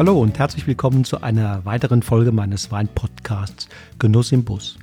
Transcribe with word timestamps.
Hallo 0.00 0.18
und 0.18 0.38
herzlich 0.38 0.66
willkommen 0.66 1.04
zu 1.04 1.20
einer 1.20 1.62
weiteren 1.66 2.02
Folge 2.02 2.32
meines 2.32 2.70
Weinpodcasts 2.70 3.68
Genuss 3.98 4.32
im 4.32 4.46
Bus. 4.46 4.78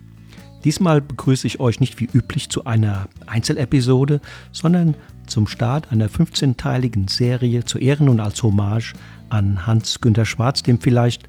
Diesmal 0.63 1.01
begrüße 1.01 1.47
ich 1.47 1.59
euch 1.59 1.79
nicht 1.79 1.99
wie 1.99 2.07
üblich 2.13 2.51
zu 2.51 2.65
einer 2.65 3.07
Einzelepisode, 3.25 4.21
sondern 4.51 4.93
zum 5.25 5.47
Start 5.47 5.91
einer 5.91 6.07
15-teiligen 6.07 7.09
Serie 7.09 7.65
zu 7.65 7.79
Ehren 7.79 8.09
und 8.09 8.19
als 8.19 8.43
Hommage 8.43 8.93
an 9.29 9.65
Hans-Günter 9.65 10.23
Schwarz, 10.23 10.61
dem 10.61 10.79
vielleicht 10.79 11.23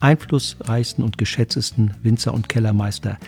einflussreichsten 0.00 1.04
und 1.04 1.18
geschätztesten 1.18 1.90
Winzer 2.02 2.32
und 2.32 2.48
Kellermeister 2.48 3.18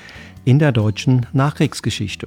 in 0.47 0.59
der 0.59 0.73
deutschen 0.73 1.27
Nachkriegsgeschichte. 1.35 2.27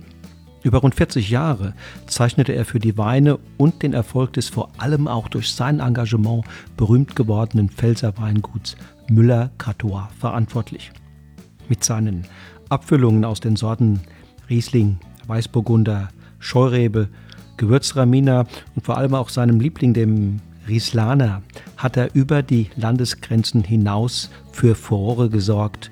Über 0.61 0.79
rund 0.79 0.95
40 0.95 1.29
Jahre 1.29 1.73
zeichnete 2.07 2.53
er 2.53 2.65
für 2.65 2.79
die 2.79 2.97
Weine 2.97 3.39
und 3.57 3.81
den 3.81 3.93
Erfolg 3.93 4.33
des 4.33 4.49
vor 4.49 4.69
allem 4.77 5.07
auch 5.07 5.29
durch 5.29 5.53
sein 5.53 5.79
Engagement 5.79 6.43
berühmt 6.75 7.15
gewordenen 7.15 7.69
Pfälzer 7.69 8.17
Weinguts 8.17 8.75
Müller-Catois 9.09 10.09
verantwortlich. 10.19 10.91
Mit 11.69 11.83
seinen 11.83 12.25
Abfüllungen 12.69 13.23
aus 13.23 13.39
den 13.39 13.55
Sorten 13.55 14.01
Riesling, 14.49 14.97
Weißburgunder, 15.27 16.09
Scheurebe, 16.39 17.07
Gewürztraminer 17.57 18.45
und 18.75 18.85
vor 18.85 18.97
allem 18.97 19.15
auch 19.15 19.29
seinem 19.29 19.59
Liebling, 19.59 19.93
dem 19.93 20.41
Rieslaner, 20.67 21.41
hat 21.77 21.97
er 21.97 22.13
über 22.13 22.43
die 22.43 22.69
Landesgrenzen 22.75 23.63
hinaus 23.63 24.29
für 24.51 24.75
Furore 24.75 25.29
gesorgt 25.29 25.89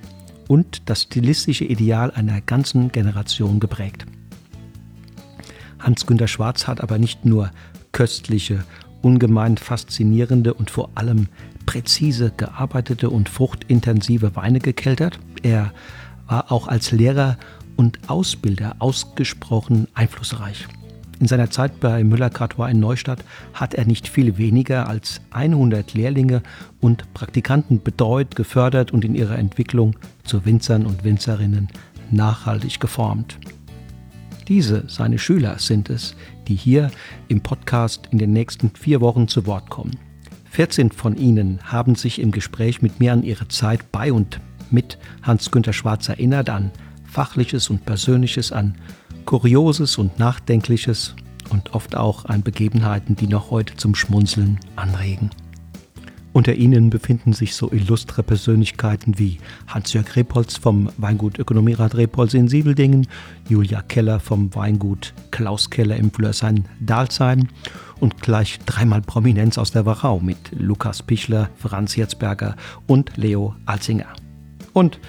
und 0.47 0.89
das 0.89 1.03
stilistische 1.03 1.65
Ideal 1.65 2.11
einer 2.11 2.41
ganzen 2.41 2.91
Generation 2.91 3.59
geprägt. 3.59 4.05
Hans-Günter 5.79 6.27
Schwarz 6.27 6.67
hat 6.67 6.81
aber 6.81 6.97
nicht 6.97 7.25
nur 7.25 7.51
köstliche, 7.91 8.63
ungemein 9.01 9.57
faszinierende 9.57 10.53
und 10.53 10.69
vor 10.69 10.89
allem 10.95 11.27
präzise 11.65 12.31
gearbeitete 12.35 13.09
und 13.09 13.29
fruchtintensive 13.29 14.35
Weine 14.35 14.59
gekeltert. 14.59 15.19
Er 15.43 15.73
war 16.27 16.51
auch 16.51 16.67
als 16.67 16.91
Lehrer 16.91 17.37
und 17.75 17.99
Ausbilder 18.07 18.75
ausgesprochen 18.79 19.87
einflussreich. 19.93 20.67
In 21.19 21.27
seiner 21.27 21.49
Zeit 21.49 21.79
bei 21.79 22.03
Müller-Cartois 22.03 22.69
in 22.69 22.79
Neustadt 22.79 23.23
hat 23.53 23.73
er 23.73 23.85
nicht 23.85 24.07
viel 24.07 24.37
weniger 24.37 24.87
als 24.87 25.21
100 25.31 25.93
Lehrlinge 25.95 26.43
und 26.79 27.11
Praktikanten 27.13 27.81
betreut, 27.81 28.35
gefördert 28.35 28.91
und 28.91 29.03
in 29.03 29.15
ihrer 29.15 29.37
Entwicklung 29.37 29.95
zu 30.23 30.45
Winzern 30.45 30.85
und 30.85 31.03
Winzerinnen 31.03 31.69
nachhaltig 32.11 32.79
geformt. 32.79 33.39
Diese, 34.47 34.85
seine 34.87 35.19
Schüler, 35.19 35.59
sind 35.59 35.89
es, 35.89 36.15
die 36.47 36.55
hier 36.55 36.89
im 37.27 37.41
Podcast 37.41 38.07
in 38.11 38.17
den 38.17 38.31
nächsten 38.31 38.69
vier 38.69 39.01
Wochen 39.01 39.27
zu 39.27 39.45
Wort 39.45 39.69
kommen. 39.69 39.97
14 40.51 40.91
von 40.91 41.17
ihnen 41.17 41.59
haben 41.63 41.95
sich 41.95 42.19
im 42.19 42.31
Gespräch 42.31 42.81
mit 42.81 42.99
mir 42.99 43.11
an 43.11 43.23
ihre 43.23 43.47
Zeit 43.49 43.91
bei 43.91 44.13
und 44.13 44.39
mit 44.71 44.97
Hans-Günter 45.21 45.73
Schwarz 45.73 46.07
erinnert, 46.07 46.49
an 46.49 46.71
Fachliches 47.03 47.69
und 47.69 47.85
Persönliches, 47.85 48.51
an 48.51 48.75
Kurioses 49.25 49.97
und 49.97 50.17
Nachdenkliches 50.17 51.15
und 51.49 51.73
oft 51.73 51.95
auch 51.95 52.25
an 52.25 52.41
Begebenheiten, 52.41 53.15
die 53.15 53.27
noch 53.27 53.51
heute 53.51 53.75
zum 53.75 53.95
Schmunzeln 53.95 54.59
anregen. 54.77 55.29
Unter 56.37 56.53
ihnen 56.53 56.91
befinden 56.91 57.33
sich 57.33 57.55
so 57.55 57.71
illustre 57.71 58.21
Persönlichkeiten 58.21 59.17
wie 59.17 59.39
Hans-Jörg 59.65 60.15
Repolz 60.15 60.55
vom 60.55 60.87
Weingut 60.97 61.39
Ökonomierat 61.39 61.95
Repolz 61.95 62.35
in 62.35 62.47
Siebeldingen, 62.47 63.07
Julia 63.49 63.81
Keller 63.81 64.19
vom 64.19 64.53
Weingut 64.53 65.15
Klaus 65.31 65.71
Keller 65.71 65.95
im 65.95 66.11
Flörsheim-Dalsheim 66.11 67.47
und 67.99 68.21
gleich 68.21 68.59
dreimal 68.67 69.01
Prominenz 69.01 69.57
aus 69.57 69.71
der 69.71 69.87
Wachau 69.87 70.19
mit 70.19 70.37
Lukas 70.51 71.01
Pichler, 71.01 71.49
Franz 71.57 71.97
Herzberger 71.97 72.55
und 72.85 73.17
Leo 73.17 73.55
Alzinger. 73.65 74.13
Und 74.73 74.99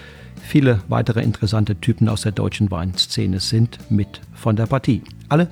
viele 0.40 0.80
weitere 0.88 1.22
interessante 1.22 1.76
Typen 1.76 2.08
aus 2.08 2.22
der 2.22 2.32
deutschen 2.32 2.70
Weinszene 2.70 3.40
sind 3.40 3.78
mit 3.90 4.22
von 4.32 4.56
der 4.56 4.64
Partie. 4.64 5.02
Alle 5.28 5.48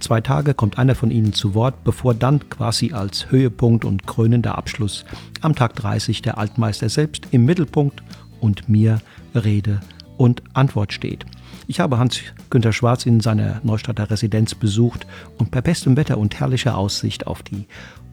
zwei 0.00 0.20
Tage 0.20 0.54
kommt 0.54 0.78
einer 0.78 0.94
von 0.94 1.10
ihnen 1.10 1.32
zu 1.32 1.54
Wort, 1.54 1.84
bevor 1.84 2.14
dann 2.14 2.48
quasi 2.48 2.92
als 2.92 3.30
Höhepunkt 3.30 3.84
und 3.84 4.06
krönender 4.06 4.58
Abschluss 4.58 5.04
am 5.40 5.54
Tag 5.54 5.76
30 5.76 6.22
der 6.22 6.38
Altmeister 6.38 6.88
selbst 6.88 7.28
im 7.30 7.44
Mittelpunkt 7.44 8.02
und 8.40 8.68
mir 8.68 9.00
Rede 9.34 9.80
und 10.16 10.42
Antwort 10.54 10.92
steht. 10.92 11.24
Ich 11.66 11.78
habe 11.78 11.98
Hans-Günter 11.98 12.72
Schwarz 12.72 13.06
in 13.06 13.20
seiner 13.20 13.60
Neustadter 13.62 14.10
Residenz 14.10 14.54
besucht 14.54 15.06
und 15.38 15.50
bei 15.50 15.60
bestem 15.60 15.96
Wetter 15.96 16.18
und 16.18 16.40
herrlicher 16.40 16.76
Aussicht 16.76 17.26
auf 17.26 17.42
die 17.42 17.66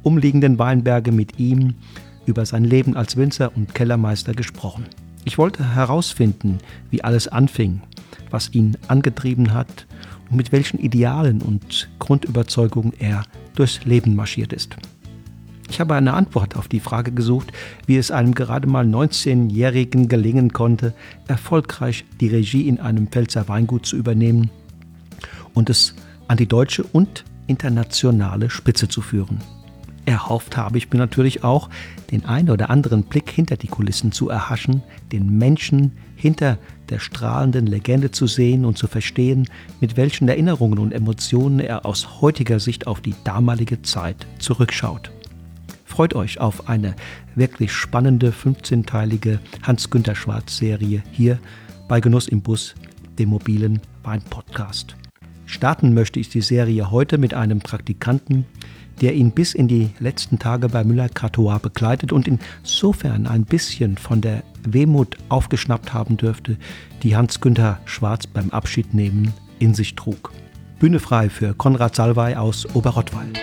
umliegenden 0.04 0.60
Weinberge 0.60 1.12
mit 1.12 1.40
ihm 1.40 1.74
über 2.28 2.46
sein 2.46 2.64
Leben 2.64 2.96
als 2.96 3.18
Winzer 3.18 3.52
und 3.56 3.74
Kellermeister 3.74 4.34
gesprochen. 4.34 4.86
Ich 5.26 5.38
wollte 5.38 5.74
herausfinden, 5.76 6.60
wie 6.92 7.04
alles 7.04 7.28
anfing, 7.28 7.82
was 8.30 8.54
ihn 8.54 8.78
angetrieben 8.88 9.54
hat 9.54 9.87
und 10.30 10.38
mit 10.38 10.52
welchen 10.52 10.80
Idealen 10.80 11.42
und 11.42 11.90
Grundüberzeugungen 12.00 12.94
er 13.00 13.24
durchs 13.56 13.86
Leben 13.86 14.16
marschiert 14.16 14.54
ist. 14.54 14.78
Ich 15.70 15.80
habe 15.82 15.96
eine 15.96 16.14
Antwort 16.14 16.56
auf 16.56 16.68
die 16.68 16.80
Frage 16.80 17.12
gesucht, 17.12 17.52
wie 17.86 17.98
es 17.98 18.12
einem 18.12 18.34
gerade 18.34 18.68
mal 18.68 18.86
19-Jährigen 18.86 20.08
gelingen 20.08 20.54
konnte, 20.54 20.94
erfolgreich 21.28 22.06
die 22.22 22.28
Regie 22.28 22.68
in 22.68 22.80
einem 22.80 23.08
Pfälzer 23.08 23.48
Weingut 23.50 23.86
zu 23.86 23.98
übernehmen 23.98 24.50
und 25.54 25.70
es 25.70 25.94
an 26.28 26.38
die 26.38 26.48
deutsche 26.48 26.84
und 26.84 27.26
internationale 27.48 28.50
Spitze 28.50 28.88
zu 28.88 29.02
führen. 29.02 29.40
Erhofft 30.06 30.56
habe 30.56 30.78
ich 30.78 30.90
mir 30.90 31.00
natürlich 31.00 31.44
auch, 31.44 31.70
den 32.12 32.24
einen 32.24 32.50
oder 32.50 32.70
anderen 32.70 33.04
Blick 33.04 33.30
hinter 33.30 33.58
die 33.58 33.68
Kulissen 33.68 34.14
zu 34.14 34.30
erhaschen, 34.30 34.82
den 35.12 35.38
Menschen 35.38 35.92
hinter 36.16 36.58
der 36.90 37.00
strahlenden 37.00 37.68
Legende 37.68 38.12
zu 38.12 38.28
sehen 38.28 38.66
und 38.66 38.78
zu 38.78 38.88
verstehen, 38.88 39.48
mit 39.80 39.98
welchen 39.98 40.28
Erinnerungen 40.28 40.80
und 40.80 40.94
Emotionen 40.94 41.60
er 41.60 41.86
aus 41.86 42.22
heutiger 42.22 42.60
Sicht 42.60 42.88
auf 42.88 43.02
die 43.02 43.16
damalige 43.24 43.82
Zeit 43.82 44.26
zurückschaut. 44.40 45.12
Freut 45.86 46.14
euch 46.14 46.40
auf 46.40 46.70
eine 46.70 46.96
wirklich 47.36 47.72
spannende 47.72 48.32
15-teilige 48.32 49.40
Hans-Günter 49.64 50.16
Schwarz-Serie 50.16 51.04
hier 51.12 51.40
bei 51.88 52.00
Genuss 52.02 52.28
im 52.28 52.42
Bus, 52.42 52.76
dem 53.18 53.30
mobilen 53.30 53.82
Wein-Podcast. 54.04 54.96
Starten 55.46 55.94
möchte 55.94 56.20
ich 56.20 56.30
die 56.30 56.42
Serie 56.42 56.92
heute 56.92 57.18
mit 57.18 57.34
einem 57.34 57.60
Praktikanten, 57.60 58.46
der 59.02 59.14
ihn 59.14 59.32
bis 59.32 59.54
in 59.54 59.68
die 59.68 59.90
letzten 60.00 60.40
Tage 60.40 60.70
bei 60.70 60.84
Müller-Catois 60.84 61.60
begleitet 61.60 62.12
und 62.12 62.28
insofern 62.28 63.28
ein 63.28 63.46
bisschen 63.46 63.98
von 63.98 64.22
der 64.22 64.44
Wehmut 64.74 65.18
aufgeschnappt 65.30 65.94
haben 65.94 66.18
dürfte, 66.18 66.58
die 67.04 67.16
Hans-Günther 67.16 67.80
Schwarz 67.86 68.28
beim 68.28 68.50
Abschied 68.52 68.94
nehmen 68.94 69.34
in 69.60 69.74
sich 69.74 69.96
trug. 69.96 70.32
Bühne 70.80 71.00
frei 71.00 71.30
für 71.30 71.54
Konrad 71.54 71.96
Salwey 71.96 72.36
aus 72.36 72.68
Oberrottwald. 72.76 73.40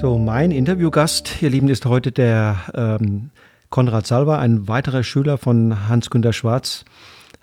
So, 0.00 0.16
mein 0.16 0.52
Interviewgast, 0.52 1.42
ihr 1.42 1.50
Lieben, 1.50 1.68
ist 1.68 1.84
heute 1.84 2.12
der 2.12 2.56
ähm, 2.72 3.30
Konrad 3.68 4.06
Salva, 4.06 4.38
ein 4.38 4.68
weiterer 4.68 5.02
Schüler 5.02 5.38
von 5.38 5.88
Hans-Günter 5.88 6.32
Schwarz. 6.32 6.84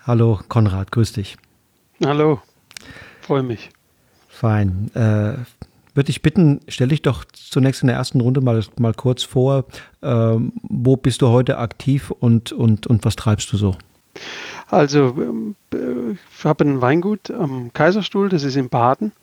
Hallo 0.07 0.39
Konrad, 0.47 0.91
grüß 0.91 1.11
dich. 1.11 1.35
Hallo, 2.03 2.41
freue 3.21 3.43
mich. 3.43 3.69
Fein. 4.27 4.91
Äh, 4.95 5.37
würde 5.93 6.09
ich 6.09 6.21
bitten, 6.21 6.59
stell 6.67 6.89
dich 6.89 7.01
doch 7.01 7.23
zunächst 7.23 7.81
in 7.83 7.87
der 7.87 7.95
ersten 7.95 8.19
Runde 8.19 8.41
mal, 8.41 8.61
mal 8.77 8.93
kurz 8.93 9.23
vor. 9.23 9.63
Äh, 10.01 10.35
wo 10.63 10.97
bist 10.97 11.21
du 11.21 11.29
heute 11.29 11.57
aktiv 11.57 12.11
und, 12.11 12.51
und, 12.51 12.85
und 12.85 13.05
was 13.05 13.15
treibst 13.15 13.51
du 13.53 13.57
so? 13.57 13.77
Also, 14.69 15.15
äh, 15.73 16.11
ich 16.11 16.43
habe 16.43 16.65
ein 16.65 16.81
Weingut 16.81 17.31
am 17.31 17.71
Kaiserstuhl, 17.71 18.27
das 18.27 18.43
ist 18.43 18.57
in 18.57 18.67
Baden. 18.67 19.13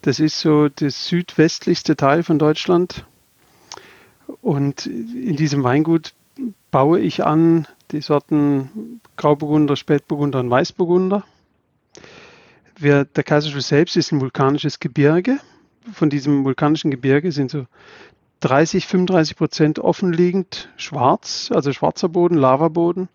Das 0.00 0.18
ist 0.18 0.40
so 0.40 0.68
das 0.68 1.08
südwestlichste 1.08 1.94
Teil 1.94 2.22
von 2.22 2.38
Deutschland. 2.38 3.04
Und 4.40 4.86
in 4.86 5.36
diesem 5.36 5.62
Weingut 5.62 6.14
baue 6.70 7.00
ich 7.00 7.24
an 7.24 7.66
die 7.90 8.00
Sorten 8.00 9.00
Grauburgunder, 9.16 9.76
Spätburgunder 9.76 10.40
und 10.40 10.50
Weißburgunder. 10.50 11.24
Wir, 12.78 13.04
der 13.04 13.24
Kaiserstuhl 13.24 13.60
selbst 13.60 13.96
ist 13.96 14.12
ein 14.12 14.20
vulkanisches 14.20 14.78
Gebirge. 14.78 15.38
Von 15.92 16.10
diesem 16.10 16.44
vulkanischen 16.44 16.90
Gebirge 16.90 17.32
sind 17.32 17.50
so 17.50 17.66
30, 18.40 18.86
35 18.86 19.36
Prozent 19.36 19.78
offenliegend 19.78 20.68
schwarz, 20.76 21.50
also 21.52 21.72
schwarzer 21.72 22.08
Boden, 22.08 22.36
Lavaboden. 22.36 23.08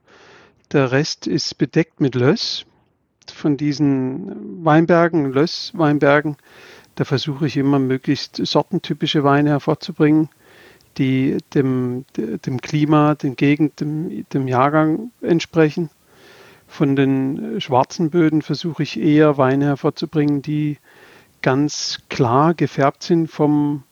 Der 0.72 0.92
Rest 0.92 1.28
ist 1.28 1.58
bedeckt 1.58 2.02
mit 2.02 2.16
Löss. 2.16 2.66
Von 3.34 3.56
diesen 3.56 4.66
Weinbergen, 4.66 5.32
Löss-Weinbergen, 5.32 6.36
da 6.96 7.06
versuche 7.06 7.48
ich 7.48 7.56
immer 7.56 7.80
möglichst 7.80 8.46
sortentypische 8.46 9.24
Weine 9.24 9.52
hervorzubringen 9.52 10.30
die 10.98 11.38
dem, 11.54 12.06
dem 12.16 12.62
Klima, 12.62 13.16
den 13.16 13.36
Gegend, 13.36 13.80
dem, 13.80 14.26
dem 14.30 14.48
Jahrgang 14.48 15.12
entsprechen. 15.22 15.90
Von 16.74 16.96
den 16.96 17.62
schwarzen 17.62 18.10
Böden 18.10 18.42
versuche 18.42 18.82
ich 18.82 19.00
eher 19.00 19.38
Weine 19.38 19.66
hervorzubringen, 19.66 20.42
die 20.42 20.80
ganz 21.44 22.00
klar 22.10 22.56
gefärbt 22.56 23.04
sind 23.04 23.30
vom, 23.30 23.84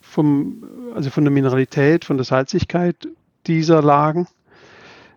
vom, 0.00 0.64
also 0.94 1.10
von 1.10 1.24
der 1.24 1.30
Mineralität, 1.30 2.06
von 2.06 2.16
der 2.16 2.24
Salzigkeit 2.24 2.96
dieser 3.46 3.82
Lagen. 3.82 4.28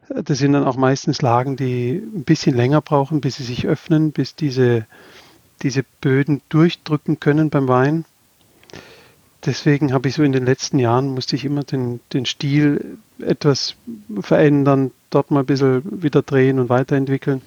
Das 0.10 0.40
sind 0.40 0.52
dann 0.52 0.66
auch 0.66 0.76
meistens 0.76 1.22
Lagen, 1.22 1.56
die 1.56 2.04
ein 2.04 2.26
bisschen 2.26 2.54
länger 2.54 2.82
brauchen, 2.82 3.22
bis 3.22 3.38
sie 3.38 3.46
sich 3.46 3.66
öffnen, 3.66 4.12
bis 4.12 4.36
diese, 4.36 4.86
diese 5.62 5.86
Böden 6.02 6.42
durchdrücken 6.50 7.22
können 7.22 7.50
beim 7.50 7.70
Wein. 7.70 8.04
Deswegen 9.46 9.94
habe 9.94 10.10
ich 10.10 10.16
so 10.16 10.24
in 10.24 10.34
den 10.34 10.46
letzten 10.46 10.80
Jahren, 10.80 11.14
musste 11.14 11.38
ich 11.38 11.46
immer 11.46 11.64
den, 11.64 12.02
den 12.12 12.26
Stil 12.26 12.98
etwas 13.20 13.78
verändern, 14.20 14.92
dort 15.16 15.32
mal 15.32 15.42
ein 15.42 15.46
bisschen 15.46 15.82
wieder 16.04 16.22
drehen 16.22 16.60
und 16.60 16.70
weiterentwickeln. 16.70 17.42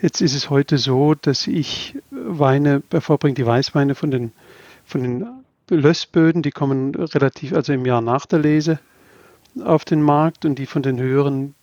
Jetzt 0.00 0.20
ist 0.20 0.34
es 0.34 0.48
heute 0.50 0.78
so, 0.78 1.14
dass 1.14 1.46
ich 1.46 1.96
Weine 2.10 2.82
hervorbringe, 2.90 3.34
die 3.34 3.46
Weißweine 3.46 3.94
von 3.94 4.10
den, 4.10 4.32
von 4.84 5.02
den 5.02 5.26
Lössböden, 5.70 6.42
die 6.42 6.50
kommen 6.50 6.94
relativ, 6.94 7.52
also 7.52 7.72
im 7.72 7.84
Jahr 7.84 8.00
nach 8.00 8.26
der 8.26 8.38
Lese 8.38 8.78
auf 9.64 9.84
den 9.84 10.02
Markt 10.02 10.44
und 10.44 10.58
die 10.58 10.66
von 10.66 10.82
den 10.82 11.00
höheren, 11.00 11.54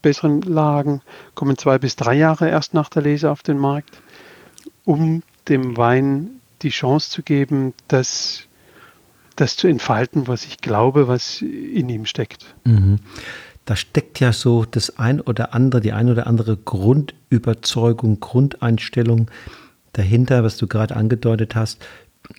besseren 0.00 0.40
Lagen 0.42 1.02
kommen 1.34 1.58
zwei 1.58 1.78
bis 1.78 1.96
drei 1.96 2.14
Jahre 2.14 2.48
erst 2.48 2.72
nach 2.72 2.88
der 2.88 3.02
Lese 3.02 3.30
auf 3.30 3.42
den 3.42 3.58
Markt, 3.58 4.00
um 4.84 5.22
dem 5.48 5.76
Wein 5.76 6.40
die 6.62 6.70
Chance 6.70 7.10
zu 7.10 7.22
geben, 7.22 7.74
dass 7.88 8.46
das 9.36 9.56
zu 9.56 9.68
entfalten, 9.68 10.28
was 10.28 10.44
ich 10.46 10.58
glaube, 10.58 11.08
was 11.08 11.42
in 11.42 11.88
ihm 11.90 12.06
steckt. 12.06 12.54
Mhm. 12.64 13.00
Da 13.66 13.76
steckt 13.76 14.20
ja 14.20 14.32
so 14.32 14.64
das 14.64 14.98
ein 14.98 15.20
oder 15.20 15.52
andere, 15.52 15.80
die 15.80 15.92
ein 15.92 16.08
oder 16.08 16.26
andere 16.26 16.56
Grundüberzeugung, 16.56 18.20
Grundeinstellung 18.20 19.28
dahinter, 19.92 20.44
was 20.44 20.56
du 20.56 20.68
gerade 20.68 20.96
angedeutet 20.96 21.56
hast. 21.56 21.84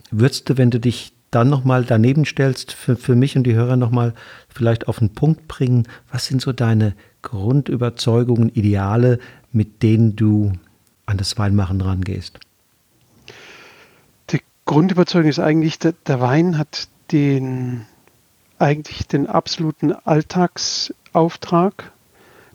Würdest 0.10 0.50
du, 0.50 0.58
wenn 0.58 0.72
du 0.72 0.80
dich 0.80 1.12
dann 1.30 1.50
nochmal 1.50 1.84
daneben 1.84 2.26
stellst, 2.26 2.72
für, 2.72 2.96
für 2.96 3.16
mich 3.16 3.36
und 3.36 3.44
die 3.44 3.54
Hörer 3.54 3.76
nochmal 3.76 4.14
vielleicht 4.48 4.88
auf 4.88 5.00
den 5.00 5.10
Punkt 5.10 5.50
bringen, 5.50 5.88
was 6.12 6.26
sind 6.26 6.42
so 6.42 6.54
deine 6.54 6.94
Grundüberzeugungen, 7.22 8.50
Ideale, 8.50 9.20
mit 9.52 9.84
denen 9.84 10.16
du 10.16 10.54
an 11.06 11.18
das 11.18 11.38
Weinmachen 11.38 11.82
rangehst? 11.82 12.40
Die 14.30 14.40
Grundüberzeugung 14.64 15.30
ist 15.30 15.40
eigentlich, 15.40 15.78
der, 15.78 15.94
der 16.06 16.22
Wein 16.22 16.58
hat 16.58 16.88
den 17.12 17.86
eigentlich 18.60 19.08
den 19.08 19.28
absoluten 19.28 19.94
Alltagsauftrag. 21.18 21.92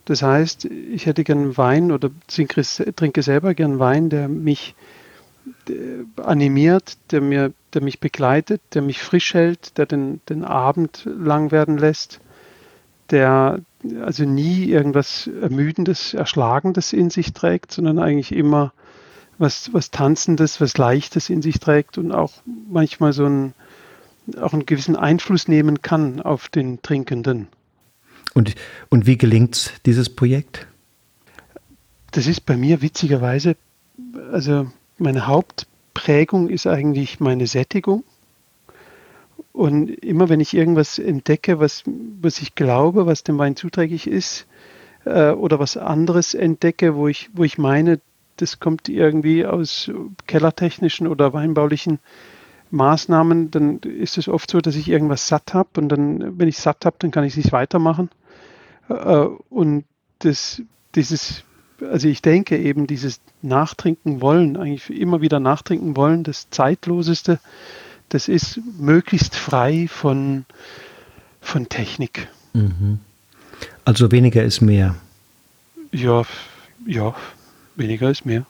Das 0.04 0.22
heißt, 0.22 0.64
ich 0.64 1.06
hätte 1.06 1.24
gern 1.24 1.56
Wein 1.56 1.92
oder 1.92 2.10
trinke 2.28 3.22
selber 3.22 3.54
gern 3.54 3.78
Wein, 3.78 4.08
der 4.08 4.28
mich 4.28 4.74
animiert, 6.16 6.96
der, 7.10 7.20
mir, 7.20 7.52
der 7.74 7.82
mich 7.82 8.00
begleitet, 8.00 8.60
der 8.74 8.82
mich 8.82 9.00
frisch 9.00 9.34
hält, 9.34 9.78
der 9.78 9.86
den, 9.86 10.20
den 10.28 10.44
Abend 10.44 11.06
lang 11.06 11.50
werden 11.50 11.78
lässt, 11.78 12.20
der 13.10 13.60
also 14.00 14.24
nie 14.24 14.66
irgendwas 14.66 15.28
Ermüdendes, 15.40 16.14
Erschlagendes 16.14 16.92
in 16.92 17.10
sich 17.10 17.32
trägt, 17.32 17.72
sondern 17.72 17.98
eigentlich 17.98 18.32
immer 18.32 18.72
was, 19.38 19.72
was 19.72 19.90
Tanzendes, 19.90 20.60
was 20.60 20.78
Leichtes 20.78 21.30
in 21.30 21.42
sich 21.42 21.58
trägt 21.58 21.98
und 21.98 22.12
auch 22.12 22.32
manchmal 22.70 23.12
so 23.12 23.24
einen, 23.24 23.54
auch 24.40 24.52
einen 24.52 24.66
gewissen 24.66 24.96
Einfluss 24.96 25.48
nehmen 25.48 25.82
kann 25.82 26.20
auf 26.20 26.48
den 26.48 26.82
Trinkenden. 26.82 27.48
Und, 28.34 28.54
und 28.88 29.06
wie 29.06 29.18
gelingt 29.18 29.74
dieses 29.86 30.08
Projekt? 30.08 30.66
Das 32.12 32.26
ist 32.26 32.46
bei 32.46 32.56
mir 32.56 32.82
witzigerweise, 32.82 33.56
also 34.32 34.70
meine 34.98 35.26
Hauptprägung 35.26 36.48
ist 36.48 36.66
eigentlich 36.66 37.20
meine 37.20 37.46
Sättigung. 37.46 38.04
Und 39.52 39.90
immer 39.90 40.28
wenn 40.28 40.40
ich 40.40 40.54
irgendwas 40.54 40.98
entdecke, 40.98 41.60
was, 41.60 41.84
was 41.86 42.40
ich 42.40 42.54
glaube, 42.54 43.06
was 43.06 43.22
dem 43.22 43.38
Wein 43.38 43.56
zuträglich 43.56 44.06
ist, 44.06 44.46
äh, 45.04 45.30
oder 45.30 45.58
was 45.58 45.76
anderes 45.76 46.34
entdecke, 46.34 46.94
wo 46.96 47.08
ich, 47.08 47.30
wo 47.34 47.44
ich 47.44 47.58
meine, 47.58 48.00
das 48.36 48.60
kommt 48.60 48.88
irgendwie 48.88 49.44
aus 49.44 49.90
kellertechnischen 50.26 51.06
oder 51.06 51.32
weinbaulichen 51.32 51.98
Maßnahmen, 52.70 53.50
dann 53.50 53.78
ist 53.80 54.16
es 54.16 54.28
oft 54.28 54.50
so, 54.50 54.60
dass 54.60 54.76
ich 54.76 54.88
irgendwas 54.88 55.28
satt 55.28 55.52
habe 55.52 55.68
und 55.76 55.90
dann, 55.90 56.38
wenn 56.38 56.48
ich 56.48 56.56
satt 56.56 56.86
habe, 56.86 56.96
dann 56.98 57.10
kann 57.10 57.24
ich 57.24 57.34
es 57.34 57.36
nicht 57.36 57.52
weitermachen. 57.52 58.08
Äh, 58.88 59.26
und 59.50 59.84
das, 60.20 60.62
dieses 60.94 61.44
also 61.90 62.08
ich 62.08 62.22
denke 62.22 62.58
eben 62.58 62.86
dieses 62.86 63.20
Nachtrinken 63.40 64.20
wollen, 64.20 64.56
eigentlich 64.56 64.90
immer 64.90 65.20
wieder 65.20 65.40
nachtrinken 65.40 65.96
wollen, 65.96 66.24
das 66.24 66.50
Zeitloseste, 66.50 67.40
das 68.08 68.28
ist 68.28 68.60
möglichst 68.78 69.34
frei 69.36 69.86
von, 69.88 70.44
von 71.40 71.68
Technik. 71.68 72.28
Mhm. 72.52 73.00
Also 73.84 74.12
weniger 74.12 74.42
ist 74.42 74.60
mehr. 74.60 74.94
Ja, 75.90 76.22
ja, 76.86 77.14
weniger 77.74 78.10
ist 78.10 78.26
mehr. 78.26 78.46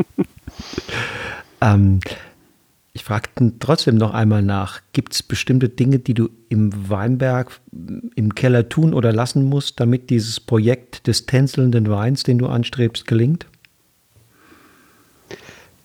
ähm, 1.60 2.00
ich 2.98 3.04
fragte 3.04 3.52
trotzdem 3.60 3.94
noch 3.94 4.12
einmal 4.12 4.42
nach, 4.42 4.80
gibt 4.92 5.14
es 5.14 5.22
bestimmte 5.22 5.68
Dinge, 5.68 6.00
die 6.00 6.14
du 6.14 6.30
im 6.48 6.90
Weinberg, 6.90 7.60
im 8.16 8.34
Keller 8.34 8.68
tun 8.68 8.92
oder 8.92 9.12
lassen 9.12 9.44
musst, 9.44 9.78
damit 9.78 10.10
dieses 10.10 10.40
Projekt 10.40 11.06
des 11.06 11.24
tänzelnden 11.24 11.88
Weins, 11.88 12.24
den 12.24 12.38
du 12.38 12.48
anstrebst, 12.48 13.06
gelingt? 13.06 13.46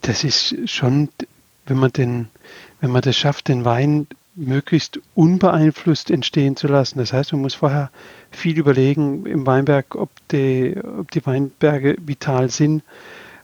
Das 0.02 0.24
ist 0.24 0.56
schon, 0.66 1.10
wenn 1.68 1.78
man, 1.78 1.92
den, 1.92 2.30
wenn 2.82 2.90
man 2.90 3.04
das 3.04 3.16
schafft, 3.16 3.48
den 3.48 3.64
Wein 3.64 4.08
möglichst 4.34 5.00
unbeeinflusst 5.14 6.10
entstehen 6.10 6.56
zu 6.56 6.68
lassen. 6.68 6.98
Das 6.98 7.14
heißt, 7.14 7.32
man 7.34 7.44
muss 7.44 7.54
vorher 7.54 7.92
viel 8.32 8.58
überlegen 8.58 9.28
im 9.28 9.46
Weinberg, 9.46 9.94
ob 9.94 10.10
die, 10.30 10.76
ob 11.00 11.12
die 11.12 11.24
Weinberge 11.28 11.96
vital 12.04 12.50
sind 12.50 12.82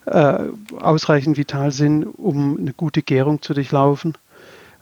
äh, 0.10 0.50
ausreichend 0.80 1.38
vital 1.38 1.72
sind, 1.72 2.04
um 2.04 2.58
eine 2.58 2.74
gute 2.74 3.02
Gärung 3.02 3.42
zu 3.42 3.54
durchlaufen 3.54 4.16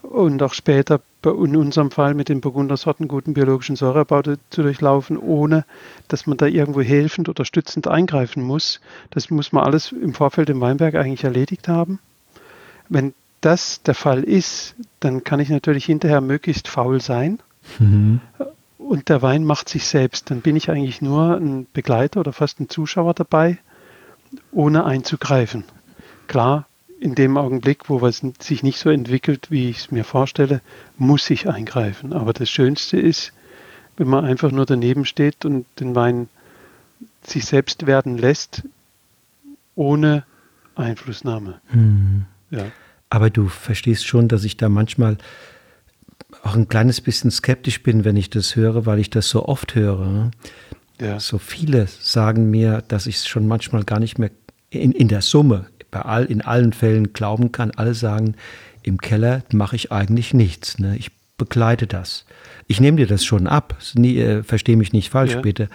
und 0.02 0.42
auch 0.42 0.54
später 0.54 1.02
in 1.26 1.58
unserem 1.58 1.92
Fall 1.92 2.14
mit 2.14 2.30
den 2.30 2.40
Burgundersorten 2.40 3.08
guten 3.08 3.34
biologischen 3.34 3.76
Säureabbau 3.76 4.22
zu 4.22 4.62
durchlaufen, 4.62 5.18
ohne 5.18 5.66
dass 6.08 6.28
man 6.28 6.38
da 6.38 6.46
irgendwo 6.46 6.82
helfend 6.82 7.28
oder 7.28 7.44
stützend 7.44 7.88
eingreifen 7.88 8.42
muss. 8.44 8.80
Das 9.10 9.30
muss 9.30 9.52
man 9.52 9.66
alles 9.66 9.92
im 9.92 10.14
Vorfeld 10.14 10.50
im 10.50 10.62
Weinberg 10.62 10.96
eigentlich 10.96 11.26
erledigt 11.26 11.68
haben. 11.68 12.00
Wenn 12.88 13.14
das 13.42 13.82
der 13.84 13.96
Fall 13.96 14.24
ist, 14.24 14.76
dann 15.02 15.24
kann 15.24 15.42
ich 15.42 15.50
natürlich 15.50 15.86
hinterher 15.86 16.22
möglichst 16.22 16.70
faul 16.70 17.02
sein. 17.02 17.40
Mhm. 17.80 18.22
Und 18.78 19.10
der 19.10 19.22
Wein 19.22 19.44
macht 19.44 19.68
sich 19.68 19.86
selbst. 19.86 20.32
Dann 20.32 20.40
bin 20.40 20.56
ich 20.56 20.70
eigentlich 20.70 21.02
nur 21.02 21.36
ein 21.36 21.68
Begleiter 21.74 22.22
oder 22.22 22.32
fast 22.32 22.62
ein 22.62 22.70
Zuschauer 22.70 23.14
dabei 23.14 23.58
ohne 24.52 24.86
einzugreifen. 24.86 25.64
Klar, 26.28 26.68
in 27.00 27.16
dem 27.16 27.38
Augenblick, 27.38 27.90
wo 27.90 28.02
was 28.02 28.22
sich 28.40 28.64
nicht 28.64 28.80
so 28.80 28.90
entwickelt, 28.90 29.52
wie 29.52 29.70
ich 29.70 29.78
es 29.78 29.92
mir 29.92 30.04
vorstelle, 30.04 30.62
muss 30.98 31.30
ich 31.30 31.48
eingreifen. 31.48 32.14
Aber 32.14 32.34
das 32.34 32.50
Schönste 32.50 33.00
ist, 33.00 33.34
wenn 33.98 34.08
man 34.08 34.26
einfach 34.26 34.52
nur 34.52 34.66
daneben 34.66 35.06
steht 35.06 35.46
und 35.46 35.66
den 35.80 35.96
Wein 35.96 36.30
sich 37.24 37.46
selbst 37.46 37.86
werden 37.86 38.18
lässt, 38.18 38.64
ohne 39.76 40.24
Einflussnahme. 40.76 41.62
Mhm. 41.72 42.26
Ja. 42.50 42.66
Aber 43.10 43.30
du 43.30 43.48
verstehst 43.48 44.06
schon, 44.06 44.28
dass 44.28 44.44
ich 44.44 44.58
da 44.58 44.70
manchmal 44.70 45.18
auch 46.44 46.56
ein 46.56 46.68
kleines 46.68 47.02
bisschen 47.02 47.32
skeptisch 47.32 47.84
bin, 47.84 48.06
wenn 48.06 48.18
ich 48.18 48.30
das 48.30 48.56
höre, 48.56 48.86
weil 48.86 49.00
ich 49.00 49.10
das 49.10 49.30
so 49.30 49.46
oft 49.46 49.76
höre. 49.76 50.32
Ja. 51.00 51.20
So 51.20 51.38
viele 51.38 51.88
sagen 51.88 52.50
mir, 52.50 52.84
dass 52.88 53.06
ich 53.08 53.18
es 53.18 53.28
schon 53.28 53.48
manchmal 53.48 53.84
gar 53.84 54.00
nicht 54.00 54.18
mehr 54.18 54.32
in, 54.70 54.92
in 54.92 55.08
der 55.08 55.22
Summe, 55.22 55.68
bei 55.92 56.02
all, 56.02 56.26
in 56.26 56.42
allen 56.42 56.74
Fällen 56.74 57.14
glauben 57.14 57.52
kann. 57.52 57.72
Alle 57.72 57.94
sagen, 57.94 58.36
im 58.84 59.00
Keller 59.00 59.44
mache 59.52 59.76
ich 59.76 59.92
eigentlich 59.92 60.34
nichts. 60.34 60.80
Ne? 60.80 60.98
Ich 60.98 61.12
begleite 61.38 61.88
das. 61.88 62.26
Ich 62.68 62.82
nehme 62.82 62.98
dir 62.98 63.08
das 63.08 63.24
schon 63.24 63.48
ab. 63.48 63.78
äh, 63.96 64.44
Verstehe 64.44 64.78
mich 64.78 64.94
nicht 64.94 65.10
falsch, 65.10 65.34
ja. 65.34 65.42
bitte. 65.42 65.70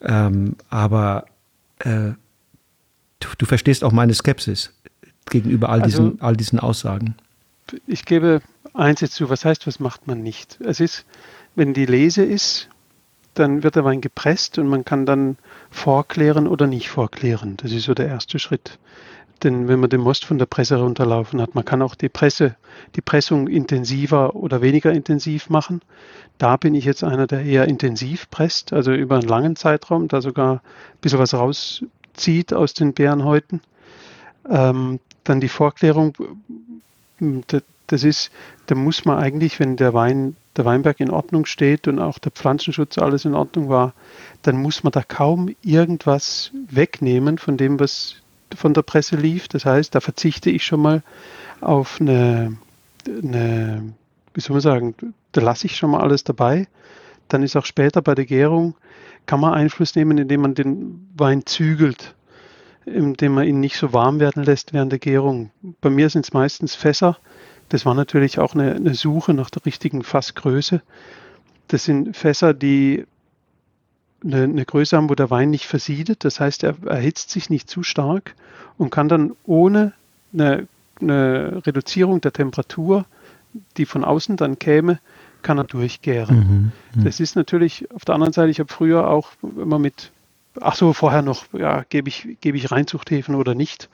Ähm, 0.00 0.56
aber 0.68 1.26
äh, 1.78 2.12
du, 3.20 3.28
du, 3.38 3.46
verstehst 3.46 3.84
auch 3.84 3.92
meine 3.92 4.14
Skepsis 4.14 4.72
gegenüber 5.30 5.68
all, 5.68 5.82
also, 5.82 6.02
diesen, 6.10 6.20
all 6.20 6.36
diesen 6.36 6.58
Aussagen. 6.58 7.14
Ich 7.86 8.04
gebe 8.04 8.42
eins 8.74 9.00
jetzt 9.00 9.14
zu, 9.14 9.30
was 9.30 9.44
heißt, 9.44 9.66
was 9.66 9.78
macht 9.78 10.06
man 10.06 10.22
nicht? 10.22 10.58
Es 10.60 10.80
ist, 10.80 11.04
wenn 11.54 11.74
die 11.74 11.86
Lese 11.86 12.24
ist, 12.24 12.68
dann 13.34 13.62
wird 13.62 13.76
der 13.76 13.84
Wein 13.84 14.00
gepresst 14.00 14.58
und 14.58 14.68
man 14.68 14.84
kann 14.84 15.06
dann 15.06 15.36
vorklären 15.70 16.46
oder 16.46 16.66
nicht 16.66 16.90
vorklären. 16.90 17.56
Das 17.56 17.72
ist 17.72 17.84
so 17.84 17.94
der 17.94 18.08
erste 18.08 18.38
Schritt. 18.38 18.78
den, 19.42 19.68
wenn 19.68 19.80
man 19.80 19.90
den 19.90 20.00
Most 20.00 20.24
von 20.24 20.38
der 20.38 20.46
Presse 20.46 20.76
runterlaufen 20.76 21.40
hat. 21.40 21.54
Man 21.54 21.64
kann 21.64 21.82
auch 21.82 21.94
die 21.94 22.08
Presse, 22.08 22.56
die 22.94 23.00
Pressung 23.00 23.48
intensiver 23.48 24.34
oder 24.36 24.62
weniger 24.62 24.92
intensiv 24.92 25.50
machen. 25.50 25.80
Da 26.38 26.56
bin 26.56 26.74
ich 26.74 26.84
jetzt 26.84 27.04
einer, 27.04 27.26
der 27.26 27.42
eher 27.44 27.68
intensiv 27.68 28.30
presst, 28.30 28.72
also 28.72 28.92
über 28.92 29.16
einen 29.16 29.28
langen 29.28 29.56
Zeitraum, 29.56 30.08
da 30.08 30.20
sogar 30.20 30.54
ein 30.54 30.98
bisschen 31.00 31.18
was 31.18 31.34
rauszieht 31.34 32.52
aus 32.52 32.74
den 32.74 32.92
Bärenhäuten. 32.92 33.60
Ähm, 34.48 35.00
dann 35.24 35.40
die 35.40 35.48
Vorklärung, 35.48 36.14
das 37.86 38.04
ist, 38.04 38.30
da 38.66 38.74
muss 38.74 39.04
man 39.04 39.18
eigentlich, 39.18 39.60
wenn 39.60 39.76
der 39.76 39.94
Wein, 39.94 40.36
der 40.56 40.64
Weinberg 40.64 41.00
in 41.00 41.10
Ordnung 41.10 41.46
steht 41.46 41.88
und 41.88 41.98
auch 41.98 42.18
der 42.18 42.30
Pflanzenschutz 42.30 42.98
alles 42.98 43.24
in 43.24 43.34
Ordnung 43.34 43.68
war, 43.68 43.94
dann 44.42 44.56
muss 44.56 44.84
man 44.84 44.92
da 44.92 45.02
kaum 45.02 45.54
irgendwas 45.62 46.50
wegnehmen 46.68 47.38
von 47.38 47.56
dem, 47.56 47.80
was 47.80 48.16
von 48.54 48.74
der 48.74 48.82
Presse 48.82 49.16
lief. 49.16 49.48
Das 49.48 49.64
heißt, 49.64 49.94
da 49.94 50.00
verzichte 50.00 50.50
ich 50.50 50.64
schon 50.64 50.80
mal 50.80 51.02
auf 51.60 52.00
eine, 52.00 52.56
eine 53.06 53.94
wie 54.34 54.40
soll 54.40 54.54
man 54.54 54.60
sagen, 54.60 54.94
da 55.32 55.40
lasse 55.40 55.66
ich 55.66 55.76
schon 55.76 55.90
mal 55.90 56.00
alles 56.00 56.24
dabei. 56.24 56.66
Dann 57.28 57.42
ist 57.42 57.56
auch 57.56 57.64
später 57.64 58.02
bei 58.02 58.14
der 58.14 58.26
Gärung, 58.26 58.74
kann 59.26 59.40
man 59.40 59.54
Einfluss 59.54 59.94
nehmen, 59.94 60.18
indem 60.18 60.42
man 60.42 60.54
den 60.54 61.08
Wein 61.16 61.46
zügelt, 61.46 62.14
indem 62.84 63.34
man 63.34 63.46
ihn 63.46 63.60
nicht 63.60 63.76
so 63.76 63.92
warm 63.92 64.20
werden 64.20 64.44
lässt 64.44 64.72
während 64.72 64.92
der 64.92 64.98
Gärung. 64.98 65.50
Bei 65.80 65.90
mir 65.90 66.10
sind 66.10 66.26
es 66.26 66.32
meistens 66.32 66.74
Fässer. 66.74 67.16
Das 67.72 67.86
war 67.86 67.94
natürlich 67.94 68.38
auch 68.38 68.52
eine, 68.52 68.74
eine 68.74 68.94
Suche 68.94 69.32
nach 69.32 69.48
der 69.48 69.64
richtigen 69.64 70.02
Fassgröße. 70.02 70.82
Das 71.68 71.84
sind 71.84 72.14
Fässer, 72.14 72.52
die 72.52 73.06
eine, 74.22 74.42
eine 74.42 74.66
Größe 74.66 74.94
haben, 74.94 75.08
wo 75.08 75.14
der 75.14 75.30
Wein 75.30 75.48
nicht 75.48 75.64
versiedet. 75.64 76.22
Das 76.26 76.38
heißt, 76.38 76.64
er 76.64 76.74
erhitzt 76.84 77.30
sich 77.30 77.48
nicht 77.48 77.70
zu 77.70 77.82
stark 77.82 78.34
und 78.76 78.90
kann 78.90 79.08
dann 79.08 79.32
ohne 79.46 79.94
eine, 80.34 80.68
eine 81.00 81.62
Reduzierung 81.66 82.20
der 82.20 82.34
Temperatur, 82.34 83.06
die 83.78 83.86
von 83.86 84.04
außen 84.04 84.36
dann 84.36 84.58
käme, 84.58 84.98
kann 85.40 85.56
er 85.56 85.64
durchgären. 85.64 86.36
Mhm, 86.36 86.72
mh. 86.96 87.04
Das 87.04 87.20
ist 87.20 87.36
natürlich 87.36 87.90
auf 87.90 88.04
der 88.04 88.16
anderen 88.16 88.34
Seite, 88.34 88.50
ich 88.50 88.60
habe 88.60 88.70
früher 88.70 89.08
auch 89.08 89.30
immer 89.42 89.78
mit, 89.78 90.12
ach 90.60 90.74
so, 90.74 90.92
vorher 90.92 91.22
noch, 91.22 91.46
ja, 91.54 91.86
gebe 91.88 92.10
ich, 92.10 92.36
gebe 92.42 92.58
ich 92.58 92.70
Reinzuchthäfen 92.70 93.34
oder 93.34 93.54
nicht. 93.54 93.88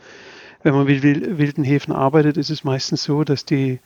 Wenn 0.63 0.75
man 0.75 0.87
mit 0.87 1.03
wilden 1.03 1.65
Hefen 1.65 1.95
arbeitet, 1.95 2.37
ist 2.37 2.51
es 2.51 2.65
meistens 2.65 3.05
so, 3.05 3.25
dass 3.25 3.45
die 3.45 3.79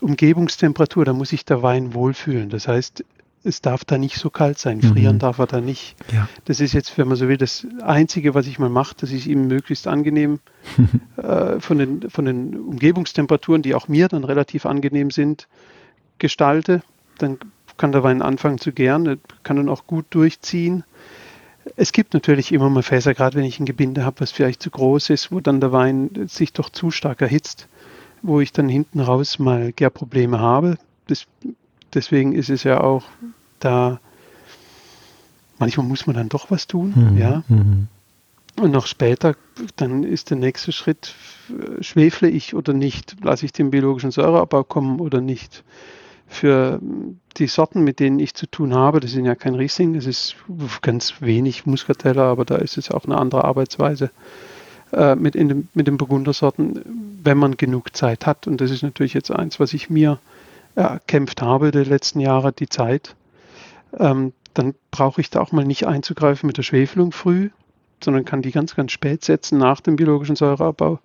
Umgebungstemperatur, 0.00 1.04
da 1.04 1.12
muss 1.12 1.30
sich 1.30 1.44
der 1.44 1.62
Wein 1.62 1.94
wohlfühlen. 1.94 2.48
Das 2.48 2.68
heißt, 2.68 3.04
es 3.46 3.60
darf 3.60 3.84
da 3.84 3.96
nicht 3.96 4.16
so 4.16 4.28
kalt 4.28 4.58
sein. 4.58 4.82
Frieren 4.82 5.16
mhm. 5.16 5.20
darf 5.20 5.38
er 5.38 5.46
da 5.46 5.60
nicht. 5.60 5.94
Ja. 6.12 6.28
Das 6.46 6.60
ist 6.60 6.72
jetzt, 6.72 6.98
wenn 6.98 7.06
man 7.06 7.16
so 7.16 7.28
will, 7.28 7.36
das 7.36 7.66
Einzige, 7.80 8.34
was 8.34 8.46
ich 8.46 8.58
mal 8.58 8.68
mache, 8.68 8.96
dass 8.96 9.12
ich 9.12 9.28
ihm 9.28 9.46
möglichst 9.46 9.86
angenehm 9.86 10.40
äh, 11.16 11.60
von, 11.60 11.78
den, 11.78 12.10
von 12.10 12.24
den 12.24 12.56
Umgebungstemperaturen, 12.56 13.62
die 13.62 13.74
auch 13.74 13.86
mir 13.86 14.08
dann 14.08 14.24
relativ 14.24 14.66
angenehm 14.66 15.10
sind, 15.10 15.46
gestalte. 16.18 16.82
Dann 17.18 17.38
kann 17.76 17.92
der 17.92 18.02
Wein 18.02 18.20
anfangen 18.20 18.58
zu 18.58 18.72
gären, 18.72 19.20
kann 19.44 19.56
dann 19.56 19.68
auch 19.68 19.86
gut 19.86 20.06
durchziehen. 20.10 20.82
Es 21.76 21.92
gibt 21.92 22.14
natürlich 22.14 22.52
immer 22.52 22.70
mal 22.70 22.82
Fässer, 22.82 23.14
gerade 23.14 23.36
wenn 23.36 23.44
ich 23.44 23.60
ein 23.60 23.66
Gebinde 23.66 24.04
habe, 24.04 24.20
was 24.20 24.32
vielleicht 24.32 24.62
zu 24.62 24.70
groß 24.70 25.10
ist, 25.10 25.30
wo 25.30 25.40
dann 25.40 25.60
der 25.60 25.72
Wein 25.72 26.26
sich 26.26 26.52
doch 26.54 26.70
zu 26.70 26.90
stark 26.90 27.20
erhitzt, 27.20 27.68
wo 28.22 28.40
ich 28.40 28.52
dann 28.52 28.68
hinten 28.68 29.00
raus 29.00 29.38
mal 29.38 29.72
Gärprobleme 29.72 30.40
habe. 30.40 30.78
Das 31.06 31.26
deswegen 31.92 32.32
ist 32.32 32.50
es 32.50 32.62
ja 32.62 32.80
auch 32.80 33.04
da, 33.58 34.00
manchmal 35.58 35.86
muss 35.86 36.06
man 36.06 36.16
dann 36.16 36.28
doch 36.28 36.50
was 36.50 36.66
tun, 36.66 36.92
mhm. 36.94 37.16
ja. 37.18 37.42
Mhm. 37.48 37.88
Und 38.58 38.70
noch 38.70 38.86
später, 38.86 39.34
dann 39.76 40.02
ist 40.02 40.30
der 40.30 40.38
nächste 40.38 40.72
Schritt, 40.72 41.14
schwefle 41.80 42.28
ich 42.28 42.54
oder 42.54 42.72
nicht? 42.72 43.16
Lasse 43.22 43.44
ich 43.44 43.52
den 43.52 43.70
biologischen 43.70 44.10
Säureabbau 44.10 44.64
kommen 44.64 44.98
oder 44.98 45.20
nicht? 45.20 45.62
Für 46.28 46.80
die 47.36 47.46
Sorten, 47.46 47.82
mit 47.82 48.00
denen 48.00 48.18
ich 48.18 48.34
zu 48.34 48.46
tun 48.46 48.74
habe, 48.74 49.00
das 49.00 49.12
sind 49.12 49.24
ja 49.24 49.34
kein 49.34 49.54
Riesling, 49.54 49.94
das 49.94 50.06
ist 50.06 50.36
ganz 50.82 51.20
wenig 51.20 51.66
Muscatella, 51.66 52.30
aber 52.30 52.44
da 52.44 52.56
ist 52.56 52.78
es 52.78 52.90
auch 52.90 53.04
eine 53.04 53.16
andere 53.16 53.44
Arbeitsweise 53.44 54.10
äh, 54.92 55.14
mit, 55.14 55.34
dem, 55.34 55.68
mit 55.74 55.86
den 55.86 55.96
Burgundersorten, 55.96 57.20
wenn 57.22 57.38
man 57.38 57.56
genug 57.56 57.96
Zeit 57.96 58.26
hat. 58.26 58.46
Und 58.46 58.60
das 58.60 58.70
ist 58.70 58.82
natürlich 58.82 59.14
jetzt 59.14 59.30
eins, 59.30 59.60
was 59.60 59.72
ich 59.72 59.90
mir 59.90 60.18
erkämpft 60.74 61.42
habe 61.42 61.70
die 61.70 61.84
letzten 61.84 62.20
Jahre, 62.20 62.52
die 62.52 62.68
Zeit, 62.68 63.14
ähm, 63.98 64.32
dann 64.54 64.74
brauche 64.90 65.20
ich 65.20 65.30
da 65.30 65.40
auch 65.40 65.52
mal 65.52 65.64
nicht 65.64 65.86
einzugreifen 65.86 66.46
mit 66.46 66.56
der 66.56 66.62
Schwefelung 66.62 67.12
früh, 67.12 67.50
sondern 68.02 68.24
kann 68.24 68.42
die 68.42 68.52
ganz, 68.52 68.74
ganz 68.74 68.92
spät 68.92 69.24
setzen 69.24 69.58
nach 69.58 69.80
dem 69.80 69.96
biologischen 69.96 70.36
Säureabbau. 70.36 70.98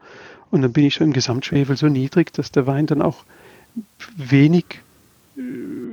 Und 0.51 0.61
dann 0.61 0.73
bin 0.73 0.85
ich 0.85 0.95
schon 0.95 1.07
im 1.07 1.13
Gesamtschwefel 1.13 1.77
so 1.77 1.87
niedrig, 1.87 2.33
dass 2.33 2.51
der 2.51 2.67
Wein 2.67 2.85
dann 2.85 3.01
auch 3.01 3.23
wenig 4.17 4.81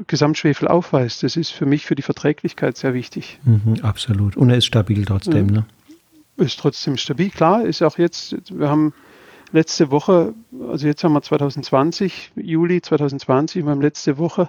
Gesamtschwefel 0.07 0.69
aufweist. 0.69 1.23
Das 1.23 1.37
ist 1.37 1.51
für 1.51 1.67
mich 1.67 1.87
für 1.87 1.95
die 1.95 2.03
Verträglichkeit 2.03 2.77
sehr 2.77 2.95
wichtig. 2.95 3.39
Mhm, 3.45 3.81
absolut. 3.83 4.37
Und 4.37 4.51
er 4.51 4.57
ist 4.59 4.67
stabil 4.67 5.05
trotzdem, 5.05 5.49
ja. 5.49 5.55
ne? 5.61 5.67
Ist 6.37 6.61
trotzdem 6.61 6.97
stabil, 6.97 7.31
klar. 7.31 7.65
Ist 7.65 7.83
auch 7.83 7.99
jetzt, 7.99 8.37
wir 8.51 8.69
haben 8.69 8.93
letzte 9.53 9.91
Woche, 9.91 10.35
also 10.69 10.87
jetzt 10.87 11.03
haben 11.05 11.13
wir 11.13 11.23
2020, 11.23 12.33
Juli 12.37 12.81
2020, 12.81 13.65
wir 13.65 13.71
haben 13.71 13.81
letzte 13.81 14.19
Woche 14.19 14.49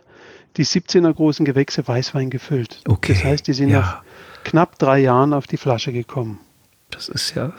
die 0.58 0.66
17er 0.66 1.14
großen 1.14 1.46
Gewächse 1.46 1.88
Weißwein 1.88 2.30
gefüllt. 2.30 2.82
Okay. 2.88 3.14
Das 3.14 3.24
heißt, 3.24 3.48
die 3.48 3.54
sind 3.54 3.70
ja. 3.70 3.80
nach 3.80 4.04
knapp 4.44 4.78
drei 4.80 5.00
Jahren 5.00 5.34
auf 5.34 5.48
die 5.48 5.58
Flasche 5.58 5.92
gekommen. 5.92 6.40
Das 6.92 7.10
ist 7.10 7.36
ja. 7.36 7.54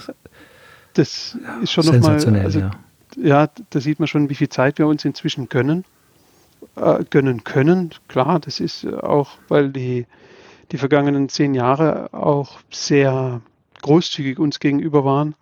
Das 0.95 1.39
ja, 1.41 1.61
ist 1.61 1.73
schon 1.73 1.87
nochmal. 1.87 2.15
Also, 2.43 2.61
ja. 2.61 2.71
ja, 3.17 3.49
da 3.71 3.81
sieht 3.81 4.01
man 4.01 4.09
schon, 4.09 4.29
wie 4.29 4.35
viel 4.35 4.49
Zeit 4.49 4.79
wir 4.79 4.87
uns 4.87 5.05
inzwischen 5.05 5.49
gönnen. 5.49 5.85
Äh, 6.77 7.05
gönnen 7.11 7.45
können. 7.45 7.91
Klar, 8.09 8.41
das 8.41 8.61
ist 8.61 8.87
auch, 8.87 9.31
weil 9.49 9.71
die, 9.71 10.07
die 10.73 10.79
vergangenen 10.79 11.29
zehn 11.29 11.55
Jahre 11.55 12.13
auch 12.13 12.59
sehr 12.71 13.41
großzügig 13.83 14.39
uns 14.39 14.61
gegenüber 14.61 15.05
waren 15.05 15.35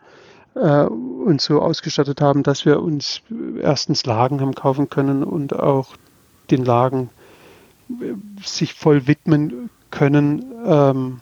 äh, 0.59 0.85
uns 0.85 1.45
so 1.45 1.61
ausgestattet 1.61 2.21
haben, 2.21 2.43
dass 2.43 2.65
wir 2.65 2.83
uns 2.83 3.23
erstens 3.61 4.05
Lagen 4.07 4.41
haben 4.41 4.55
kaufen 4.55 4.89
können 4.89 5.25
und 5.25 5.55
auch 5.55 5.95
den 6.51 6.65
Lagen 6.65 7.11
äh, 7.91 8.15
sich 8.45 8.75
voll 8.75 9.07
widmen 9.07 9.71
können, 9.91 10.45
ähm, 10.67 11.21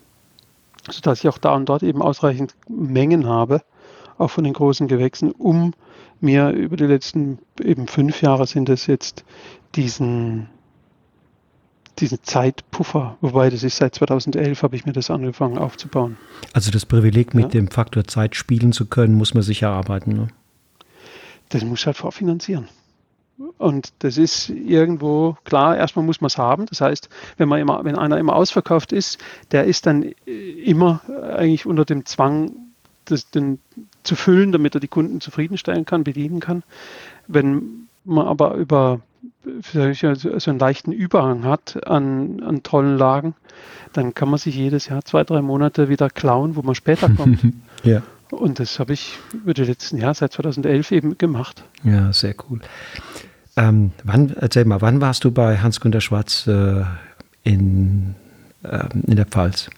sodass 0.91 1.21
ich 1.21 1.29
auch 1.29 1.39
da 1.39 1.55
und 1.55 1.69
dort 1.69 1.83
eben 1.83 2.03
ausreichend 2.03 2.55
Mengen 2.69 3.27
habe, 3.27 3.63
auch 4.19 4.31
von 4.31 4.45
den 4.45 4.55
großen 4.55 4.89
Gewächsen, 4.89 5.33
um 5.33 5.75
mir 6.21 6.51
über 6.51 6.77
die 6.77 6.87
letzten 6.87 7.39
eben 7.63 7.89
fünf 7.89 8.23
Jahre 8.23 8.47
sind 8.47 8.69
es 8.69 8.87
jetzt 8.87 9.25
diesen 9.75 10.49
diesen 11.99 12.19
Zeitpuffer, 12.23 13.17
wobei 13.21 13.49
das 13.49 13.63
ist 13.63 13.79
seit 13.79 13.95
2011 13.95 14.63
habe 14.63 14.77
ich 14.77 14.85
mir 14.85 14.93
das 14.93 15.11
angefangen 15.11 15.57
aufzubauen. 15.57 16.19
Also 16.53 16.71
das 16.71 16.85
Privileg 16.85 17.35
mit 17.35 17.45
ja. 17.45 17.51
dem 17.51 17.69
Faktor 17.69 18.05
Zeit 18.05 18.37
spielen 18.37 18.73
zu 18.73 18.87
können, 18.87 19.15
muss 19.15 19.35
man 19.35 19.43
sich 19.43 19.63
erarbeiten. 19.63 20.13
Ne? 20.13 20.29
Das 21.49 21.65
muss 21.65 21.87
halt 21.87 21.97
vorfinanzieren. 21.97 22.69
Und 23.59 23.93
das 23.99 24.17
ist 24.17 24.49
irgendwo 24.49 25.37
klar, 25.45 25.77
erstmal 25.77 26.05
muss 26.05 26.21
man 26.21 26.29
es 26.29 26.39
haben. 26.39 26.67
Das 26.67 26.81
heißt, 26.81 27.09
wenn 27.37 27.49
man 27.49 27.61
immer, 27.61 27.85
wenn 27.85 27.97
einer 27.97 28.19
immer 28.19 28.35
ausverkauft 28.35 28.93
ist, 28.93 29.19
der 29.53 29.65
ist 29.65 29.87
dann 29.87 30.03
immer 30.65 31.03
eigentlich 31.37 31.67
unter 31.67 31.85
dem 31.85 32.07
Zwang, 32.07 32.53
das 33.05 33.31
den, 33.31 33.61
zu 34.07 34.17
füllen, 34.17 34.53
damit 34.53 34.75
er 34.75 34.81
die 34.81 34.89
Kunden 34.89 35.21
zufriedenstellen 35.21 35.85
kann, 35.85 36.05
bedienen 36.05 36.41
kann. 36.41 36.63
Wenn 37.27 37.89
man 38.05 38.27
aber 38.27 38.55
über 38.55 39.01
so 39.73 39.81
einen 39.81 40.59
leichten 40.59 40.93
Überhang 40.93 41.45
hat 41.45 41.87
an, 41.87 42.43
an 42.43 42.63
tollen 42.63 42.97
Lagen, 42.97 43.35
dann 43.93 44.15
kann 44.15 44.29
man 44.29 44.39
sich 44.39 44.55
jedes 44.55 44.89
Jahr 44.89 45.05
zwei, 45.05 45.25
drei 45.25 45.43
Monate 45.43 45.89
wieder 45.89 46.11
klauen, 46.11 46.57
wo 46.57 46.63
man 46.63 46.75
später 46.75 47.09
kommt. 47.09 47.41
ja. 47.83 48.03
Und 48.31 48.59
das 48.59 48.79
habe 48.79 48.93
ich 48.93 49.19
über 49.33 49.55
die 49.55 49.65
letzten 49.65 49.99
Jahre, 49.99 50.15
seit 50.15 50.33
2011 50.33 50.91
eben 50.93 51.19
gemacht. 51.19 51.63
Ja, 51.85 52.13
sehr 52.13 52.35
cool. 52.49 52.61
Ähm, 53.57 53.93
wann, 54.05 54.35
erzähl 54.39 54.65
mal, 54.65 54.81
wann 54.81 55.01
warst 55.01 55.25
du 55.25 55.31
bei 55.31 55.59
Hans-Günter 55.59 56.01
Schwarz 56.01 56.47
äh, 56.47 56.83
in, 57.45 58.15
äh, 58.63 58.85
in 59.07 59.17
der 59.17 59.27
Pfalz? 59.27 59.71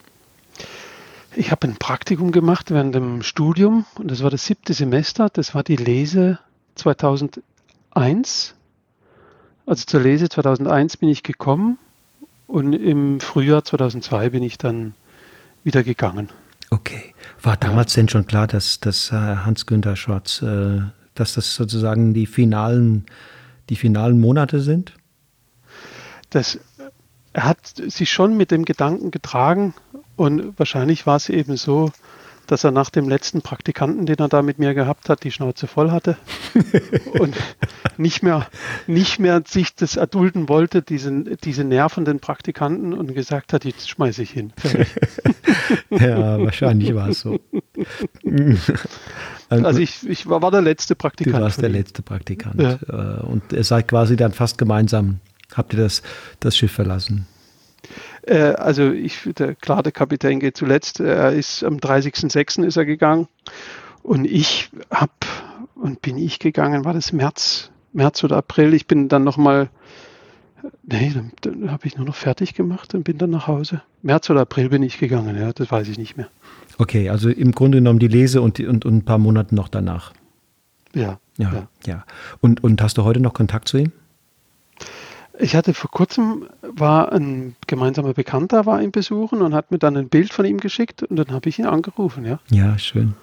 Ich 1.38 1.52
habe 1.52 1.68
ein 1.68 1.76
Praktikum 1.76 2.33
gemacht 2.33 2.71
während 2.71 2.95
dem 2.95 3.23
Studium 3.23 3.87
und 3.97 4.11
das 4.11 4.23
war 4.23 4.30
das 4.30 4.45
siebte 4.45 4.75
Semester. 4.75 5.28
Das 5.33 5.54
war 5.54 5.62
die 5.62 5.76
Lese 5.76 6.40
2001 6.75 8.54
also 9.68 9.85
zur 9.85 10.00
Lese 10.00 10.30
2001 10.30 10.97
bin 10.97 11.11
ich 11.11 11.23
gekommen 11.23 11.76
und 12.47 12.73
im 12.73 13.21
Frühjahr 13.21 13.62
2002 13.62 14.30
bin 14.30 14.42
ich 14.42 14.57
dann 14.57 14.95
wieder 15.62 15.83
gegangen. 15.83 16.30
Okay. 16.71 17.14
War 17.42 17.59
damals 17.59 17.95
ja. 17.95 18.00
denn 18.00 18.09
schon 18.09 18.26
klar, 18.26 18.47
dass, 18.47 18.80
dass 18.80 19.12
Hans-Günther 19.12 19.95
Schwarz, 19.95 20.40
äh, 20.40 20.80
dass 21.14 21.35
das 21.35 21.54
sozusagen 21.54 22.14
die 22.14 22.25
finalen, 22.26 23.04
die 23.68 23.76
finalen 23.76 24.18
Monate 24.18 24.61
sind? 24.61 24.95
Das, 26.30 26.59
er 27.35 27.45
hat 27.45 27.66
sich 27.66 28.11
schon 28.11 28.38
mit 28.38 28.50
dem 28.50 28.64
Gedanken 28.64 29.11
getragen 29.11 29.75
und 30.19 30.59
wahrscheinlich 30.59 31.07
war 31.07 31.15
es 31.15 31.29
eben 31.29 31.57
so, 31.57 31.93
dass 32.49 32.65
er 32.65 32.73
nach 32.73 32.91
dem 32.91 33.09
letzten 33.09 33.41
Praktikanten, 33.41 34.05
den 34.05 34.17
er 34.19 34.29
da 34.29 34.43
mit 34.43 34.59
mir 34.59 34.75
gehabt 34.75 35.09
hat, 35.09 35.23
die 35.23 35.31
Schnauze 35.31 35.69
voll 35.69 35.93
hatte 35.93 36.17
und 37.21 37.37
nicht 37.99 38.25
mehr, 38.25 38.49
nicht 38.89 39.21
mehr 39.21 39.43
sich 39.47 39.77
das 39.77 39.97
erdulden 39.97 40.49
wollte, 40.49 40.83
diesen, 40.83 41.37
diese 41.45 41.63
nervenden 41.63 42.19
Praktikanten 42.19 42.95
und 42.95 43.15
gesagt 43.15 43.53
hat, 43.53 43.65
jetzt 43.65 43.89
schmeiße 43.89 44.23
ich 44.23 44.31
hin. 44.31 44.53
ja, 45.91 46.41
wahrscheinlich 46.43 46.95
war 46.97 47.11
es 47.11 47.21
so. 47.21 47.39
also 49.51 49.79
ich, 49.79 50.09
ich 50.09 50.29
war, 50.29 50.51
der 50.51 50.63
letzte 50.63 50.97
Praktikant. 50.97 51.37
Du 51.37 51.43
warst 51.43 51.63
der 51.63 51.69
letzte 51.69 52.03
Praktikant. 52.03 52.61
Ja. 52.61 52.79
Äh, 52.89 53.21
und 53.25 53.53
ihr 53.53 53.63
seid 53.63 53.87
quasi 53.87 54.17
dann 54.17 54.33
fast 54.33 54.59
gemeinsam, 54.59 55.21
habt 55.55 55.75
ihr 55.75 55.81
das, 55.81 56.03
das 56.41 56.57
Schiff 56.57 56.73
verlassen? 56.73 57.29
Äh, 58.28 58.54
also 58.56 58.90
ich, 58.92 59.28
der, 59.38 59.54
klar, 59.54 59.82
der 59.82 59.92
Kapitän 59.92 60.40
geht 60.40 60.56
zuletzt. 60.56 61.00
Er 61.00 61.32
ist 61.32 61.64
am 61.64 61.76
30.06. 61.76 62.64
ist 62.64 62.76
er 62.76 62.85
gegangen. 62.85 63.28
Und 64.02 64.25
ich 64.25 64.70
habe, 64.90 65.12
und 65.75 66.02
bin 66.02 66.18
ich 66.18 66.38
gegangen, 66.38 66.85
war 66.85 66.94
das 66.94 67.12
März, 67.12 67.70
März 67.92 68.23
oder 68.25 68.37
April. 68.37 68.75
Ich 68.75 68.87
bin 68.87 69.08
dann 69.08 69.25
nochmal, 69.25 69.70
nee, 70.82 71.12
dann, 71.14 71.32
dann 71.40 71.70
habe 71.70 71.87
ich 71.87 71.97
nur 71.97 72.06
noch 72.06 72.14
fertig 72.14 72.54
gemacht 72.54 72.94
und 72.94 73.04
bin 73.04 73.18
dann 73.18 73.30
nach 73.30 73.47
Hause. 73.47 73.82
März 74.02 74.30
oder 74.30 74.42
April 74.42 74.68
bin 74.68 74.82
ich 74.82 74.99
gegangen, 74.99 75.37
ja, 75.37 75.52
das 75.52 75.70
weiß 75.70 75.88
ich 75.88 75.99
nicht 75.99 76.16
mehr. 76.16 76.28
Okay, 76.78 77.08
also 77.08 77.28
im 77.28 77.52
Grunde 77.52 77.78
genommen 77.78 77.99
die 77.99 78.08
Lese 78.08 78.40
und, 78.40 78.61
und, 78.61 78.85
und 78.85 78.97
ein 78.97 79.04
paar 79.04 79.18
Monate 79.18 79.54
noch 79.54 79.68
danach. 79.68 80.12
Ja. 80.94 81.18
Ja, 81.38 81.52
ja. 81.52 81.68
ja. 81.87 82.04
Und, 82.40 82.62
und 82.62 82.80
hast 82.82 82.99
du 82.99 83.04
heute 83.04 83.20
noch 83.20 83.35
Kontakt 83.35 83.68
zu 83.68 83.78
ihm? 83.78 83.92
Ich 85.40 85.54
hatte 85.54 85.73
vor 85.73 85.90
kurzem, 85.90 86.49
war 86.62 87.12
ein 87.12 87.54
gemeinsamer 87.66 88.12
Bekannter, 88.12 88.66
war 88.66 88.83
ihn 88.83 88.90
besuchen 88.90 89.40
und 89.40 89.54
hat 89.54 89.71
mir 89.71 89.78
dann 89.78 89.97
ein 89.97 90.09
Bild 90.09 90.33
von 90.33 90.45
ihm 90.45 90.59
geschickt 90.59 91.04
und 91.04 91.16
dann 91.16 91.30
habe 91.30 91.49
ich 91.49 91.59
ihn 91.59 91.66
angerufen, 91.66 92.25
ja. 92.25 92.40
Ja, 92.50 92.76
schön. 92.78 93.14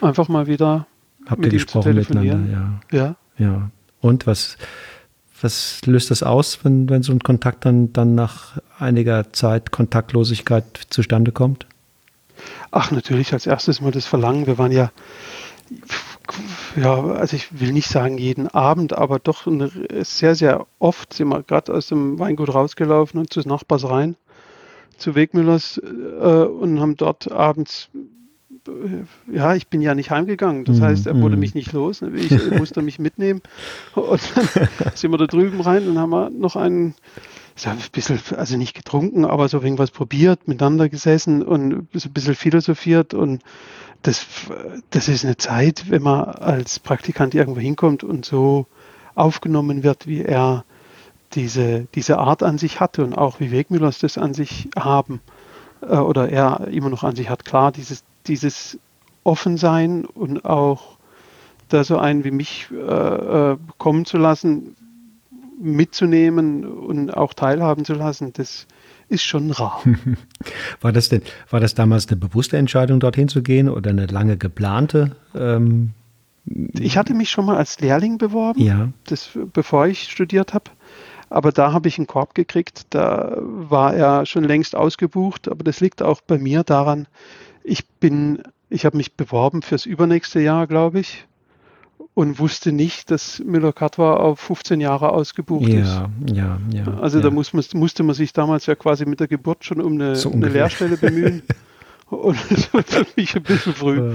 Einfach 0.00 0.28
mal 0.28 0.46
wieder. 0.46 0.86
Habt 1.26 1.44
ihr 1.44 1.50
gesprochen 1.50 1.94
miteinander, 1.94 2.80
ja. 2.90 2.98
Ja. 2.98 3.16
Ja. 3.38 3.70
Und 4.00 4.26
was, 4.26 4.56
was 5.40 5.80
löst 5.84 6.10
das 6.10 6.22
aus, 6.22 6.64
wenn, 6.64 6.88
wenn 6.88 7.02
so 7.02 7.12
ein 7.12 7.20
Kontakt 7.20 7.64
dann, 7.66 7.92
dann 7.92 8.14
nach 8.14 8.58
einiger 8.78 9.32
Zeit 9.32 9.70
Kontaktlosigkeit 9.70 10.64
zustande 10.88 11.32
kommt? 11.32 11.66
Ach, 12.70 12.90
natürlich 12.90 13.32
als 13.32 13.46
erstes 13.46 13.80
mal 13.80 13.92
das 13.92 14.06
Verlangen. 14.06 14.46
Wir 14.46 14.58
waren 14.58 14.72
ja 14.72 14.90
ja, 16.76 17.02
also 17.02 17.36
ich 17.36 17.60
will 17.60 17.72
nicht 17.72 17.88
sagen 17.88 18.18
jeden 18.18 18.48
Abend, 18.48 18.92
aber 18.92 19.18
doch 19.18 19.46
sehr, 20.02 20.34
sehr 20.34 20.66
oft 20.78 21.12
sind 21.12 21.28
wir 21.28 21.42
gerade 21.42 21.72
aus 21.72 21.88
dem 21.88 22.18
Weingut 22.18 22.54
rausgelaufen 22.54 23.20
und 23.20 23.32
zu 23.32 23.40
Nachbars 23.40 23.88
rein, 23.88 24.16
zu 24.96 25.14
Wegmüllers 25.14 25.78
äh, 25.78 26.44
und 26.44 26.80
haben 26.80 26.96
dort 26.96 27.30
abends, 27.30 27.90
äh, 28.66 29.34
ja, 29.34 29.54
ich 29.54 29.68
bin 29.68 29.82
ja 29.82 29.94
nicht 29.94 30.10
heimgegangen. 30.10 30.64
Das 30.64 30.78
mm, 30.78 30.82
heißt, 30.82 31.06
er 31.06 31.20
wurde 31.20 31.36
mm. 31.36 31.40
mich 31.40 31.54
nicht 31.54 31.72
los. 31.72 32.02
Ich 32.02 32.50
musste 32.52 32.82
mich 32.82 32.98
mitnehmen. 32.98 33.42
Und 33.94 34.20
dann 34.36 34.68
sind 34.94 35.10
wir 35.10 35.18
da 35.18 35.26
drüben 35.26 35.60
rein 35.60 35.88
und 35.88 35.98
haben 35.98 36.10
wir 36.10 36.30
noch 36.30 36.56
einen, 36.56 36.94
so 37.56 37.70
ein 37.70 37.78
bisschen, 37.92 38.20
also 38.36 38.56
nicht 38.56 38.74
getrunken, 38.74 39.24
aber 39.24 39.48
so 39.48 39.60
irgendwas 39.60 39.90
probiert, 39.90 40.48
miteinander 40.48 40.88
gesessen 40.88 41.42
und 41.42 41.88
so 41.92 42.08
ein 42.08 42.12
bisschen 42.12 42.34
philosophiert 42.34 43.12
und 43.12 43.42
das, 44.02 44.26
das 44.90 45.08
ist 45.08 45.24
eine 45.24 45.36
Zeit, 45.36 45.90
wenn 45.90 46.02
man 46.02 46.24
als 46.24 46.78
Praktikant 46.78 47.34
irgendwo 47.34 47.60
hinkommt 47.60 48.04
und 48.04 48.24
so 48.24 48.66
aufgenommen 49.14 49.82
wird, 49.82 50.06
wie 50.06 50.22
er 50.22 50.64
diese, 51.34 51.86
diese 51.94 52.18
Art 52.18 52.42
an 52.42 52.58
sich 52.58 52.80
hatte 52.80 53.04
und 53.04 53.14
auch 53.14 53.40
wie 53.40 53.50
Wegmüllers 53.50 53.98
das 53.98 54.18
an 54.18 54.34
sich 54.34 54.68
haben 54.76 55.20
äh, 55.80 55.96
oder 55.96 56.28
er 56.28 56.68
immer 56.68 56.90
noch 56.90 57.04
an 57.04 57.16
sich 57.16 57.28
hat. 57.28 57.44
Klar, 57.44 57.72
dieses, 57.72 58.04
dieses 58.26 58.78
Offensein 59.24 60.04
und 60.04 60.44
auch 60.44 60.98
da 61.68 61.84
so 61.84 61.98
einen 61.98 62.24
wie 62.24 62.30
mich 62.30 62.68
äh, 62.70 62.76
äh 63.52 63.56
kommen 63.78 64.04
zu 64.04 64.18
lassen, 64.18 64.76
mitzunehmen 65.58 66.64
und 66.64 67.16
auch 67.16 67.34
teilhaben 67.34 67.84
zu 67.84 67.94
lassen, 67.94 68.32
das 68.32 68.66
ist 69.12 69.22
schon 69.22 69.50
rar. 69.50 69.82
war 70.80 70.92
das 70.92 71.08
denn, 71.08 71.22
war 71.50 71.60
das 71.60 71.74
damals 71.74 72.08
eine 72.08 72.16
bewusste 72.16 72.56
Entscheidung, 72.56 73.00
dorthin 73.00 73.28
zu 73.28 73.42
gehen 73.42 73.68
oder 73.68 73.90
eine 73.90 74.06
lange 74.06 74.36
geplante? 74.36 75.14
Ähm 75.34 75.90
ich 76.78 76.96
hatte 76.96 77.14
mich 77.14 77.30
schon 77.30 77.44
mal 77.44 77.56
als 77.56 77.78
Lehrling 77.78 78.18
beworben, 78.18 78.60
ja. 78.60 78.88
das, 79.04 79.30
bevor 79.52 79.86
ich 79.86 80.10
studiert 80.10 80.54
habe. 80.54 80.70
Aber 81.30 81.52
da 81.52 81.72
habe 81.72 81.88
ich 81.88 81.98
einen 81.98 82.08
Korb 82.08 82.34
gekriegt, 82.34 82.86
da 82.90 83.36
war 83.38 83.94
er 83.94 84.26
schon 84.26 84.44
längst 84.44 84.74
ausgebucht, 84.74 85.48
aber 85.48 85.62
das 85.64 85.80
liegt 85.80 86.02
auch 86.02 86.20
bei 86.20 86.38
mir 86.38 86.64
daran, 86.64 87.06
ich 87.62 87.86
bin, 87.86 88.42
ich 88.68 88.84
habe 88.84 88.96
mich 88.96 89.14
beworben 89.14 89.62
fürs 89.62 89.86
übernächste 89.86 90.40
Jahr, 90.40 90.66
glaube 90.66 91.00
ich 91.00 91.26
und 92.14 92.38
wusste 92.38 92.72
nicht, 92.72 93.10
dass 93.10 93.38
Müller-Kattwar 93.40 94.20
auf 94.20 94.40
15 94.40 94.80
Jahre 94.80 95.10
ausgebucht 95.12 95.68
ja, 95.68 95.80
ist. 95.80 96.34
Ja, 96.34 96.58
ja. 96.70 96.98
Also 97.00 97.18
ja. 97.18 97.24
da 97.24 97.30
muss 97.30 97.52
man, 97.52 97.64
musste 97.74 98.02
man 98.02 98.14
sich 98.14 98.32
damals 98.32 98.66
ja 98.66 98.74
quasi 98.74 99.06
mit 99.06 99.20
der 99.20 99.28
Geburt 99.28 99.64
schon 99.64 99.80
um 99.80 99.94
eine, 99.94 100.16
so 100.16 100.30
eine 100.30 100.48
Lehrstelle 100.48 100.96
bemühen. 100.96 101.42
und 102.10 102.38
das 102.50 102.72
war 102.74 102.82
für 102.82 103.06
mich 103.16 103.34
ein 103.34 103.42
bisschen 103.42 103.74
früh. 103.74 104.14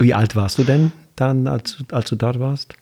Wie 0.00 0.14
alt 0.14 0.34
warst 0.34 0.58
du 0.58 0.64
denn 0.64 0.92
dann, 1.16 1.46
als, 1.46 1.78
als 1.92 2.10
du 2.10 2.16
dort 2.16 2.40
warst? 2.40 2.74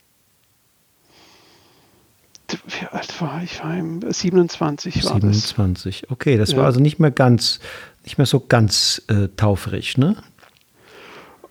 Wie 2.47 2.87
alt 2.87 3.21
war 3.21 3.43
ich? 3.43 3.53
Ich 3.53 3.63
war 3.63 3.77
im 3.77 4.01
27 4.09 5.03
war 5.03 5.13
27, 5.13 6.01
das. 6.01 6.11
okay. 6.11 6.37
Das 6.37 6.51
ja. 6.51 6.57
war 6.57 6.65
also 6.65 6.79
nicht 6.79 6.99
mehr 6.99 7.11
ganz, 7.11 7.59
nicht 8.03 8.17
mehr 8.17 8.25
so 8.25 8.39
ganz 8.39 9.03
äh, 9.07 9.27
taufrig, 9.35 9.97
ne? 9.97 10.15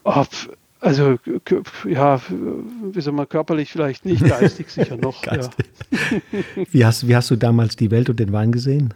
Ob, 0.07 0.29
also 0.81 1.19
ja, 1.85 2.21
wie 2.92 3.01
soll 3.01 3.12
man 3.12 3.29
körperlich 3.29 3.73
vielleicht 3.73 4.05
nicht, 4.05 4.25
geistig 4.25 4.71
sicher 4.71 4.97
noch. 5.03 5.21
geistig. 5.23 5.66
Ja. 5.90 6.21
Wie, 6.71 6.85
hast, 6.85 7.09
wie 7.09 7.16
hast 7.16 7.29
du 7.31 7.37
damals 7.37 7.75
die 7.75 7.90
Welt 7.90 8.09
und 8.09 8.21
den 8.21 8.33
Wein 8.33 8.53
gesehen? 8.53 8.95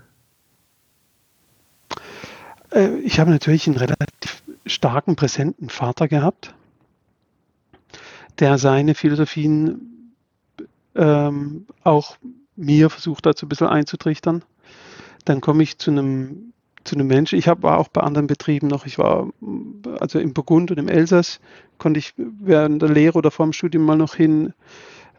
Äh, 2.70 2.98
ich 2.98 3.18
habe 3.18 3.32
natürlich 3.32 3.66
einen 3.66 3.76
relativ 3.76 4.44
starken, 4.66 5.16
präsenten 5.16 5.68
Vater 5.68 6.06
gehabt, 6.06 6.54
der 8.38 8.56
seine 8.58 8.94
Philosophien 8.94 10.14
ähm, 10.94 11.66
auch 11.82 12.18
mir 12.54 12.88
versucht 12.88 13.26
hat, 13.26 13.36
so 13.36 13.46
ein 13.46 13.48
bisschen 13.48 13.66
einzutrichtern. 13.66 14.44
Dann 15.24 15.40
komme 15.40 15.64
ich 15.64 15.78
zu 15.78 15.90
einem 15.90 16.52
zu 16.84 16.94
einem 16.94 17.06
Menschen. 17.06 17.38
Ich 17.38 17.48
hab, 17.48 17.62
war 17.62 17.78
auch 17.78 17.88
bei 17.88 18.00
anderen 18.00 18.26
Betrieben 18.26 18.68
noch. 18.68 18.86
Ich 18.86 18.98
war 18.98 19.28
also 19.98 20.18
im 20.18 20.32
Burgund 20.32 20.70
und 20.70 20.78
im 20.78 20.88
Elsass 20.88 21.40
konnte 21.78 21.98
ich 21.98 22.14
während 22.16 22.82
der 22.82 22.88
Lehre 22.88 23.18
oder 23.18 23.30
vor 23.30 23.46
dem 23.46 23.52
Studium 23.52 23.84
mal 23.84 23.96
noch 23.96 24.14
hin 24.14 24.52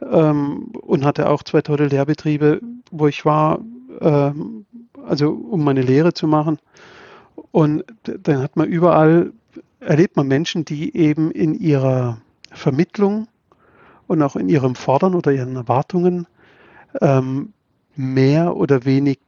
ähm, 0.01 0.71
und 0.81 1.05
hatte 1.05 1.29
auch 1.29 1.43
zwei 1.43 1.61
tolle 1.61 1.87
Lehrbetriebe, 1.87 2.61
wo 2.91 3.07
ich 3.07 3.25
war, 3.25 3.59
ähm, 3.99 4.65
also 5.07 5.31
um 5.31 5.63
meine 5.63 5.81
Lehre 5.81 6.13
zu 6.13 6.27
machen. 6.27 6.57
Und 7.51 7.83
dann 8.03 8.41
hat 8.41 8.55
man 8.55 8.69
überall, 8.69 9.33
erlebt 9.79 10.15
man 10.15 10.27
Menschen, 10.27 10.65
die 10.65 10.95
eben 10.95 11.31
in 11.31 11.53
ihrer 11.53 12.17
Vermittlung 12.51 13.27
und 14.07 14.21
auch 14.21 14.35
in 14.35 14.49
ihrem 14.49 14.75
Fordern 14.75 15.15
oder 15.15 15.31
ihren 15.31 15.55
Erwartungen 15.55 16.27
ähm, 17.01 17.53
mehr 17.95 18.55
oder 18.55 18.85
wenig 18.85 19.19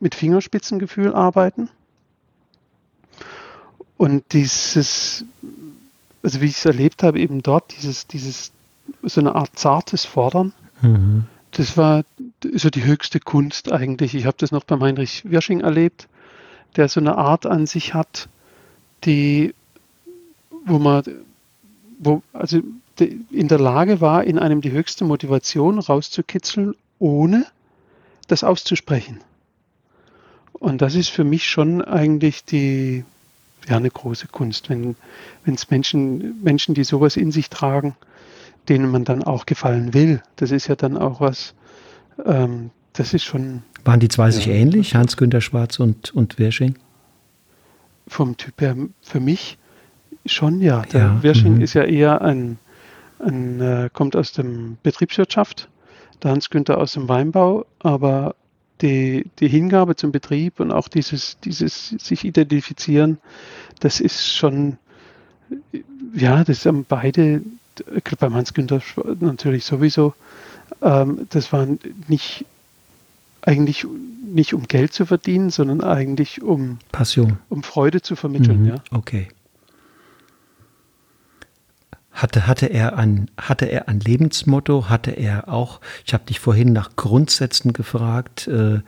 mit 0.00 0.14
Fingerspitzengefühl 0.14 1.14
arbeiten. 1.14 1.68
Und 3.96 4.24
dieses, 4.32 5.24
also 6.22 6.40
wie 6.40 6.46
ich 6.46 6.56
es 6.58 6.64
erlebt 6.64 7.02
habe, 7.02 7.18
eben 7.18 7.42
dort, 7.42 7.74
dieses, 7.76 8.06
dieses, 8.06 8.52
so 9.02 9.20
eine 9.20 9.34
Art 9.34 9.58
zartes 9.58 10.04
Fordern, 10.04 10.52
mhm. 10.82 11.24
das 11.52 11.76
war 11.76 12.04
so 12.52 12.68
die 12.68 12.84
höchste 12.84 13.20
Kunst 13.20 13.72
eigentlich. 13.72 14.14
Ich 14.14 14.26
habe 14.26 14.36
das 14.38 14.52
noch 14.52 14.64
beim 14.64 14.82
Heinrich 14.82 15.28
Wirsching 15.30 15.60
erlebt, 15.60 16.08
der 16.76 16.88
so 16.88 17.00
eine 17.00 17.16
Art 17.16 17.46
an 17.46 17.66
sich 17.66 17.94
hat, 17.94 18.28
die, 19.04 19.54
wo 20.66 20.78
man, 20.78 21.02
wo, 21.98 22.22
also 22.34 22.60
in 22.98 23.48
der 23.48 23.58
Lage 23.58 24.00
war, 24.00 24.24
in 24.24 24.38
einem 24.38 24.60
die 24.60 24.72
höchste 24.72 25.04
Motivation 25.04 25.78
rauszukitzeln, 25.78 26.74
ohne 26.98 27.46
das 28.28 28.44
auszusprechen. 28.44 29.20
Und 30.58 30.82
das 30.82 30.94
ist 30.94 31.10
für 31.10 31.24
mich 31.24 31.46
schon 31.46 31.82
eigentlich 31.82 32.44
die, 32.44 33.04
ja, 33.68 33.76
eine 33.76 33.90
große 33.90 34.28
Kunst, 34.28 34.70
wenn 34.70 34.96
es 35.44 35.70
Menschen, 35.70 36.42
Menschen, 36.42 36.74
die 36.74 36.84
sowas 36.84 37.16
in 37.16 37.30
sich 37.30 37.50
tragen, 37.50 37.96
denen 38.68 38.90
man 38.90 39.04
dann 39.04 39.22
auch 39.22 39.46
gefallen 39.46 39.94
will. 39.94 40.22
Das 40.36 40.50
ist 40.50 40.66
ja 40.66 40.76
dann 40.76 40.96
auch 40.96 41.20
was, 41.20 41.54
ähm, 42.24 42.70
das 42.94 43.14
ist 43.14 43.24
schon. 43.24 43.62
Waren 43.84 44.00
die 44.00 44.08
zwei 44.08 44.26
ja, 44.26 44.32
sich 44.32 44.48
ähnlich, 44.48 44.94
Hans-Günter 44.94 45.40
Schwarz 45.40 45.78
und, 45.78 46.14
und 46.14 46.38
Wersching? 46.38 46.76
Vom 48.08 48.36
Typ 48.36 48.60
her, 48.60 48.76
für 49.02 49.20
mich 49.20 49.58
schon, 50.24 50.60
ja. 50.60 50.82
Der 50.92 51.00
ja, 51.00 51.22
Wersching 51.22 51.56
mhm. 51.56 51.60
ist 51.60 51.74
ja 51.74 51.84
eher 51.84 52.22
ein, 52.22 52.58
ein 53.18 53.60
äh, 53.60 53.90
kommt 53.92 54.16
aus 54.16 54.32
dem 54.32 54.78
Betriebswirtschaft, 54.82 55.68
der 56.22 56.32
Hans-Günther 56.32 56.78
aus 56.78 56.92
dem 56.92 57.08
Weinbau, 57.08 57.66
aber 57.78 58.34
die, 58.82 59.26
die 59.38 59.48
Hingabe 59.48 59.96
zum 59.96 60.12
Betrieb 60.12 60.60
und 60.60 60.70
auch 60.70 60.88
dieses, 60.88 61.38
dieses 61.40 61.88
sich 61.88 62.24
identifizieren, 62.24 63.18
das 63.80 64.00
ist 64.00 64.26
schon, 64.26 64.78
ja, 66.14 66.44
das 66.44 66.66
haben 66.66 66.84
beide, 66.88 67.42
beim 68.18 68.34
Hans-Günther 68.34 68.82
natürlich 69.20 69.64
sowieso, 69.64 70.14
ähm, 70.82 71.26
das 71.30 71.52
war 71.52 71.66
nicht 72.08 72.44
eigentlich 73.42 73.86
nicht 74.26 74.54
um 74.54 74.64
Geld 74.64 74.92
zu 74.92 75.06
verdienen, 75.06 75.50
sondern 75.50 75.80
eigentlich 75.80 76.42
um 76.42 76.78
Passion, 76.92 77.38
um 77.48 77.62
Freude 77.62 78.02
zu 78.02 78.16
vermitteln. 78.16 78.62
Mhm, 78.62 78.68
ja. 78.68 78.74
Okay. 78.90 79.28
Hatte, 82.16 82.46
hatte, 82.46 82.64
er 82.64 82.96
ein, 82.96 83.30
hatte 83.36 83.66
er 83.66 83.88
ein 83.88 84.00
Lebensmotto? 84.00 84.88
Hatte 84.88 85.10
er 85.10 85.50
auch, 85.50 85.82
ich 86.06 86.14
habe 86.14 86.24
dich 86.24 86.40
vorhin 86.40 86.72
nach 86.72 86.96
Grundsätzen 86.96 87.74
gefragt, 87.74 88.48
äh, 88.48 88.80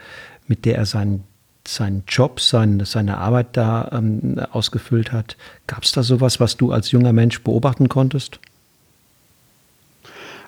mit 0.46 0.64
der 0.64 0.78
er 0.78 0.86
seinen, 0.86 1.24
seinen 1.66 2.04
Job, 2.08 2.40
sein, 2.40 2.82
seine 2.86 3.18
Arbeit 3.18 3.48
da 3.52 3.90
ähm, 3.92 4.40
ausgefüllt 4.50 5.12
hat. 5.12 5.36
Gab 5.66 5.82
es 5.82 5.92
da 5.92 6.02
sowas, 6.02 6.40
was 6.40 6.56
du 6.56 6.72
als 6.72 6.90
junger 6.90 7.12
Mensch 7.12 7.42
beobachten 7.42 7.90
konntest? 7.90 8.40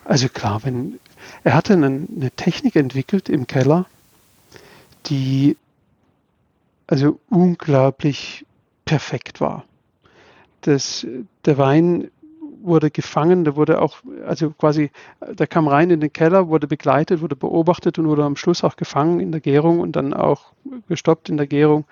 Also 0.07 0.31
klar, 0.31 0.65
wenn 0.65 0.99
er 1.45 1.53
hatte 1.53 1.75
eine, 1.75 1.87
eine 1.87 2.31
Technik 2.31 2.77
entwickelt 2.77 3.29
im 3.29 3.47
Keller, 3.47 3.85
die 5.05 5.59
also 6.87 7.21
unglaublich 7.29 8.47
perfekt 8.87 9.43
war. 9.43 9.67
Das, 10.63 11.07
der 11.45 11.59
Wein 11.59 12.11
wurde 12.63 12.91
gefangen, 12.91 13.45
der 13.45 13.57
wurde 13.57 13.81
auch, 13.81 13.99
also 14.27 14.51
quasi, 14.51 14.91
der 15.21 15.47
kam 15.47 15.69
rein 15.69 15.91
in 15.91 16.01
den 16.01 16.13
Keller, 16.13 16.49
wurde 16.49 16.67
begleitet, 16.67 17.21
wurde 17.21 17.37
beobachtet 17.37 17.99
und 17.99 18.07
wurde 18.07 18.25
am 18.25 18.37
Schluss 18.37 18.65
auch 18.65 18.77
gefangen 18.77 19.21
in 19.21 19.33
der 19.33 19.41
Gärung 19.41 19.81
und 19.81 19.97
dann 19.97 20.15
auch 20.15 20.53
gestoppt 20.89 21.29
in 21.29 21.37
der 21.37 21.47
Gärung, 21.47 21.85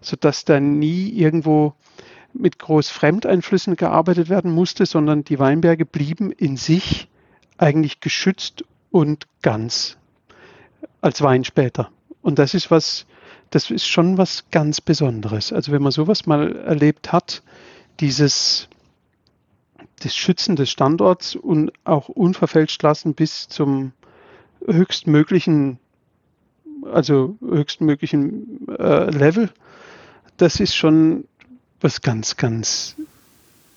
sodass 0.00 0.44
da 0.44 0.60
nie 0.60 1.08
irgendwo 1.10 1.74
mit 2.32 2.58
groß 2.58 2.90
Fremdeinflüssen 2.90 3.76
gearbeitet 3.76 4.28
werden 4.28 4.52
musste, 4.52 4.86
sondern 4.86 5.24
die 5.24 5.38
Weinberge 5.38 5.86
blieben 5.86 6.30
in 6.30 6.56
sich 6.56 7.08
eigentlich 7.56 8.00
geschützt 8.00 8.64
und 8.90 9.26
ganz 9.42 9.96
als 11.00 11.22
Wein 11.22 11.44
später. 11.44 11.90
Und 12.22 12.38
das 12.38 12.54
ist 12.54 12.70
was, 12.70 13.06
das 13.50 13.70
ist 13.70 13.86
schon 13.86 14.18
was 14.18 14.44
ganz 14.50 14.80
Besonderes. 14.80 15.52
Also 15.52 15.72
wenn 15.72 15.82
man 15.82 15.92
sowas 15.92 16.26
mal 16.26 16.56
erlebt 16.56 17.12
hat, 17.12 17.42
dieses 18.00 18.68
das 19.98 20.16
Schützen 20.16 20.56
des 20.56 20.70
Standorts 20.70 21.34
und 21.36 21.72
auch 21.84 22.08
unverfälscht 22.08 22.82
lassen 22.82 23.14
bis 23.14 23.48
zum 23.48 23.92
höchstmöglichen, 24.66 25.78
also 26.92 27.36
höchstmöglichen 27.40 28.66
äh, 28.68 29.10
Level, 29.10 29.50
das 30.36 30.60
ist 30.60 30.74
schon 30.74 31.24
was 31.80 32.00
ganz, 32.00 32.36
ganz 32.36 32.96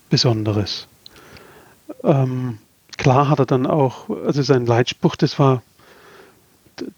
Besonderes. 0.09 0.87
Ähm, 2.03 2.57
klar 2.97 3.29
hat 3.29 3.39
er 3.39 3.45
dann 3.45 3.65
auch, 3.65 4.09
also 4.09 4.41
sein 4.41 4.65
Leitspruch, 4.65 5.15
das 5.15 5.39
war, 5.39 5.61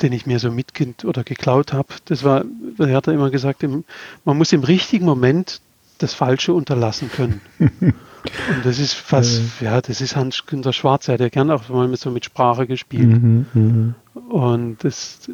den 0.02 0.14
ich 0.14 0.26
mir 0.26 0.40
so 0.40 0.50
mitkind 0.52 1.06
oder 1.06 1.24
geklaut 1.24 1.74
habe, 1.74 1.94
das 2.06 2.24
war, 2.24 2.46
er 2.78 2.96
hat 2.96 3.08
er 3.08 3.14
immer 3.14 3.30
gesagt, 3.30 3.64
man 3.64 4.38
muss 4.38 4.54
im 4.54 4.64
richtigen 4.64 5.06
Moment 5.06 5.62
das 5.98 6.14
Falsche 6.14 6.54
unterlassen 6.54 7.12
können. 7.12 7.42
Und 8.24 8.66
das 8.66 8.80
ist 8.80 8.94
fast, 8.94 9.62
äh. 9.62 9.66
ja, 9.66 9.82
das 9.82 10.02
ist 10.02 10.16
Hans-Günter 10.16 10.74
Schwarz, 10.74 11.08
er 11.08 11.16
hat 11.16 11.22
ja 11.22 11.30
gerne 11.30 11.56
auch 11.56 11.68
mal 11.70 11.94
so 11.98 12.10
mit 12.10 12.26
Sprache 12.26 12.68
gespielt. 12.68 13.22
Mhm, 13.22 13.46
mh. 13.54 13.94
Und 14.30 14.84
das, 14.84 15.30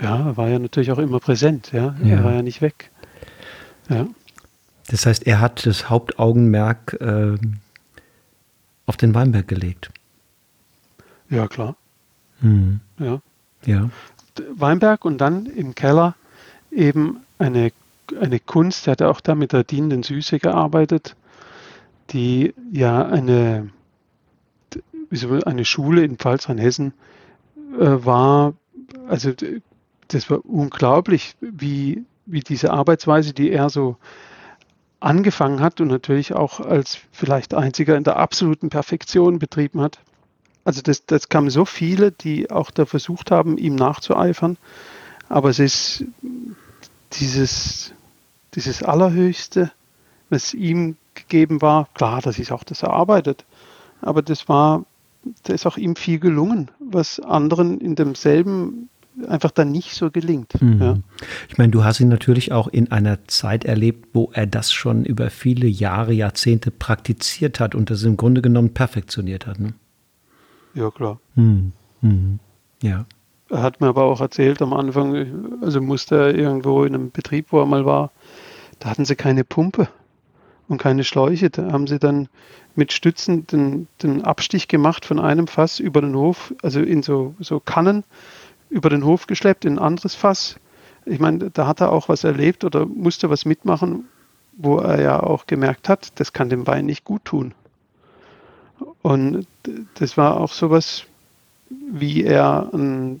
ja, 0.00 0.36
war 0.36 0.48
ja 0.48 0.58
natürlich 0.58 0.92
auch 0.92 0.98
immer 0.98 1.20
präsent, 1.20 1.72
ja. 1.72 1.94
ja. 2.02 2.16
Er 2.16 2.24
war 2.24 2.34
ja 2.34 2.42
nicht 2.42 2.60
weg. 2.60 2.90
Ja. 3.88 4.06
Das 4.88 5.06
heißt, 5.06 5.26
er 5.26 5.40
hat 5.40 5.64
das 5.64 5.88
Hauptaugenmerk 5.88 6.98
äh, 7.00 7.36
auf 8.86 8.96
den 8.96 9.14
Weinberg 9.14 9.48
gelegt. 9.48 9.90
Ja, 11.30 11.46
klar. 11.46 11.76
Mhm. 12.40 12.80
Ja. 12.98 13.20
ja. 13.64 13.90
Weinberg 14.54 15.04
und 15.04 15.18
dann 15.18 15.46
im 15.46 15.74
Keller 15.74 16.14
eben 16.70 17.18
eine, 17.38 17.72
eine 18.20 18.40
Kunst, 18.40 18.86
er 18.86 18.92
hat 18.92 19.02
auch 19.02 19.20
da 19.20 19.34
mit 19.34 19.52
der 19.52 19.64
dienenden 19.64 20.02
Süße 20.02 20.38
gearbeitet 20.38 21.16
die 22.10 22.54
ja 22.72 23.06
eine, 23.06 23.70
eine 25.44 25.64
Schule 25.64 26.04
in 26.04 26.16
Pfalz-Rheinhessen 26.16 26.92
äh, 27.78 28.04
war, 28.04 28.54
also 29.08 29.32
das 30.08 30.30
war 30.30 30.44
unglaublich, 30.44 31.36
wie, 31.40 32.04
wie 32.26 32.40
diese 32.40 32.72
Arbeitsweise, 32.72 33.32
die 33.32 33.50
er 33.50 33.70
so 33.70 33.96
angefangen 35.00 35.60
hat 35.60 35.80
und 35.80 35.88
natürlich 35.88 36.32
auch 36.32 36.60
als 36.60 36.98
vielleicht 37.10 37.54
einziger 37.54 37.96
in 37.96 38.04
der 38.04 38.16
absoluten 38.16 38.70
Perfektion 38.70 39.38
betrieben 39.38 39.80
hat. 39.80 39.98
Also 40.64 40.80
das, 40.80 41.06
das 41.06 41.28
kamen 41.28 41.50
so 41.50 41.64
viele, 41.64 42.12
die 42.12 42.50
auch 42.50 42.70
da 42.70 42.86
versucht 42.86 43.30
haben, 43.30 43.58
ihm 43.58 43.74
nachzueifern. 43.74 44.58
Aber 45.28 45.50
es 45.50 45.58
ist 45.58 46.04
dieses, 47.14 47.92
dieses 48.54 48.82
Allerhöchste, 48.82 49.72
was 50.30 50.54
ihm 50.54 50.96
gegeben 51.14 51.62
war. 51.62 51.88
Klar, 51.94 52.20
das 52.22 52.38
ist 52.38 52.52
auch 52.52 52.64
das 52.64 52.82
erarbeitet. 52.82 53.44
Aber 54.00 54.22
das 54.22 54.48
war, 54.48 54.84
da 55.44 55.52
ist 55.52 55.66
auch 55.66 55.76
ihm 55.76 55.96
viel 55.96 56.18
gelungen, 56.18 56.70
was 56.78 57.20
anderen 57.20 57.80
in 57.80 57.94
demselben 57.94 58.88
einfach 59.28 59.50
dann 59.50 59.70
nicht 59.70 59.94
so 59.94 60.10
gelingt. 60.10 60.60
Mhm. 60.60 60.80
Ja. 60.80 60.98
Ich 61.48 61.58
meine, 61.58 61.70
du 61.70 61.84
hast 61.84 62.00
ihn 62.00 62.08
natürlich 62.08 62.52
auch 62.52 62.68
in 62.68 62.90
einer 62.90 63.26
Zeit 63.26 63.64
erlebt, 63.64 64.08
wo 64.14 64.30
er 64.32 64.46
das 64.46 64.72
schon 64.72 65.04
über 65.04 65.30
viele 65.30 65.66
Jahre, 65.66 66.12
Jahrzehnte 66.12 66.70
praktiziert 66.70 67.60
hat 67.60 67.74
und 67.74 67.90
das 67.90 68.02
im 68.04 68.16
Grunde 68.16 68.42
genommen 68.42 68.72
perfektioniert 68.72 69.46
hat. 69.46 69.60
Ne? 69.60 69.74
Ja, 70.74 70.90
klar. 70.90 71.20
Mhm. 71.34 71.72
Mhm. 72.00 72.38
Ja. 72.82 73.04
Er 73.50 73.62
hat 73.62 73.80
mir 73.82 73.88
aber 73.88 74.04
auch 74.04 74.20
erzählt 74.20 74.62
am 74.62 74.72
Anfang, 74.72 75.60
also 75.60 75.82
musste 75.82 76.16
er 76.16 76.34
irgendwo 76.34 76.84
in 76.84 76.94
einem 76.94 77.10
Betrieb, 77.10 77.48
wo 77.50 77.60
er 77.60 77.66
mal 77.66 77.84
war, 77.84 78.10
da 78.78 78.88
hatten 78.88 79.04
sie 79.04 79.14
keine 79.14 79.44
Pumpe 79.44 79.88
und 80.72 80.78
keine 80.78 81.04
Schläuche. 81.04 81.50
Da 81.50 81.70
haben 81.70 81.86
sie 81.86 81.98
dann 81.98 82.28
mit 82.74 82.92
Stützen 82.92 83.46
den, 83.46 83.86
den 84.02 84.24
Abstich 84.24 84.66
gemacht 84.66 85.04
von 85.04 85.20
einem 85.20 85.46
Fass 85.46 85.78
über 85.78 86.00
den 86.00 86.16
Hof, 86.16 86.52
also 86.62 86.80
in 86.80 87.02
so, 87.02 87.34
so 87.38 87.60
Kannen 87.60 88.04
über 88.70 88.88
den 88.88 89.04
Hof 89.04 89.26
geschleppt 89.26 89.64
in 89.64 89.74
ein 89.74 89.78
anderes 89.78 90.14
Fass. 90.14 90.56
Ich 91.04 91.20
meine, 91.20 91.50
da 91.50 91.66
hat 91.66 91.80
er 91.80 91.92
auch 91.92 92.08
was 92.08 92.24
erlebt 92.24 92.64
oder 92.64 92.86
musste 92.86 93.28
was 93.30 93.44
mitmachen, 93.44 94.08
wo 94.56 94.78
er 94.78 95.00
ja 95.00 95.22
auch 95.22 95.46
gemerkt 95.46 95.88
hat, 95.88 96.18
das 96.18 96.32
kann 96.32 96.48
dem 96.48 96.66
Wein 96.66 96.86
nicht 96.86 97.04
gut 97.04 97.24
tun. 97.24 97.54
Und 99.02 99.46
das 99.94 100.16
war 100.16 100.40
auch 100.40 100.52
sowas, 100.52 101.04
wie 101.68 102.24
er 102.24 102.70
an, 102.72 103.20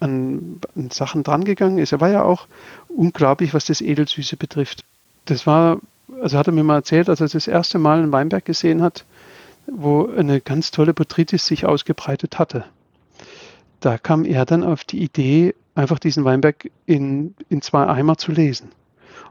an, 0.00 0.60
an 0.74 0.90
Sachen 0.90 1.22
drangegangen 1.22 1.78
ist. 1.78 1.92
Er 1.92 2.00
war 2.00 2.10
ja 2.10 2.22
auch 2.22 2.46
unglaublich, 2.88 3.54
was 3.54 3.66
das 3.66 3.80
Edelsüße 3.80 4.36
betrifft. 4.36 4.84
Das 5.26 5.46
war 5.46 5.80
also 6.20 6.38
hat 6.38 6.46
er 6.46 6.52
mir 6.52 6.64
mal 6.64 6.76
erzählt, 6.76 7.08
als 7.08 7.20
er 7.20 7.28
das 7.28 7.46
erste 7.46 7.78
Mal 7.78 7.98
einen 7.98 8.12
Weinberg 8.12 8.44
gesehen 8.44 8.82
hat, 8.82 9.04
wo 9.66 10.08
eine 10.08 10.40
ganz 10.40 10.70
tolle 10.70 10.94
Botrytis 10.94 11.46
sich 11.46 11.66
ausgebreitet 11.66 12.38
hatte. 12.38 12.64
Da 13.80 13.98
kam 13.98 14.24
er 14.24 14.44
dann 14.44 14.64
auf 14.64 14.84
die 14.84 15.02
Idee, 15.02 15.54
einfach 15.74 15.98
diesen 15.98 16.24
Weinberg 16.24 16.70
in, 16.86 17.34
in 17.48 17.62
zwei 17.62 17.86
Eimer 17.86 18.16
zu 18.16 18.32
lesen. 18.32 18.70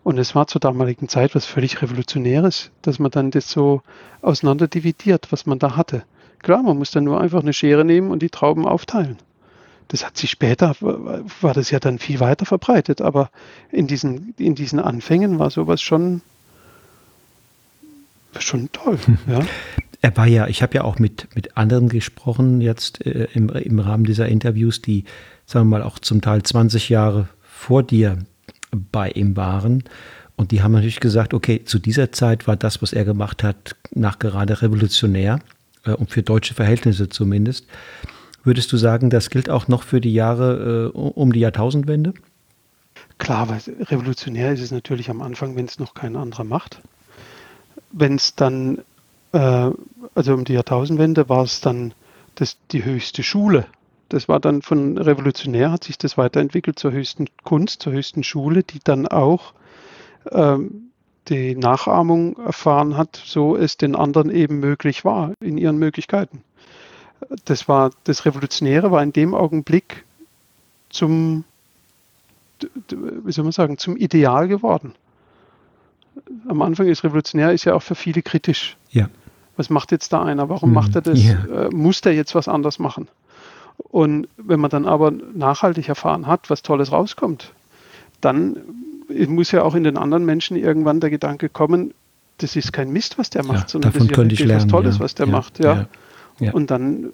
Und 0.03 0.17
es 0.17 0.35
war 0.35 0.47
zur 0.47 0.61
damaligen 0.61 1.09
Zeit 1.09 1.35
was 1.35 1.45
völlig 1.45 1.81
Revolutionäres, 1.81 2.71
dass 2.81 2.99
man 2.99 3.11
dann 3.11 3.31
das 3.31 3.51
so 3.51 3.81
auseinander 4.21 4.67
dividiert, 4.67 5.31
was 5.31 5.45
man 5.45 5.59
da 5.59 5.75
hatte. 5.75 6.03
Klar, 6.39 6.63
man 6.63 6.77
muss 6.77 6.91
dann 6.91 7.03
nur 7.03 7.19
einfach 7.19 7.41
eine 7.41 7.51
Schere 7.51 7.83
nehmen 7.83 8.11
und 8.11 8.21
die 8.21 8.29
Trauben 8.29 8.65
aufteilen. 8.65 9.17
Das 9.89 10.05
hat 10.05 10.17
sich 10.17 10.29
später, 10.29 10.75
war 10.79 11.53
das 11.53 11.71
ja 11.71 11.79
dann 11.79 11.99
viel 11.99 12.19
weiter 12.19 12.45
verbreitet, 12.45 13.01
aber 13.01 13.29
in 13.71 13.87
diesen, 13.87 14.33
in 14.37 14.55
diesen 14.55 14.79
Anfängen 14.79 15.39
war 15.39 15.49
sowas 15.49 15.81
schon 15.81 16.21
schon 18.39 18.71
toll. 18.71 18.97
Ja. 19.27 19.41
Er 20.01 20.15
war 20.15 20.27
ja, 20.27 20.47
ich 20.47 20.61
habe 20.61 20.75
ja 20.75 20.83
auch 20.83 20.99
mit, 20.99 21.27
mit 21.35 21.57
anderen 21.57 21.89
gesprochen 21.89 22.61
jetzt 22.61 23.05
äh, 23.05 23.27
im, 23.33 23.49
im 23.49 23.79
Rahmen 23.79 24.03
dieser 24.03 24.27
Interviews, 24.27 24.81
die, 24.81 25.05
sagen 25.45 25.69
wir 25.69 25.79
mal, 25.79 25.83
auch 25.83 25.99
zum 25.99 26.21
Teil 26.21 26.43
20 26.43 26.89
Jahre 26.89 27.27
vor 27.41 27.83
dir 27.83 28.19
bei 28.71 29.09
ihm 29.09 29.35
waren. 29.35 29.83
Und 30.35 30.51
die 30.51 30.61
haben 30.61 30.73
natürlich 30.73 30.99
gesagt, 30.99 31.33
okay, 31.33 31.63
zu 31.65 31.79
dieser 31.79 32.11
Zeit 32.11 32.47
war 32.47 32.55
das, 32.55 32.81
was 32.81 32.93
er 32.93 33.05
gemacht 33.05 33.43
hat, 33.43 33.75
nachgerade 33.91 34.61
revolutionär 34.61 35.39
äh, 35.83 35.91
und 35.91 36.11
für 36.11 36.21
deutsche 36.21 36.53
Verhältnisse 36.53 37.09
zumindest. 37.09 37.65
Würdest 38.43 38.71
du 38.71 38.77
sagen, 38.77 39.09
das 39.09 39.31
gilt 39.31 39.49
auch 39.49 39.67
noch 39.67 39.81
für 39.81 39.99
die 39.99 40.13
Jahre 40.13 40.91
äh, 40.93 40.97
um 40.97 41.33
die 41.33 41.39
Jahrtausendwende? 41.39 42.13
Klar, 43.17 43.49
weil 43.49 43.59
revolutionär 43.85 44.53
ist 44.53 44.61
es 44.61 44.71
natürlich 44.71 45.09
am 45.09 45.23
Anfang, 45.23 45.55
wenn 45.55 45.65
es 45.65 45.79
noch 45.79 45.95
kein 45.95 46.15
anderer 46.15 46.43
macht 46.43 46.81
wenn 47.91 48.15
es 48.15 48.35
dann, 48.35 48.83
äh, 49.31 49.71
also 50.15 50.33
um 50.33 50.45
die 50.45 50.53
Jahrtausendwende 50.53 51.29
war 51.29 51.43
es 51.43 51.61
dann 51.61 51.93
das, 52.35 52.57
die 52.71 52.85
höchste 52.85 53.23
Schule. 53.23 53.65
Das 54.09 54.29
war 54.29 54.39
dann 54.39 54.61
von 54.61 54.97
revolutionär, 54.97 55.71
hat 55.71 55.83
sich 55.83 55.97
das 55.97 56.17
weiterentwickelt 56.17 56.79
zur 56.79 56.91
höchsten 56.91 57.27
Kunst, 57.43 57.81
zur 57.81 57.93
höchsten 57.93 58.23
Schule, 58.23 58.63
die 58.63 58.79
dann 58.83 59.07
auch 59.07 59.53
ähm, 60.31 60.91
die 61.27 61.55
Nachahmung 61.55 62.37
erfahren 62.37 62.95
hat, 62.95 63.21
so 63.25 63.57
es 63.57 63.75
den 63.75 63.95
anderen 63.95 64.29
eben 64.29 64.59
möglich 64.59 65.03
war 65.03 65.33
in 65.41 65.57
ihren 65.57 65.77
Möglichkeiten. 65.77 66.43
Das 67.45 67.67
war 67.67 67.91
das 68.05 68.25
Revolutionäre 68.25 68.91
war 68.91 69.03
in 69.03 69.11
dem 69.11 69.33
Augenblick 69.33 70.05
zum, 70.89 71.43
wie 72.89 73.31
soll 73.31 73.43
man 73.43 73.51
sagen, 73.51 73.77
zum 73.77 73.97
Ideal 73.97 74.47
geworden. 74.47 74.93
Am 76.47 76.61
Anfang 76.61 76.87
ist 76.87 77.03
revolutionär 77.03 77.51
ist 77.53 77.65
ja 77.65 77.73
auch 77.73 77.81
für 77.81 77.95
viele 77.95 78.21
kritisch. 78.21 78.77
Ja. 78.89 79.09
Was 79.55 79.69
macht 79.69 79.91
jetzt 79.91 80.13
da 80.13 80.23
einer? 80.23 80.49
Warum 80.49 80.69
hm, 80.69 80.73
macht 80.73 80.95
er 80.95 81.01
das? 81.01 81.23
Ja. 81.23 81.43
Äh, 81.45 81.69
muss 81.69 82.01
der 82.01 82.13
jetzt 82.13 82.35
was 82.35 82.47
anders 82.47 82.79
machen? 82.79 83.07
Und 83.77 84.27
wenn 84.37 84.59
man 84.59 84.69
dann 84.69 84.85
aber 84.85 85.11
nachhaltig 85.11 85.89
erfahren 85.89 86.27
hat, 86.27 86.49
was 86.49 86.61
Tolles 86.61 86.91
rauskommt, 86.91 87.53
dann 88.21 88.57
muss 89.27 89.51
ja 89.51 89.63
auch 89.63 89.75
in 89.75 89.83
den 89.83 89.97
anderen 89.97 90.25
Menschen 90.25 90.57
irgendwann 90.57 90.99
der 90.99 91.09
Gedanke 91.09 91.49
kommen, 91.49 91.93
das 92.39 92.55
ist 92.55 92.73
kein 92.73 92.91
Mist, 92.91 93.17
was 93.17 93.29
der 93.29 93.43
macht, 93.43 93.63
ja, 93.63 93.67
sondern 93.67 93.93
das 93.93 94.03
ist 94.03 94.11
ja 94.11 94.17
wirklich 94.17 94.39
lernen, 94.39 94.63
was 94.63 94.67
Tolles, 94.67 94.95
ja. 94.95 94.99
was 95.01 95.15
der 95.15 95.25
macht. 95.27 95.59
Ja. 95.59 95.87
Und 96.53 96.69
dann, 96.69 97.13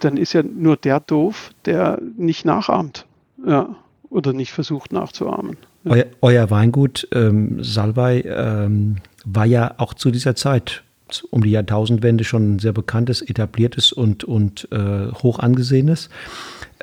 dann 0.00 0.16
ist 0.16 0.32
ja 0.32 0.42
nur 0.42 0.76
der 0.76 1.00
doof, 1.00 1.50
der 1.64 2.00
nicht 2.16 2.44
nachahmt. 2.44 3.06
Ja. 3.44 3.74
Oder 4.10 4.32
nicht 4.32 4.52
versucht 4.52 4.92
nachzuahmen. 4.92 5.56
Euer, 5.84 6.06
euer, 6.20 6.50
Weingut 6.50 7.08
ähm, 7.12 7.62
Salbei 7.62 8.22
ähm, 8.26 8.96
war 9.24 9.46
ja 9.46 9.74
auch 9.78 9.94
zu 9.94 10.10
dieser 10.10 10.36
Zeit 10.36 10.82
um 11.30 11.42
die 11.42 11.50
Jahrtausendwende 11.50 12.24
schon 12.24 12.54
ein 12.54 12.58
sehr 12.58 12.72
bekanntes, 12.72 13.22
etabliertes 13.22 13.92
und, 13.92 14.24
und 14.24 14.68
äh, 14.70 15.10
hoch 15.12 15.38
angesehenes. 15.38 16.08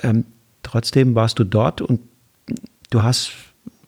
Ähm, 0.04 0.26
trotzdem 0.64 1.16
warst 1.16 1.40
du 1.40 1.44
dort 1.44 1.82
und 1.82 2.02
du 2.90 3.04
hast 3.04 3.32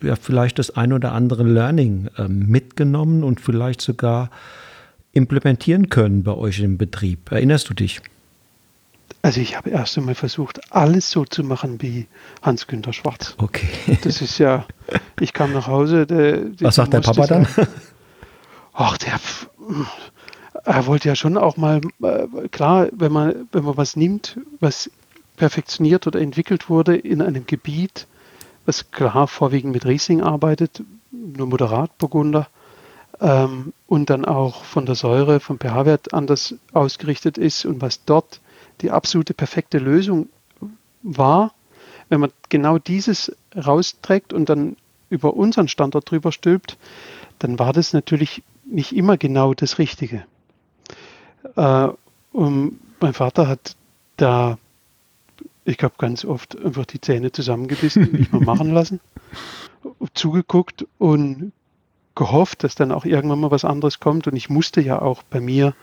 ja 0.01 0.15
vielleicht 0.15 0.59
das 0.59 0.71
ein 0.71 0.93
oder 0.93 1.11
andere 1.11 1.43
Learning 1.43 2.09
äh, 2.17 2.27
mitgenommen 2.27 3.23
und 3.23 3.41
vielleicht 3.41 3.81
sogar 3.81 4.29
implementieren 5.11 5.89
können 5.89 6.23
bei 6.23 6.33
euch 6.33 6.59
im 6.59 6.77
Betrieb. 6.77 7.31
Erinnerst 7.31 7.69
du 7.69 7.73
dich? 7.73 8.01
Also 9.21 9.41
ich 9.41 9.57
habe 9.57 9.69
erst 9.69 9.97
einmal 9.97 10.15
versucht, 10.15 10.73
alles 10.73 11.11
so 11.11 11.25
zu 11.25 11.43
machen 11.43 11.81
wie 11.81 12.07
Hans-Günter 12.41 12.93
Schwarz. 12.93 13.35
Okay. 13.37 13.67
Das 14.03 14.21
ist 14.21 14.37
ja, 14.37 14.65
ich 15.19 15.33
kam 15.33 15.53
nach 15.53 15.67
Hause. 15.67 16.05
Der, 16.07 16.45
Was 16.61 16.75
sagt 16.75 16.93
der 16.93 17.01
Papa 17.01 17.27
dann? 17.27 17.47
Ach, 18.73 18.97
der, 18.97 19.19
er 20.63 20.85
wollte 20.85 21.09
ja 21.09 21.15
schon 21.15 21.37
auch 21.37 21.57
mal, 21.57 21.81
äh, 22.01 22.47
klar, 22.49 22.87
wenn 22.91 23.11
man, 23.11 23.47
wenn 23.51 23.65
man 23.65 23.75
was 23.75 23.95
nimmt, 23.95 24.39
was 24.59 24.89
perfektioniert 25.35 26.07
oder 26.07 26.19
entwickelt 26.19 26.69
wurde 26.69 26.95
in 26.95 27.21
einem 27.21 27.45
Gebiet, 27.45 28.07
was 28.65 28.91
klar 28.91 29.27
vorwiegend 29.27 29.73
mit 29.73 29.85
Riesling 29.85 30.21
arbeitet, 30.21 30.83
nur 31.11 31.47
moderat 31.47 31.97
Burgunder, 31.97 32.47
ähm, 33.21 33.73
und 33.87 34.09
dann 34.09 34.25
auch 34.25 34.63
von 34.63 34.85
der 34.85 34.95
Säure, 34.95 35.39
vom 35.39 35.59
pH-Wert 35.59 36.13
anders 36.13 36.55
ausgerichtet 36.73 37.37
ist 37.37 37.65
und 37.65 37.81
was 37.81 38.05
dort 38.05 38.39
die 38.81 38.91
absolute 38.91 39.33
perfekte 39.33 39.77
Lösung 39.77 40.29
war, 41.03 41.53
wenn 42.09 42.19
man 42.19 42.31
genau 42.49 42.77
dieses 42.77 43.35
rausträgt 43.55 44.33
und 44.33 44.49
dann 44.49 44.75
über 45.09 45.35
unseren 45.35 45.67
Standort 45.67 46.09
drüber 46.09 46.31
stülpt, 46.31 46.77
dann 47.39 47.57
war 47.59 47.73
das 47.73 47.93
natürlich 47.93 48.43
nicht 48.65 48.95
immer 48.95 49.17
genau 49.17 49.53
das 49.53 49.79
Richtige. 49.79 50.25
Äh, 51.55 51.87
mein 52.33 53.13
Vater 53.13 53.47
hat 53.47 53.75
da, 54.17 54.57
ich 55.65 55.77
glaube, 55.77 55.95
ganz 55.97 56.25
oft 56.25 56.57
einfach 56.63 56.85
die 56.85 57.01
Zähne 57.01 57.31
zusammengebissen 57.31 58.11
mich 58.11 58.31
mal 58.31 58.41
machen 58.41 58.73
lassen, 58.73 58.99
zugeguckt 60.13 60.85
und 60.97 61.53
gehofft, 62.15 62.63
dass 62.63 62.75
dann 62.75 62.91
auch 62.91 63.05
irgendwann 63.05 63.39
mal 63.39 63.51
was 63.51 63.65
anderes 63.65 63.99
kommt. 63.99 64.27
Und 64.27 64.35
ich 64.35 64.49
musste 64.49 64.81
ja 64.81 65.01
auch 65.01 65.23
bei 65.23 65.39
mir 65.39 65.73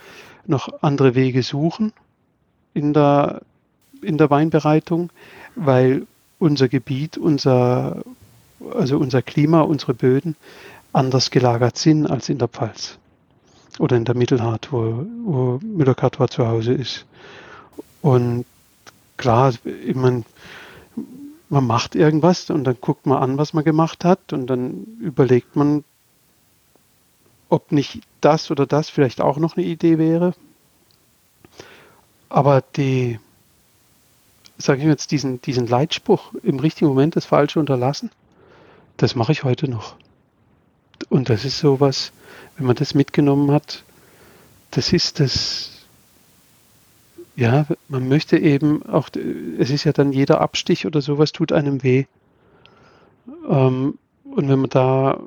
noch 0.47 0.83
andere 0.83 1.15
Wege 1.15 1.43
suchen 1.43 1.93
in 2.77 2.93
der, 2.93 3.41
in 4.03 4.19
der 4.19 4.29
Weinbereitung, 4.29 5.11
weil 5.55 6.07
unser 6.39 6.69
Gebiet, 6.69 7.17
unser, 7.17 8.03
also 8.75 8.99
unser 8.99 9.23
Klima, 9.23 9.62
unsere 9.62 9.95
Böden 9.95 10.37
anders 10.93 11.31
gelagert 11.31 11.79
sind 11.79 12.07
als 12.07 12.29
in 12.29 12.37
der 12.39 12.49
Pfalz 12.49 12.99
oder 13.79 13.97
in 13.97 14.05
der 14.05 14.15
Mittelhart, 14.15 14.73
wo, 14.73 15.07
wo 15.25 15.61
Müller-Cartois 15.62 16.29
zu 16.29 16.47
Hause 16.47 16.75
ist. 16.75 17.07
Und 18.03 18.45
klar, 19.17 19.55
ich 19.65 19.95
mein, 19.95 20.27
man 21.49 21.67
macht 21.67 21.95
irgendwas 21.95 22.51
und 22.51 22.65
dann 22.65 22.77
guckt 22.79 23.07
man 23.07 23.23
an, 23.23 23.39
was 23.39 23.55
man 23.55 23.65
gemacht 23.65 24.05
hat 24.05 24.35
und 24.35 24.49
dann 24.49 24.85
überlegt 25.01 25.57
man, 25.57 25.83
ob 27.49 27.73
nicht 27.73 28.03
das 28.21 28.51
oder 28.51 28.67
das 28.67 28.91
vielleicht 28.91 29.23
auch 29.23 29.39
noch 29.39 29.57
eine 29.57 29.65
Idee 29.65 29.97
wäre. 29.97 30.35
Aber 32.29 32.62
die, 32.77 33.19
sage 34.59 34.83
ich 34.83 34.87
jetzt, 34.87 35.11
diesen, 35.11 35.41
diesen 35.43 35.67
Leitspruch, 35.67 36.33
im 36.43 36.59
richtigen 36.59 36.89
Moment 36.89 37.17
das 37.17 37.25
Falsche 37.25 37.61
unterlassen, 37.61 38.11
das 38.97 39.15
mache 39.15 39.33
ich 39.33 39.45
heute 39.45 39.69
noch. 39.69 39.97
Und 41.09 41.29
das 41.29 41.45
ist 41.45 41.59
sowas, 41.59 42.12
wenn 42.57 42.67
man 42.67 42.77
das 42.77 42.95
mitgenommen 42.95 43.51
hat, 43.53 43.85
das 44.71 44.93
ist 44.93 45.21
das, 45.21 45.71
ja, 47.37 47.67
man 47.89 48.09
möchte 48.09 48.39
eben 48.39 48.85
auch, 48.87 49.11
es 49.59 49.71
ist 49.71 49.85
ja 49.85 49.93
dann 49.93 50.12
jeder 50.12 50.41
Abstich 50.41 50.87
oder 50.87 51.01
sowas 51.01 51.33
tut 51.33 51.53
einem 51.53 51.83
weh. 51.83 52.07
Ähm, 53.49 53.99
und 54.25 54.49
wenn 54.49 54.59
man 54.59 54.71
da, 54.71 55.21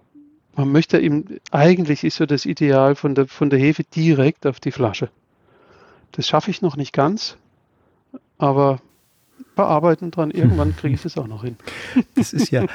man 0.56 0.72
möchte 0.72 1.00
eben, 1.00 1.40
eigentlich 1.52 2.04
ist 2.04 2.18
so 2.18 2.26
das 2.26 2.46
Ideal 2.46 2.96
von 2.96 3.16
der, 3.16 3.28
von 3.28 3.50
der 3.50 3.60
Hefe 3.60 3.84
direkt 3.84 4.46
auf 4.46 4.60
die 4.60 4.72
Flasche. 4.72 5.10
Das 6.12 6.28
schaffe 6.28 6.52
ich 6.52 6.62
noch 6.62 6.76
nicht 6.76 6.94
ganz, 6.94 7.38
aber 8.38 8.82
bearbeiten 9.56 10.12
dran. 10.12 10.32
Irgendwann 10.32 10.76
kriege 10.76 10.96
ich 10.96 11.02
das 11.02 11.18
auch 11.18 11.28
noch 11.28 11.44
hin. 11.44 11.58
Das 12.16 12.34
ist 12.34 12.52
ja, 12.52 12.66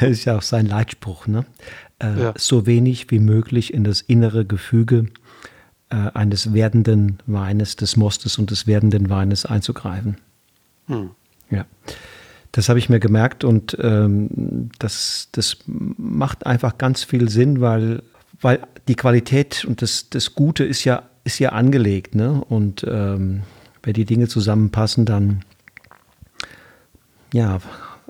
das 0.00 0.10
ist 0.10 0.24
ja 0.24 0.36
auch 0.36 0.42
sein 0.42 0.66
Leitspruch, 0.66 1.26
ne? 1.26 1.44
Äh, 1.98 2.20
ja. 2.20 2.34
So 2.36 2.66
wenig 2.66 3.10
wie 3.10 3.18
möglich 3.18 3.72
in 3.72 3.84
das 3.84 4.00
innere 4.00 4.44
Gefüge 4.44 5.06
äh, 5.90 6.10
eines 6.14 6.52
werdenden 6.52 7.18
Weines, 7.26 7.76
des 7.76 7.96
Mostes 7.96 8.38
und 8.38 8.50
des 8.50 8.66
werdenden 8.66 9.10
Weines 9.10 9.46
einzugreifen. 9.46 10.16
Hm. 10.86 11.10
Ja. 11.50 11.66
Das 12.52 12.68
habe 12.68 12.78
ich 12.78 12.90
mir 12.90 13.00
gemerkt 13.00 13.44
und 13.44 13.76
ähm, 13.80 14.70
das, 14.78 15.28
das 15.32 15.58
macht 15.66 16.44
einfach 16.44 16.76
ganz 16.76 17.02
viel 17.02 17.30
Sinn, 17.30 17.62
weil, 17.62 18.02
weil 18.40 18.60
die 18.88 18.94
Qualität 18.94 19.64
und 19.64 19.80
das, 19.80 20.10
das 20.10 20.34
Gute 20.34 20.64
ist 20.64 20.84
ja, 20.84 21.04
ist 21.24 21.38
ja 21.38 21.50
angelegt. 21.50 22.14
Ne? 22.14 22.42
Und 22.48 22.84
ähm, 22.88 23.42
wenn 23.82 23.94
die 23.94 24.04
Dinge 24.04 24.28
zusammenpassen, 24.28 25.04
dann 25.04 25.44
ja, 27.32 27.58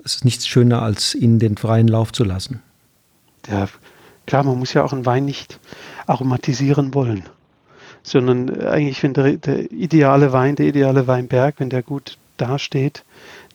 es 0.03 0.15
ist 0.15 0.25
nichts 0.25 0.47
schöner, 0.47 0.81
als 0.81 1.15
ihnen 1.15 1.39
den 1.39 1.57
freien 1.57 1.87
Lauf 1.87 2.11
zu 2.11 2.23
lassen. 2.23 2.61
Ja, 3.47 3.67
klar, 4.27 4.43
man 4.43 4.59
muss 4.59 4.73
ja 4.73 4.83
auch 4.83 4.93
einen 4.93 5.05
Wein 5.05 5.25
nicht 5.25 5.59
aromatisieren 6.07 6.93
wollen, 6.93 7.23
sondern 8.03 8.61
eigentlich, 8.61 9.01
wenn 9.03 9.13
der, 9.13 9.37
der 9.37 9.71
ideale 9.71 10.33
Wein, 10.33 10.55
der 10.55 10.67
ideale 10.67 11.07
Weinberg, 11.07 11.55
wenn 11.59 11.69
der 11.69 11.83
gut 11.83 12.17
dasteht, 12.37 13.03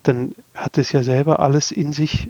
dann 0.02 0.34
hat 0.54 0.78
es 0.78 0.92
ja 0.92 1.02
selber 1.02 1.40
alles 1.40 1.70
in 1.70 1.92
sich, 1.92 2.28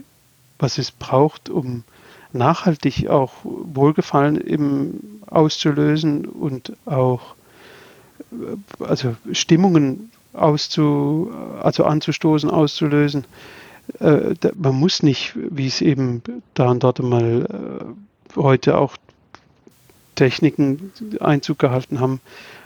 was 0.57 0.77
es 0.77 0.91
braucht, 0.91 1.49
um 1.49 1.83
nachhaltig 2.31 3.07
auch 3.07 3.33
Wohlgefallen 3.43 4.39
eben 4.45 5.21
auszulösen 5.27 6.25
und 6.25 6.73
auch 6.85 7.35
also 8.79 9.15
Stimmungen 9.31 10.11
auszu, 10.33 11.31
also 11.61 11.85
anzustoßen, 11.85 12.49
auszulösen. 12.49 13.25
Äh, 13.99 14.35
man 14.55 14.75
muss 14.75 15.01
nicht, 15.01 15.33
wie 15.35 15.67
es 15.67 15.81
eben 15.81 16.21
da 16.53 16.69
und 16.69 16.83
dort 16.83 16.99
mal 16.99 17.45
äh, 18.35 18.35
heute 18.39 18.77
auch 18.77 18.97
Techniken 20.15 20.91
Einzug 21.19 21.59
gehalten 21.59 21.99
haben, 21.99 22.19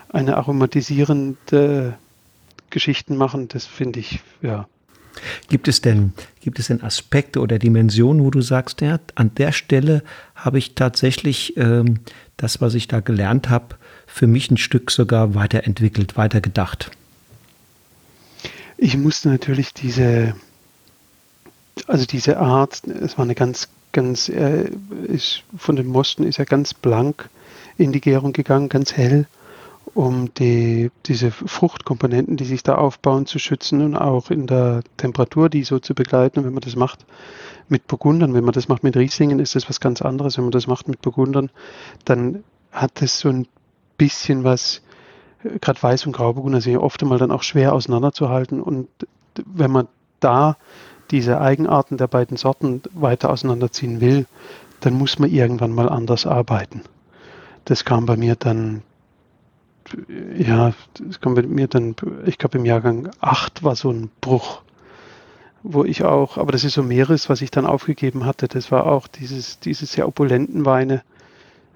eine 0.10 0.38
aromatisierende 0.38 1.98
Geschichten 2.70 3.16
machen. 3.16 3.48
Das 3.48 3.66
finde 3.66 4.00
ich, 4.00 4.22
ja. 4.42 4.68
Gibt 5.50 5.68
es 5.68 5.82
denn, 5.82 6.14
gibt 6.42 6.60
es 6.60 6.68
denn 6.68 6.82
Aspekte 6.82 7.40
oder 7.40 7.60
Dimensionen, 7.60 8.24
wo 8.24 8.32
du 8.32 8.42
sagst, 8.42 8.82
ja, 8.82 9.00
an 9.16 9.34
der 9.36 9.52
Stelle 9.52 10.04
habe 10.36 10.58
ich 10.58 10.76
tatsächlich 10.76 11.56
ähm, 11.58 12.00
das, 12.38 12.62
was 12.62 12.74
ich 12.74 12.88
da 12.88 13.00
gelernt 13.00 13.50
habe, 13.50 13.76
für 14.08 14.28
mich 14.28 14.52
ein 14.52 14.58
Stück 14.58 14.92
sogar 14.92 15.36
weiterentwickelt, 15.36 16.18
weitergedacht? 16.18 16.92
Ich 18.78 18.98
musste 18.98 19.30
natürlich 19.30 19.74
diese, 19.74 20.36
also 21.88 22.06
diese 22.06 22.38
Art, 22.38 22.82
es 22.86 23.18
war 23.18 23.26
eine 23.26 23.36
ganz, 23.36 23.70
ganz, 23.92 24.30
äh, 24.30 24.70
ist, 25.08 25.44
von 25.56 25.76
den 25.76 25.88
Mosten 25.88 26.24
ist 26.24 26.40
er 26.40 26.46
ganz 26.46 26.74
blank 26.74 27.30
in 27.78 27.92
die 27.92 28.02
Gärung 28.02 28.34
gegangen, 28.34 28.70
ganz 28.70 28.94
hell 28.94 29.28
um 29.94 30.34
die, 30.34 30.92
diese 31.06 31.32
Fruchtkomponenten, 31.32 32.38
die 32.38 32.46
sich 32.46 32.64
da 32.64 32.76
aufbauen, 32.76 33.26
zu 33.26 33.38
schützen 33.38 33.82
und 33.82 33.96
auch 33.96 34.32
in 34.32 34.48
der 34.48 34.82
Temperatur, 34.98 35.50
die 35.50 35.64
so 35.64 35.80
zu 35.80 35.94
begleiten. 35.94 36.40
Und 36.40 36.46
wenn 36.46 36.54
man 36.54 36.62
das 36.62 36.76
macht 36.76 37.06
mit 37.70 37.88
Burgundern, 37.88 38.34
wenn 38.34 38.44
man 38.44 38.54
das 38.54 38.68
macht 38.68 38.84
mit 38.84 38.98
Rieslingen, 38.98 39.40
ist 39.40 39.56
das 39.56 39.70
was 39.70 39.80
ganz 39.80 40.02
anderes. 40.02 40.38
Wenn 40.38 40.46
man 40.46 40.52
das 40.52 40.68
macht 40.68 40.88
mit 40.88 41.02
Burgundern, 41.02 41.52
dann 42.06 42.44
hat 42.72 43.02
das 43.02 43.20
so 43.20 43.30
ein 43.30 43.48
bisschen 43.98 44.44
was, 44.44 44.82
äh, 45.44 45.60
gerade 45.60 45.80
Weiß- 45.80 46.06
und 46.06 46.14
Grauburgunder 46.14 46.62
sind 46.62 46.74
ja 46.74 46.80
oft 46.80 47.02
einmal 47.04 47.20
dann 47.20 47.32
auch 47.32 47.44
schwer 47.44 47.74
auseinanderzuhalten. 47.74 48.62
Und 48.62 48.88
wenn 49.46 49.72
man 49.72 49.88
da 50.20 50.58
diese 51.12 51.40
Eigenarten 51.40 51.98
der 51.98 52.08
beiden 52.08 52.38
Sorten 52.38 52.82
weiter 52.94 53.30
auseinanderziehen 53.30 54.02
will, 54.02 54.26
dann 54.80 54.96
muss 54.96 55.20
man 55.20 55.30
irgendwann 55.30 55.72
mal 55.72 55.88
anders 55.88 56.26
arbeiten. 56.26 56.82
Das 57.66 57.86
kam 57.86 58.06
bei 58.06 58.18
mir 58.18 58.36
dann, 58.36 58.82
ja, 60.38 60.74
das 61.00 61.22
kam 61.22 61.36
bei 61.36 61.44
mir 61.44 61.68
dann, 61.68 61.96
ich 62.26 62.38
glaube 62.38 62.58
im 62.58 62.66
Jahrgang 62.66 63.10
8 63.20 63.64
war 63.64 63.76
so 63.76 63.92
ein 63.92 64.10
Bruch, 64.22 64.62
wo 65.64 65.84
ich 65.84 66.04
auch, 66.04 66.38
aber 66.38 66.52
das 66.52 66.64
ist 66.64 66.74
so 66.74 66.84
mehres, 66.84 67.30
was 67.30 67.42
ich 67.42 67.52
dann 67.52 67.66
aufgegeben 67.66 68.26
hatte. 68.26 68.48
Das 68.48 68.72
war 68.72 68.86
auch 68.86 69.08
dieses, 69.08 69.60
diese 69.60 69.86
sehr 69.86 70.08
opulenten 70.08 70.66
Weine, 70.66 71.04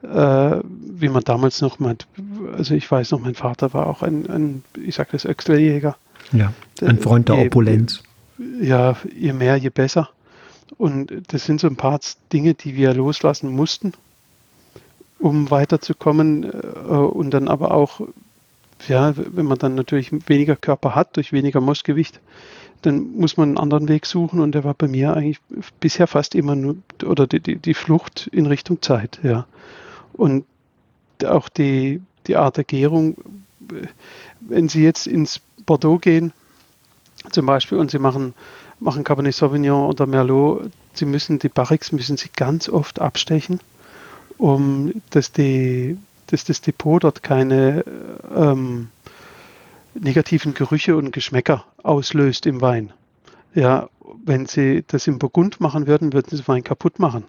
äh, 0.04 0.60
wie 0.63 1.10
man 1.10 1.24
damals 1.24 1.62
noch 1.62 1.80
meint. 1.80 2.08
Also 2.56 2.76
ich 2.76 2.89
weiß 2.89 3.12
noch, 3.12 3.20
mein 3.20 3.36
Vater 3.36 3.74
war 3.74 3.88
auch 3.88 4.04
ein, 4.04 4.30
ein 4.30 4.63
ich 4.82 4.96
sage 4.96 5.10
das, 5.13 5.26
Öxlerjäger. 5.26 5.96
Ja, 6.34 6.54
ein 6.82 7.00
Freund 7.00 7.30
der 7.30 7.38
Opulenz. 7.38 8.04
Ja, 8.62 8.98
je 9.15 9.34
mehr, 9.34 9.56
je 9.58 9.70
besser. 9.70 10.10
Und 10.78 11.12
das 11.30 11.46
sind 11.46 11.62
so 11.62 11.67
ein 11.67 11.78
paar 11.78 12.00
Dinge, 12.34 12.54
die 12.54 12.76
wir 12.76 12.93
loslassen 12.93 13.50
mussten, 13.50 13.93
um 15.19 15.49
weiterzukommen. 15.51 16.43
Äh, 16.43 16.93
und 16.93 17.32
dann 17.32 17.47
aber 17.47 17.71
auch, 17.71 18.01
ja, 18.88 19.13
wenn 19.15 19.45
man 19.45 19.58
dann 19.58 19.75
natürlich 19.75 20.12
weniger 20.27 20.56
Körper 20.56 20.95
hat, 20.95 21.17
durch 21.17 21.34
weniger 21.34 21.62
Mossgewicht, 21.62 22.19
dann 22.84 23.15
muss 23.15 23.38
man 23.38 23.49
einen 23.49 23.58
anderen 23.58 23.88
Weg 23.88 24.06
suchen. 24.06 24.39
Und 24.39 24.53
der 24.53 24.63
war 24.63 24.73
bei 24.73 24.88
mir 24.88 25.13
eigentlich 25.13 25.39
bisher 25.80 26.08
fast 26.08 26.36
immer 26.36 26.56
nur, 26.56 26.77
oder 27.06 27.27
die, 27.27 27.39
die, 27.39 27.56
die 27.58 27.73
Flucht 27.73 28.27
in 28.32 28.45
Richtung 28.45 28.82
Zeit, 28.82 29.19
ja. 29.23 29.45
Und 30.13 30.45
auch 31.25 31.49
die, 31.49 32.01
die 32.27 32.36
Art 32.36 32.58
der 32.58 32.63
Gärung, 32.63 33.17
wenn 34.39 34.69
Sie 34.69 34.84
jetzt 34.84 35.08
ins 35.08 35.41
Bordeaux 35.65 35.97
gehen, 35.97 36.32
zum 37.32 37.45
Beispiel, 37.45 37.77
und 37.77 37.91
Sie 37.91 37.99
machen 37.99 38.34
machen 38.80 39.03
Cabernet 39.03 39.34
Sauvignon 39.34 39.88
oder 39.88 40.06
Merlot, 40.06 40.69
sie 40.93 41.06
müssen 41.06 41.39
die 41.39 41.49
Barriques 41.49 41.91
müssen 41.91 42.17
sie 42.17 42.30
ganz 42.36 42.69
oft 42.69 42.99
abstechen, 42.99 43.60
um 44.38 45.02
dass, 45.10 45.32
die, 45.32 45.97
dass 46.28 46.43
das 46.43 46.62
Depot 46.62 47.04
dort 47.04 47.23
keine 47.23 47.84
ähm, 48.36 48.89
negativen 49.93 50.54
Gerüche 50.54 50.95
und 50.95 51.12
Geschmäcker 51.12 51.65
auslöst 51.84 52.45
im 52.45 52.62
Wein. 52.62 52.93
Ja, 53.54 53.89
wenn 54.23 54.45
sie 54.45 54.84
das 54.88 55.08
im 55.08 55.19
Burgund 55.19 55.60
machen 55.60 55.88
würden, 55.88 56.13
würden 56.13 56.38
sie 56.38 56.47
Wein 56.47 56.63
kaputt 56.63 57.00
machen. 57.00 57.26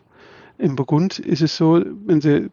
Im 0.58 0.74
Burgund 0.74 1.20
ist 1.20 1.40
es 1.40 1.56
so, 1.56 1.80
wenn 2.06 2.20
sie 2.20 2.50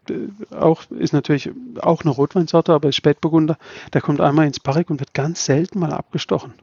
auch, 0.50 0.84
ist 0.90 1.12
natürlich 1.12 1.50
auch 1.80 2.02
eine 2.02 2.10
Rotweinsorte, 2.10 2.72
aber 2.72 2.92
Spätburgunder, 2.92 3.58
der 3.92 4.00
kommt 4.00 4.20
einmal 4.20 4.46
ins 4.46 4.60
Barrique 4.60 4.90
und 4.90 5.00
wird 5.00 5.12
ganz 5.12 5.44
selten 5.44 5.80
mal 5.80 5.92
abgestochen 5.92 6.54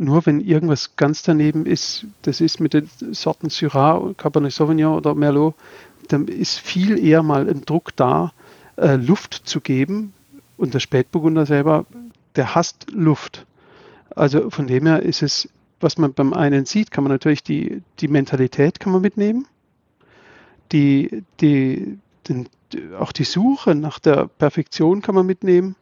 nur 0.00 0.24
wenn 0.24 0.40
irgendwas 0.40 0.96
ganz 0.96 1.22
daneben 1.22 1.66
ist, 1.66 2.06
das 2.22 2.40
ist 2.40 2.58
mit 2.58 2.72
den 2.72 2.88
Sorten 3.12 3.50
Syrah, 3.50 4.14
Cabernet 4.16 4.50
Sauvignon 4.50 4.96
oder 4.96 5.14
Merlot, 5.14 5.54
dann 6.12 6.28
ist 6.28 6.58
viel 6.58 6.98
eher 6.98 7.22
mal 7.22 7.48
ein 7.48 7.62
Druck 7.64 7.94
da, 7.96 8.32
äh, 8.76 8.96
Luft 8.96 9.34
zu 9.44 9.60
geben. 9.60 10.12
Und 10.56 10.74
der 10.74 10.80
Spätburgunder 10.80 11.46
selber, 11.46 11.86
der 12.36 12.54
hasst 12.54 12.86
Luft. 12.92 13.46
Also 14.14 14.50
von 14.50 14.66
dem 14.66 14.86
her 14.86 15.02
ist 15.02 15.22
es, 15.22 15.48
was 15.80 15.96
man 15.96 16.12
beim 16.12 16.32
einen 16.32 16.66
sieht, 16.66 16.90
kann 16.90 17.04
man 17.04 17.12
natürlich 17.12 17.42
die, 17.42 17.82
die 18.00 18.08
Mentalität 18.08 18.80
kann 18.80 18.92
man 18.92 19.00
mitnehmen. 19.00 19.46
Die, 20.72 21.22
die, 21.40 21.98
den, 22.28 22.48
auch 22.98 23.12
die 23.12 23.24
Suche 23.24 23.74
nach 23.74 23.98
der 23.98 24.28
Perfektion 24.28 25.00
kann 25.00 25.14
man 25.14 25.26
mitnehmen. 25.26 25.76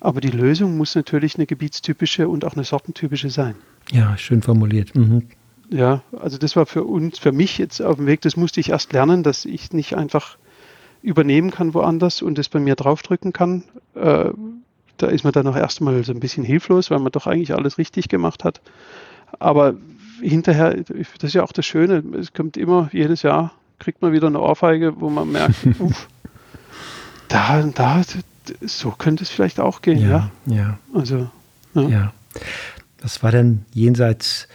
Aber 0.00 0.20
die 0.20 0.30
Lösung 0.30 0.76
muss 0.76 0.94
natürlich 0.94 1.36
eine 1.36 1.46
gebietstypische 1.46 2.28
und 2.28 2.44
auch 2.44 2.54
eine 2.54 2.64
sortentypische 2.64 3.30
sein. 3.30 3.54
Ja, 3.92 4.16
schön 4.18 4.42
formuliert. 4.42 4.94
Mhm. 4.94 5.22
Ja, 5.70 6.02
also 6.18 6.38
das 6.38 6.56
war 6.56 6.66
für 6.66 6.84
uns, 6.84 7.18
für 7.18 7.32
mich 7.32 7.58
jetzt 7.58 7.82
auf 7.82 7.96
dem 7.96 8.06
Weg, 8.06 8.20
das 8.20 8.36
musste 8.36 8.60
ich 8.60 8.70
erst 8.70 8.92
lernen, 8.92 9.22
dass 9.22 9.44
ich 9.44 9.72
nicht 9.72 9.96
einfach 9.96 10.36
übernehmen 11.02 11.50
kann 11.50 11.74
woanders 11.74 12.22
und 12.22 12.38
das 12.38 12.48
bei 12.48 12.60
mir 12.60 12.74
draufdrücken 12.74 13.32
kann. 13.32 13.64
Äh, 13.94 14.30
da 14.96 15.06
ist 15.08 15.24
man 15.24 15.32
dann 15.32 15.46
auch 15.46 15.56
erstmal 15.56 16.02
so 16.04 16.12
ein 16.12 16.20
bisschen 16.20 16.44
hilflos, 16.44 16.90
weil 16.90 16.98
man 16.98 17.12
doch 17.12 17.26
eigentlich 17.26 17.54
alles 17.54 17.78
richtig 17.78 18.08
gemacht 18.08 18.44
hat. 18.44 18.60
Aber 19.38 19.74
hinterher, 20.20 20.76
das 20.76 21.24
ist 21.24 21.34
ja 21.34 21.42
auch 21.42 21.52
das 21.52 21.66
Schöne, 21.66 22.02
es 22.18 22.32
kommt 22.32 22.56
immer, 22.56 22.88
jedes 22.92 23.22
Jahr 23.22 23.52
kriegt 23.78 24.00
man 24.02 24.12
wieder 24.12 24.28
eine 24.28 24.40
Ohrfeige, 24.40 25.00
wo 25.00 25.10
man 25.10 25.30
merkt, 25.30 25.56
uff, 25.78 26.08
da, 27.28 27.62
da, 27.62 28.02
so 28.62 28.90
könnte 28.90 29.24
es 29.24 29.30
vielleicht 29.30 29.60
auch 29.60 29.82
gehen, 29.82 30.00
ja. 30.00 30.30
Ja. 30.46 30.54
ja. 30.54 30.78
Also, 30.94 31.28
ja. 31.74 31.82
ja. 31.88 32.12
Was 33.02 33.22
war 33.22 33.32
denn 33.32 33.64
jenseits 33.74 34.48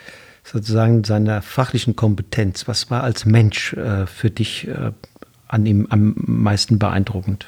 sozusagen 0.51 1.03
seiner 1.03 1.41
fachlichen 1.41 1.95
Kompetenz? 1.95 2.67
Was 2.67 2.91
war 2.91 3.03
als 3.03 3.25
Mensch 3.25 3.73
äh, 3.73 4.05
für 4.05 4.29
dich 4.29 4.67
äh, 4.67 4.91
an 5.47 5.65
ihm 5.65 5.87
am 5.89 6.13
meisten 6.17 6.77
beeindruckend? 6.77 7.47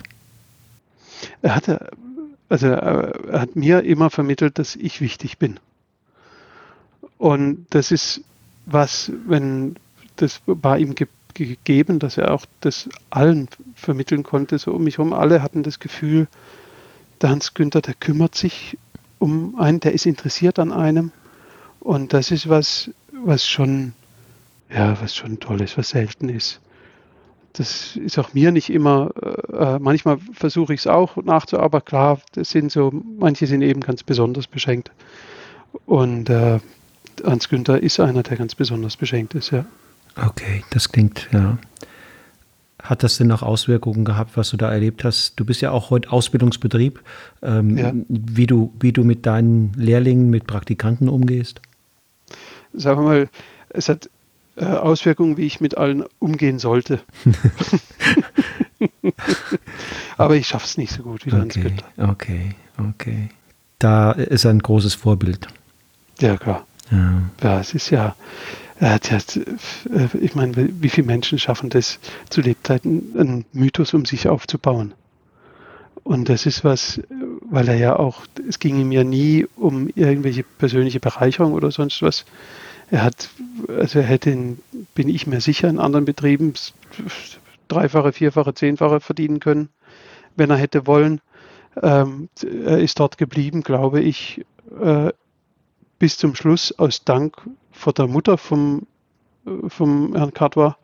Er 1.42 1.56
hatte, 1.56 1.90
also 2.50 2.68
er 2.68 3.42
hat 3.42 3.56
mir 3.56 3.84
immer 3.84 4.10
vermittelt, 4.10 4.58
dass 4.60 4.76
ich 4.76 5.02
wichtig 5.02 5.38
bin. 5.38 5.60
Und 7.18 7.66
das 7.70 7.92
ist 7.92 8.22
was, 8.66 9.12
wenn 9.28 9.76
das 10.16 10.42
war 10.46 10.78
ihm 10.78 10.96
gibt 10.96 11.14
gegeben, 11.34 12.00
dass 12.00 12.18
er 12.18 12.32
auch 12.32 12.46
das 12.62 12.90
allen 13.10 13.48
vermitteln 13.76 14.24
konnte, 14.24 14.60
so 14.60 14.72
um 14.72 14.84
mich 14.84 14.98
herum. 14.98 15.14
Alle 15.14 15.42
hatten 15.42 15.64
das 15.64 15.80
Gefühl, 15.80 16.28
der 17.22 17.30
Hans 17.30 17.54
Günther, 17.54 17.82
der 17.82 17.96
kümmert 17.96 18.36
sich 18.36 18.78
um 19.20 19.60
einen, 19.60 19.80
der 19.80 19.94
ist 19.94 20.06
interessiert 20.06 20.60
an 20.60 20.72
einem. 20.72 21.12
Und 21.84 22.14
das 22.14 22.32
ist 22.32 22.48
was, 22.48 22.90
was 23.12 23.46
schon, 23.46 23.92
ja, 24.74 25.00
was 25.02 25.14
schon 25.14 25.42
toll 25.42 25.62
ist, 25.62 25.78
was 25.78 25.90
selten 25.90 26.30
ist. 26.30 26.62
Das 27.52 27.98
ist 27.98 28.18
auch 28.18 28.34
mir 28.34 28.52
nicht 28.52 28.70
immer, 28.70 29.12
äh, 29.52 29.80
manchmal 29.80 30.18
versuche 30.32 30.74
ich 30.74 30.80
es 30.80 30.88
auch 30.88 31.18
nachzuarbeiten. 31.18 31.86
Klar, 31.86 32.22
das 32.32 32.52
sind 32.52 32.72
so, 32.72 32.90
manche 33.20 33.48
sind 33.48 33.62
eben 33.62 33.82
ganz 33.82 34.02
besonders 34.02 34.48
beschenkt. 34.48 34.92
Und 35.86 36.30
äh, 36.30 36.60
Hans 37.22 37.50
Günther 37.50 37.84
ist 37.84 38.00
einer, 38.00 38.24
der 38.24 38.38
ganz 38.38 38.56
besonders 38.56 38.96
beschenkt 38.96 39.36
ist, 39.36 39.52
ja. 39.52 39.66
Okay, 40.16 40.64
das 40.70 40.90
klingt, 40.90 41.28
ja. 41.34 41.58
Hat 42.82 43.04
das 43.04 43.18
denn 43.18 43.28
noch 43.28 43.44
Auswirkungen 43.44 44.06
gehabt, 44.06 44.38
was 44.38 44.50
du 44.52 44.58
da 44.58 44.72
erlebt 44.72 45.04
hast? 45.04 45.38
Du 45.38 45.44
bist 45.44 45.62
ja 45.62 45.72
auch 45.72 45.90
heute 45.90 46.12
Ausbildungsbetrieb, 46.12 47.02
ähm, 47.42 47.78
ja. 47.78 47.92
wie, 48.08 48.48
du, 48.48 48.74
wie 48.80 48.94
du 48.94 49.04
mit 49.04 49.26
deinen 49.26 49.74
Lehrlingen, 49.74 50.30
mit 50.30 50.48
Praktikanten 50.48 51.10
umgehst? 51.10 51.62
Sagen 52.74 53.02
wir 53.02 53.06
mal, 53.06 53.30
es 53.70 53.90
hat 53.90 54.10
äh, 54.56 54.66
Auswirkungen, 54.66 55.38
wie 55.38 55.46
ich 55.46 55.62
mit 55.62 55.78
allen 55.78 56.04
umgehen 56.20 56.60
sollte. 56.60 57.02
Aber 60.18 60.36
ich 60.36 60.48
schaffe 60.48 60.66
es 60.66 60.78
nicht 60.78 60.94
so 60.94 61.04
gut 61.04 61.26
wie 61.26 61.32
Hans 61.32 61.58
okay, 61.58 61.74
Okay, 61.98 62.56
okay. 62.90 63.30
Da 63.80 64.12
ist 64.12 64.46
er 64.46 64.52
ein 64.52 64.60
großes 64.60 64.94
Vorbild. 64.94 65.48
Ja, 66.20 66.38
klar. 66.38 66.66
Ja, 66.92 67.24
ja 67.42 67.60
es 67.60 67.74
ist 67.74 67.90
ja, 67.90 68.16
äh, 68.80 69.00
ich 70.20 70.36
meine, 70.36 70.54
wie 70.56 70.90
viele 70.90 71.08
Menschen 71.08 71.40
schaffen 71.40 71.70
das 71.70 72.00
zu 72.30 72.42
Lebzeiten, 72.42 73.14
einen 73.18 73.46
Mythos 73.54 73.94
um 73.94 74.06
sich 74.06 74.28
aufzubauen? 74.28 74.94
Und 76.04 76.30
das 76.30 76.46
ist 76.46 76.64
was, 76.64 77.02
weil 77.54 77.68
er 77.68 77.76
ja 77.76 77.96
auch, 78.00 78.24
es 78.50 78.58
ging 78.58 78.80
ihm 78.80 78.92
ja 78.92 79.04
nie 79.04 79.46
um 79.56 79.88
irgendwelche 79.90 80.42
persönliche 80.42 81.00
Bereicherung 81.00 81.54
oder 81.54 81.70
sonst 81.70 82.02
was. 82.02 82.26
Er 82.90 83.04
hat, 83.04 83.30
also 83.68 84.00
er 84.00 84.06
hätte, 84.06 84.32
in, 84.32 84.58
bin 84.96 85.08
ich 85.08 85.28
mir 85.28 85.40
sicher, 85.40 85.70
in 85.70 85.78
anderen 85.78 86.06
Betrieben 86.06 86.54
dreifache, 87.68 88.12
vierfache, 88.12 88.56
zehnfache 88.56 89.02
verdienen 89.02 89.40
können, 89.40 89.70
wenn 90.36 90.50
er 90.50 90.56
hätte 90.56 90.88
wollen. 90.88 91.22
Ähm, 91.80 92.28
er 92.42 92.80
ist 92.80 93.00
dort 93.00 93.20
geblieben, 93.20 93.62
glaube 93.62 94.02
ich, 94.02 94.44
äh, 94.82 95.12
bis 96.00 96.18
zum 96.18 96.34
Schluss 96.34 96.74
aus 96.80 97.04
Dank 97.04 97.38
vor 97.72 97.94
der 97.94 98.08
Mutter 98.08 98.40
vom, 98.40 98.88
äh, 99.46 99.70
vom 99.70 100.16
Herrn 100.16 100.34
Kadwa, 100.34 100.76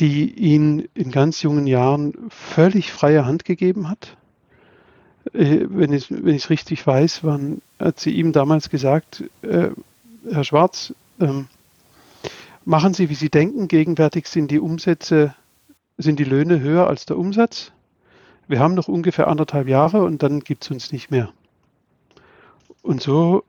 die 0.00 0.32
ihn 0.32 0.88
in 0.94 1.12
ganz 1.12 1.42
jungen 1.42 1.68
Jahren 1.68 2.12
völlig 2.28 2.90
freie 2.90 3.24
Hand 3.24 3.44
gegeben 3.44 3.88
hat. 3.88 4.16
Äh, 5.32 5.66
wenn 5.68 5.92
ich 5.92 6.10
es 6.10 6.24
wenn 6.24 6.36
richtig 6.36 6.86
weiß, 6.86 7.24
waren, 7.24 7.62
hat 7.78 8.00
sie 8.00 8.10
ihm 8.10 8.32
damals 8.32 8.70
gesagt, 8.70 9.24
äh, 9.42 9.68
Herr 10.30 10.44
Schwarz, 10.44 10.94
ähm, 11.20 11.46
machen 12.64 12.94
Sie, 12.94 13.08
wie 13.08 13.14
Sie 13.14 13.30
denken, 13.30 13.68
gegenwärtig 13.68 14.26
sind 14.26 14.50
die 14.50 14.60
Umsätze, 14.60 15.34
sind 15.98 16.18
die 16.18 16.24
Löhne 16.24 16.60
höher 16.60 16.86
als 16.86 17.06
der 17.06 17.18
Umsatz. 17.18 17.72
wir 18.48 18.58
haben 18.58 18.74
noch 18.74 18.88
ungefähr 18.88 19.28
anderthalb 19.28 19.68
Jahre 19.68 20.02
und 20.02 20.22
dann 20.22 20.40
gibt 20.40 20.64
es 20.64 20.70
uns 20.70 20.92
nicht 20.92 21.10
mehr. 21.10 21.30
Und 22.82 23.02
so 23.02 23.44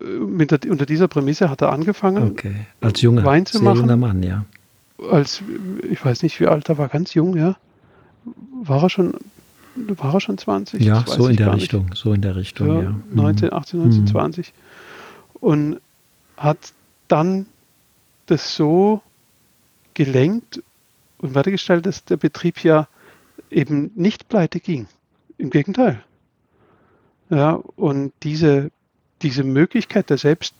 äh, 0.00 0.46
der, 0.46 0.60
unter 0.70 0.86
dieser 0.86 1.08
Prämisse 1.08 1.50
hat 1.50 1.62
er 1.62 1.72
angefangen, 1.72 2.30
okay. 2.30 2.54
als 2.80 3.00
junger, 3.02 3.24
Wein 3.24 3.46
zu 3.46 3.62
machen. 3.62 3.80
junger 3.80 3.96
Mann, 3.96 4.22
ja. 4.22 4.44
Als, 5.10 5.42
ich 5.90 6.04
weiß 6.04 6.22
nicht, 6.22 6.38
wie 6.40 6.46
alt 6.46 6.68
er 6.68 6.78
war, 6.78 6.88
ganz 6.88 7.14
jung, 7.14 7.36
ja. 7.36 7.56
War 8.62 8.84
er 8.84 8.90
schon, 8.90 9.14
war 9.74 10.14
er 10.14 10.20
schon 10.20 10.38
20? 10.38 10.82
Ja, 10.82 11.04
so 11.06 11.28
in 11.28 11.36
der 11.36 11.54
Richtung, 11.54 11.86
nicht. 11.86 11.96
so 11.96 12.12
in 12.12 12.20
der 12.20 12.36
Richtung, 12.36 12.68
ja. 12.68 12.82
ja. 12.82 12.94
19, 13.10 13.52
18, 13.52 13.80
19, 13.80 14.00
mhm. 14.02 14.06
20. 14.06 14.52
Und 15.34 15.80
hat 16.36 16.72
dann 17.08 17.46
das 18.26 18.54
so 18.54 19.02
gelenkt 19.94 20.62
und 21.18 21.34
weitergestellt, 21.34 21.86
dass 21.86 22.04
der 22.04 22.16
Betrieb 22.16 22.62
ja 22.64 22.88
eben 23.50 23.90
nicht 23.94 24.28
pleite 24.28 24.60
ging. 24.60 24.86
Im 25.38 25.50
Gegenteil. 25.50 26.02
Ja, 27.30 27.52
und 27.76 28.12
diese, 28.22 28.70
diese 29.22 29.44
Möglichkeit 29.44 30.10
der 30.10 30.18
Selbst, 30.18 30.54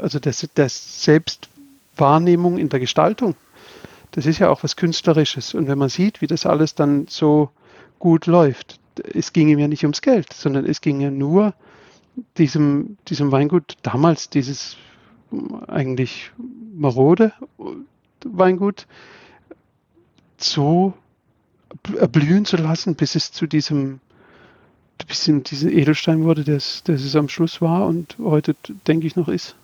also 0.00 0.18
der, 0.18 0.34
der 0.56 0.68
Selbstwahrnehmung 0.68 2.58
in 2.58 2.68
der 2.68 2.80
Gestaltung, 2.80 3.34
das 4.12 4.26
ist 4.26 4.38
ja 4.38 4.48
auch 4.48 4.62
was 4.62 4.76
Künstlerisches. 4.76 5.54
Und 5.54 5.66
wenn 5.66 5.78
man 5.78 5.88
sieht, 5.88 6.20
wie 6.20 6.28
das 6.28 6.46
alles 6.46 6.76
dann 6.76 7.06
so 7.08 7.50
gut 8.04 8.26
läuft, 8.26 8.78
es 9.14 9.32
ging 9.32 9.48
ihm 9.48 9.58
ja 9.58 9.66
nicht 9.66 9.82
ums 9.82 10.02
Geld, 10.02 10.30
sondern 10.30 10.66
es 10.66 10.82
ging 10.82 11.00
ja 11.00 11.10
nur 11.10 11.54
diesem, 12.36 12.98
diesem 13.08 13.32
Weingut 13.32 13.78
damals, 13.80 14.28
dieses 14.28 14.76
eigentlich 15.68 16.30
marode 16.74 17.32
Weingut, 18.26 18.86
so 20.36 20.92
erblühen 21.98 22.44
zu 22.44 22.58
lassen, 22.58 22.94
bis 22.94 23.14
es 23.14 23.32
zu 23.32 23.46
diesem 23.46 24.00
bisschen 25.08 25.42
diesen 25.42 25.70
Edelstein 25.70 26.24
wurde, 26.24 26.44
der 26.44 26.56
es 26.56 27.16
am 27.16 27.30
Schluss 27.30 27.62
war 27.62 27.86
und 27.86 28.18
heute, 28.18 28.54
denke 28.86 29.06
ich, 29.06 29.16
noch 29.16 29.28
ist. 29.28 29.56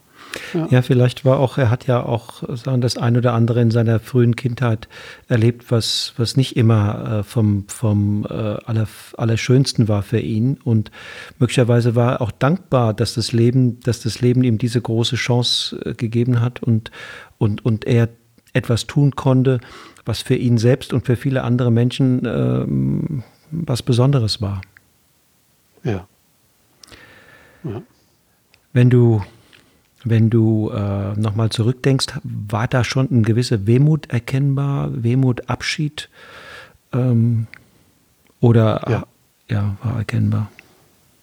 Ja. 0.55 0.67
ja. 0.71 0.83
vielleicht 0.83 1.25
war 1.25 1.39
auch, 1.39 1.59
er 1.59 1.71
hat 1.71 1.87
ja 1.87 2.03
auch 2.03 2.43
sagen, 2.57 2.81
das 2.81 2.97
ein 2.97 3.17
oder 3.17 3.33
andere 3.33 3.61
in 3.61 3.71
seiner 3.71 4.01
frühen 4.01 4.37
Kindheit 4.37 4.89
erlebt, 5.29 5.71
was, 5.71 6.15
was 6.17 6.37
nicht 6.37 6.57
immer 6.57 7.19
äh, 7.19 7.23
vom, 7.23 7.65
vom 7.69 8.27
äh, 8.29 8.33
aller, 8.33 8.89
Allerschönsten 9.17 9.89
war 9.89 10.03
für 10.03 10.21
ihn. 10.21 10.59
Und 10.63 10.91
möglicherweise 11.39 11.95
war 11.95 12.13
er 12.13 12.21
auch 12.21 12.33
dankbar, 12.33 12.95
dass 12.95 13.15
das 13.15 13.33
Leben, 13.33 13.81
dass 13.81 14.01
das 14.01 14.21
Leben 14.21 14.45
ihm 14.45 14.59
diese 14.59 14.81
große 14.81 15.17
Chance 15.17 15.81
äh, 15.85 15.95
gegeben 15.95 16.41
hat 16.41 16.63
und, 16.63 16.91
und, 17.39 17.65
und 17.65 17.87
er 17.87 18.09
etwas 18.53 18.87
tun 18.87 19.15
konnte, 19.15 19.61
was 20.05 20.23
für 20.23 20.35
ihn 20.35 20.59
selbst 20.59 20.93
und 20.93 21.07
für 21.07 21.17
viele 21.17 21.43
andere 21.45 21.71
Menschen 21.71 22.23
ähm, 22.25 23.23
was 23.51 23.83
Besonderes 23.83 24.41
war. 24.41 24.61
Ja. 25.83 26.07
ja. 27.65 27.83
Wenn 28.73 28.91
du, 28.91 29.23
wenn 30.05 30.31
du 30.31 30.71
äh, 30.71 31.13
nochmal 31.19 31.51
zurückdenkst, 31.51 32.07
war 32.23 32.69
da 32.69 32.85
schon 32.85 33.11
eine 33.11 33.23
gewisse 33.23 33.67
Wehmut 33.67 34.11
erkennbar, 34.11 34.91
Wehmut, 34.93 35.49
Abschied? 35.49 36.09
Ähm, 36.93 37.47
oder 38.41 38.83
ja. 38.89 39.05
ja, 39.49 39.77
war 39.83 39.99
erkennbar? 39.99 40.51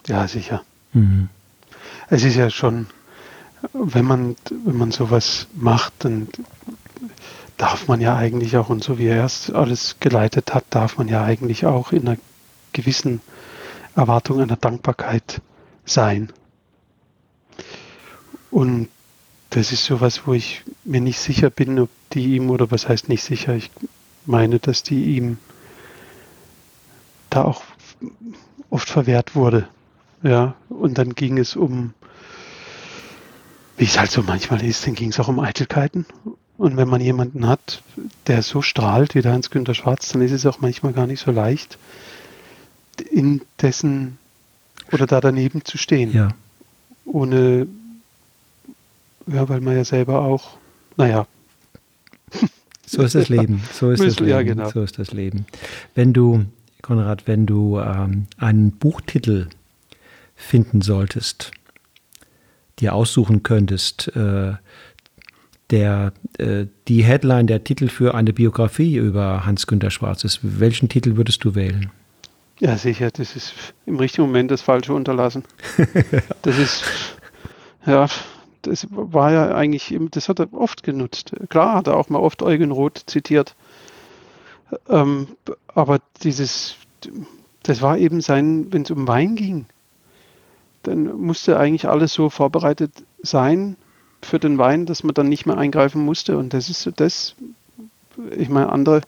Ja, 0.05 0.27
sicher. 0.27 0.63
Mhm. 0.93 1.29
Es 2.09 2.23
ist 2.23 2.35
ja 2.35 2.49
schon, 2.49 2.87
wenn 3.73 4.05
man, 4.05 4.35
wenn 4.65 4.77
man 4.77 4.91
sowas 4.91 5.47
macht, 5.55 5.93
dann 5.99 6.27
darf 7.57 7.87
man 7.87 7.99
ja 7.99 8.15
eigentlich 8.15 8.55
auch, 8.57 8.69
und 8.69 8.83
so 8.83 8.99
wie 8.99 9.07
er 9.07 9.25
es 9.25 9.49
alles 9.49 9.97
geleitet 9.99 10.53
hat, 10.53 10.65
darf 10.69 10.97
man 10.97 11.07
ja 11.07 11.23
eigentlich 11.23 11.65
auch 11.65 11.91
in 11.91 12.07
einer 12.07 12.17
gewissen 12.71 13.21
Erwartung 13.95 14.39
einer 14.39 14.55
Dankbarkeit 14.55 15.41
sein. 15.85 16.31
Und 18.51 18.89
das 19.49 19.71
ist 19.71 19.85
sowas, 19.85 20.23
wo 20.25 20.33
ich 20.33 20.63
mir 20.83 21.01
nicht 21.01 21.19
sicher 21.19 21.49
bin, 21.49 21.79
ob 21.79 21.89
die 22.13 22.35
ihm, 22.35 22.49
oder 22.49 22.71
was 22.71 22.87
heißt 22.87 23.09
nicht 23.09 23.23
sicher, 23.23 23.55
ich 23.55 23.71
meine, 24.25 24.59
dass 24.59 24.83
die 24.83 25.15
ihm 25.15 25.37
da 27.29 27.43
auch 27.43 27.63
oft 28.69 28.89
verwehrt 28.89 29.35
wurde. 29.35 29.67
Ja, 30.23 30.55
und 30.69 30.97
dann 30.97 31.13
ging 31.15 31.37
es 31.37 31.55
um, 31.55 31.93
wie 33.77 33.85
es 33.85 33.99
halt 33.99 34.11
so 34.11 34.23
manchmal 34.23 34.63
ist, 34.63 34.85
dann 34.87 34.95
ging 34.95 35.09
es 35.09 35.19
auch 35.19 35.27
um 35.27 35.39
Eitelkeiten. 35.39 36.05
Und 36.57 36.75
wenn 36.75 36.87
man 36.87 37.01
jemanden 37.01 37.47
hat, 37.47 37.83
der 38.25 38.41
so 38.41 38.63
strahlt 38.63 39.13
wie 39.13 39.21
der 39.21 39.33
Hans-Günter 39.33 39.75
Schwarz, 39.75 40.09
dann 40.09 40.23
ist 40.23 40.31
es 40.31 40.45
auch 40.45 40.59
manchmal 40.59 40.91
gar 40.93 41.05
nicht 41.05 41.19
so 41.19 41.31
leicht, 41.31 41.77
in 43.11 43.41
dessen 43.61 44.17
oder 44.91 45.05
da 45.05 45.21
daneben 45.21 45.63
zu 45.63 45.77
stehen. 45.77 46.11
Ja. 46.11 46.29
Ohne, 47.05 47.67
ja, 49.27 49.47
weil 49.49 49.61
man 49.61 49.75
ja 49.75 49.83
selber 49.83 50.21
auch, 50.21 50.57
naja. 50.95 51.27
So 52.89 53.01
ist 53.01 53.15
das 53.15 53.27
Leben. 53.27 53.61
So 53.73 53.91
ist 53.91 54.01
das 54.01 54.17
Leben. 54.17 54.31
Ja, 54.31 54.41
genau. 54.43 54.69
So 54.69 54.81
ist 54.81 54.97
das 54.97 55.11
Leben. 55.11 55.45
Wenn 55.93 56.13
du, 56.13 56.45
Konrad, 56.81 57.27
wenn 57.27 57.45
du 57.45 57.79
ähm, 57.79 58.27
einen 58.37 58.71
Buchtitel 58.71 59.49
finden 60.37 60.79
solltest, 60.79 61.51
dir 62.79 62.95
aussuchen 62.95 63.43
könntest, 63.43 64.15
äh, 64.15 64.53
der 65.69 66.13
äh, 66.37 66.67
die 66.87 67.03
Headline, 67.03 67.47
der 67.47 67.63
Titel 67.65 67.89
für 67.89 68.15
eine 68.15 68.31
Biografie 68.31 68.95
über 68.95 69.45
Hans-Günter 69.45 69.91
Schwarz 69.91 70.23
ist, 70.23 70.39
welchen 70.41 70.87
Titel 70.87 71.17
würdest 71.17 71.43
du 71.43 71.55
wählen? 71.55 71.91
Ja, 72.59 72.77
sicher, 72.77 73.11
das 73.11 73.35
ist 73.35 73.53
im 73.85 73.97
richtigen 73.97 74.27
Moment 74.27 74.49
das 74.49 74.61
Falsche 74.61 74.93
unterlassen. 74.93 75.43
das 76.41 76.57
ist, 76.57 76.83
ja, 77.85 78.07
das 78.67 78.87
war 78.89 79.31
ja 79.31 79.55
eigentlich, 79.55 79.95
das 80.11 80.29
hat 80.29 80.39
er 80.39 80.53
oft 80.53 80.83
genutzt. 80.83 81.31
Klar 81.49 81.75
hat 81.75 81.87
er 81.87 81.97
auch 81.97 82.09
mal 82.09 82.19
oft 82.19 82.41
Eugen 82.41 82.71
Roth 82.71 83.03
zitiert. 83.07 83.55
Ähm, 84.89 85.27
aber 85.67 85.99
dieses, 86.23 86.75
das 87.63 87.81
war 87.81 87.97
eben 87.97 88.21
sein, 88.21 88.67
wenn 88.71 88.83
es 88.83 88.91
um 88.91 89.07
Wein 89.07 89.35
ging, 89.35 89.65
dann 90.83 91.19
musste 91.19 91.59
eigentlich 91.59 91.87
alles 91.87 92.13
so 92.13 92.29
vorbereitet 92.29 92.91
sein 93.21 93.75
für 94.21 94.39
den 94.39 94.57
Wein, 94.57 94.85
dass 94.85 95.03
man 95.03 95.13
dann 95.13 95.29
nicht 95.29 95.45
mehr 95.45 95.57
eingreifen 95.57 96.03
musste. 96.03 96.37
Und 96.37 96.53
das 96.53 96.69
ist 96.69 96.81
so 96.81 96.91
das, 96.91 97.35
ich 98.35 98.49
meine, 98.49 98.69
andere, 98.69 99.01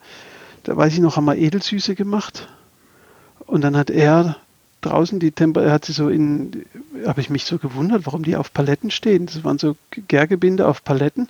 da 0.63 0.75
weiß 0.75 0.93
ich 0.93 0.99
noch, 0.99 1.17
haben 1.17 1.25
wir 1.25 1.37
Edelsüße 1.37 1.95
gemacht 1.95 2.47
und 3.45 3.61
dann 3.61 3.75
hat 3.75 3.89
er 3.89 4.37
draußen 4.81 5.19
die 5.19 5.31
Temper, 5.31 5.63
er 5.63 5.71
hat 5.71 5.85
sie 5.85 5.93
so 5.93 6.09
in, 6.09 6.65
habe 7.05 7.21
ich 7.21 7.29
mich 7.29 7.45
so 7.45 7.57
gewundert, 7.57 8.05
warum 8.05 8.23
die 8.23 8.35
auf 8.35 8.53
Paletten 8.53 8.91
stehen. 8.91 9.25
Das 9.25 9.43
waren 9.43 9.57
so 9.57 9.75
Gärgebinde 9.91 10.67
auf 10.67 10.83
Paletten. 10.83 11.27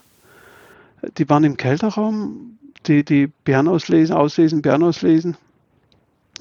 Die 1.18 1.30
waren 1.30 1.44
im 1.44 1.58
Kälterraum, 1.58 2.58
die, 2.86 3.04
die 3.04 3.28
Beeren 3.28 3.68
auslesen, 3.68 4.16
auslesen, 4.16 4.62
Beeren 4.62 4.84
auslesen. 4.84 5.38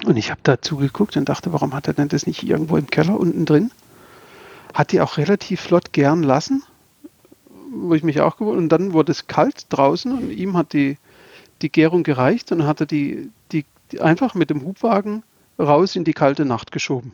Und 0.05 0.17
ich 0.17 0.31
habe 0.31 0.41
da 0.43 0.61
zugeguckt 0.61 1.17
und 1.17 1.27
dachte, 1.27 1.51
warum 1.51 1.73
hat 1.73 1.87
er 1.87 1.93
denn 1.93 2.07
das 2.07 2.27
nicht 2.27 2.43
irgendwo 2.43 2.77
im 2.77 2.87
Keller 2.87 3.19
unten 3.19 3.45
drin? 3.45 3.71
Hat 4.73 4.91
die 4.91 5.01
auch 5.01 5.17
relativ 5.17 5.61
flott 5.61 5.93
gern 5.93 6.23
lassen, 6.23 6.63
wo 7.71 7.93
ich 7.95 8.03
mich 8.03 8.21
auch 8.21 8.37
gewundert 8.37 8.59
Und 8.59 8.69
dann 8.69 8.93
wurde 8.93 9.11
es 9.11 9.27
kalt 9.27 9.65
draußen 9.69 10.11
und 10.11 10.31
ihm 10.31 10.55
hat 10.55 10.73
die, 10.73 10.97
die 11.61 11.71
Gärung 11.71 12.03
gereicht 12.03 12.51
und 12.51 12.65
hat 12.65 12.81
er 12.81 12.85
die, 12.85 13.29
die 13.51 13.65
einfach 13.99 14.35
mit 14.35 14.49
dem 14.49 14.63
Hubwagen 14.63 15.23
raus 15.59 15.95
in 15.95 16.03
die 16.03 16.13
kalte 16.13 16.45
Nacht 16.45 16.71
geschoben. 16.71 17.13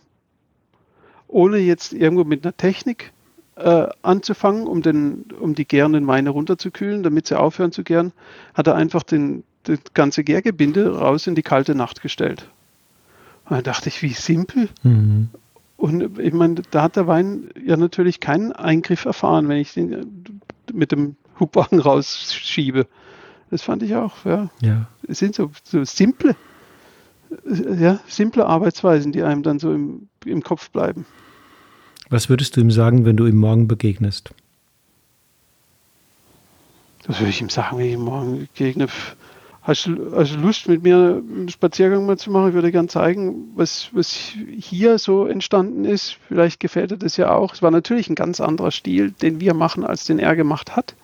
Ohne 1.28 1.58
jetzt 1.58 1.94
irgendwo 1.94 2.24
mit 2.24 2.46
einer 2.46 2.56
Technik 2.56 3.12
äh, 3.56 3.88
anzufangen, 4.02 4.68
um, 4.68 4.82
den, 4.82 5.26
um 5.40 5.56
die 5.56 5.68
gärenden 5.68 6.08
Weine 6.08 6.30
runterzukühlen, 6.30 7.04
damit 7.04 7.28
sie 7.28 7.40
aufhören 7.40 7.72
zu 7.72 7.84
gären, 7.84 8.12
hat 8.54 8.68
er 8.68 8.76
einfach 8.76 9.04
den, 9.04 9.44
das 9.64 9.80
ganze 9.94 10.24
Gärgebinde 10.24 10.98
raus 10.98 11.28
in 11.28 11.36
die 11.36 11.42
kalte 11.42 11.74
Nacht 11.74 12.02
gestellt. 12.02 12.50
Und 13.46 13.52
dann 13.52 13.64
dachte 13.64 13.90
ich, 13.90 14.02
wie 14.02 14.14
simpel. 14.14 14.70
Mhm. 14.84 15.30
Und 15.78 16.20
ich 16.20 16.34
meine, 16.34 16.56
da 16.72 16.84
hat 16.84 16.96
der 16.96 17.08
Wein 17.08 17.50
ja 17.64 17.78
natürlich 17.78 18.20
keinen 18.20 18.52
Eingriff 18.52 19.06
erfahren, 19.06 19.48
wenn 19.50 19.58
ich 19.58 19.74
den 19.74 20.42
mit 20.74 20.92
dem 20.92 21.16
Hubwagen 21.40 21.80
rausschiebe. 21.82 22.88
Das 23.52 23.62
fand 23.62 23.84
ich 23.84 23.96
auch, 23.96 24.26
ja. 24.26 24.50
ja. 24.62 24.88
Es 25.08 25.20
sind 25.20 25.36
so, 25.36 25.52
so 25.64 25.84
simple 25.84 26.36
ja, 27.46 28.00
simple 28.08 28.46
Arbeitsweisen, 28.46 29.12
die 29.12 29.24
einem 29.24 29.44
dann 29.44 29.60
so 29.60 29.74
im, 29.74 30.08
im 30.26 30.44
Kopf 30.44 30.70
bleiben. 30.70 31.06
Was 32.10 32.30
würdest 32.30 32.56
du 32.56 32.62
ihm 32.62 32.72
sagen, 32.72 33.06
wenn 33.06 33.18
du 33.18 33.26
ihm 33.26 33.38
morgen 33.38 33.68
begegnest? 33.68 34.32
Was 37.08 37.20
würde 37.20 37.30
ich 37.30 37.42
ihm 37.42 37.50
sagen, 37.50 37.78
wenn 37.78 37.86
ich 37.86 37.94
ihm 37.94 38.02
morgen 38.02 38.48
begegne? 38.54 38.88
Hast 39.62 39.88
du, 39.88 39.96
du 39.96 40.36
Lust, 40.38 40.68
mit 40.68 40.84
mir 40.84 41.24
einen 41.28 41.50
Spaziergang 41.50 42.06
mal 42.06 42.18
zu 42.18 42.30
machen? 42.30 42.50
Ich 42.50 42.54
würde 42.54 42.72
gerne 42.72 42.88
zeigen, 42.88 43.52
was, 43.56 43.90
was 43.94 44.16
hier 44.60 45.00
so 45.00 45.26
entstanden 45.26 45.86
ist. 45.86 46.18
Vielleicht 46.28 46.60
gefällt 46.60 46.92
dir 46.92 46.98
das 46.98 47.18
ja 47.18 47.32
auch. 47.32 47.56
Es 47.56 47.64
war 47.64 47.72
natürlich 47.72 48.08
ein 48.08 48.16
ganz 48.16 48.40
anderer 48.40 48.70
Stil, 48.70 49.10
den 49.10 49.40
wir 49.40 49.56
machen, 49.56 49.84
als 49.84 50.06
den 50.06 50.20
er 50.20 50.36
gemacht 50.36 50.76
hat. 50.76 50.96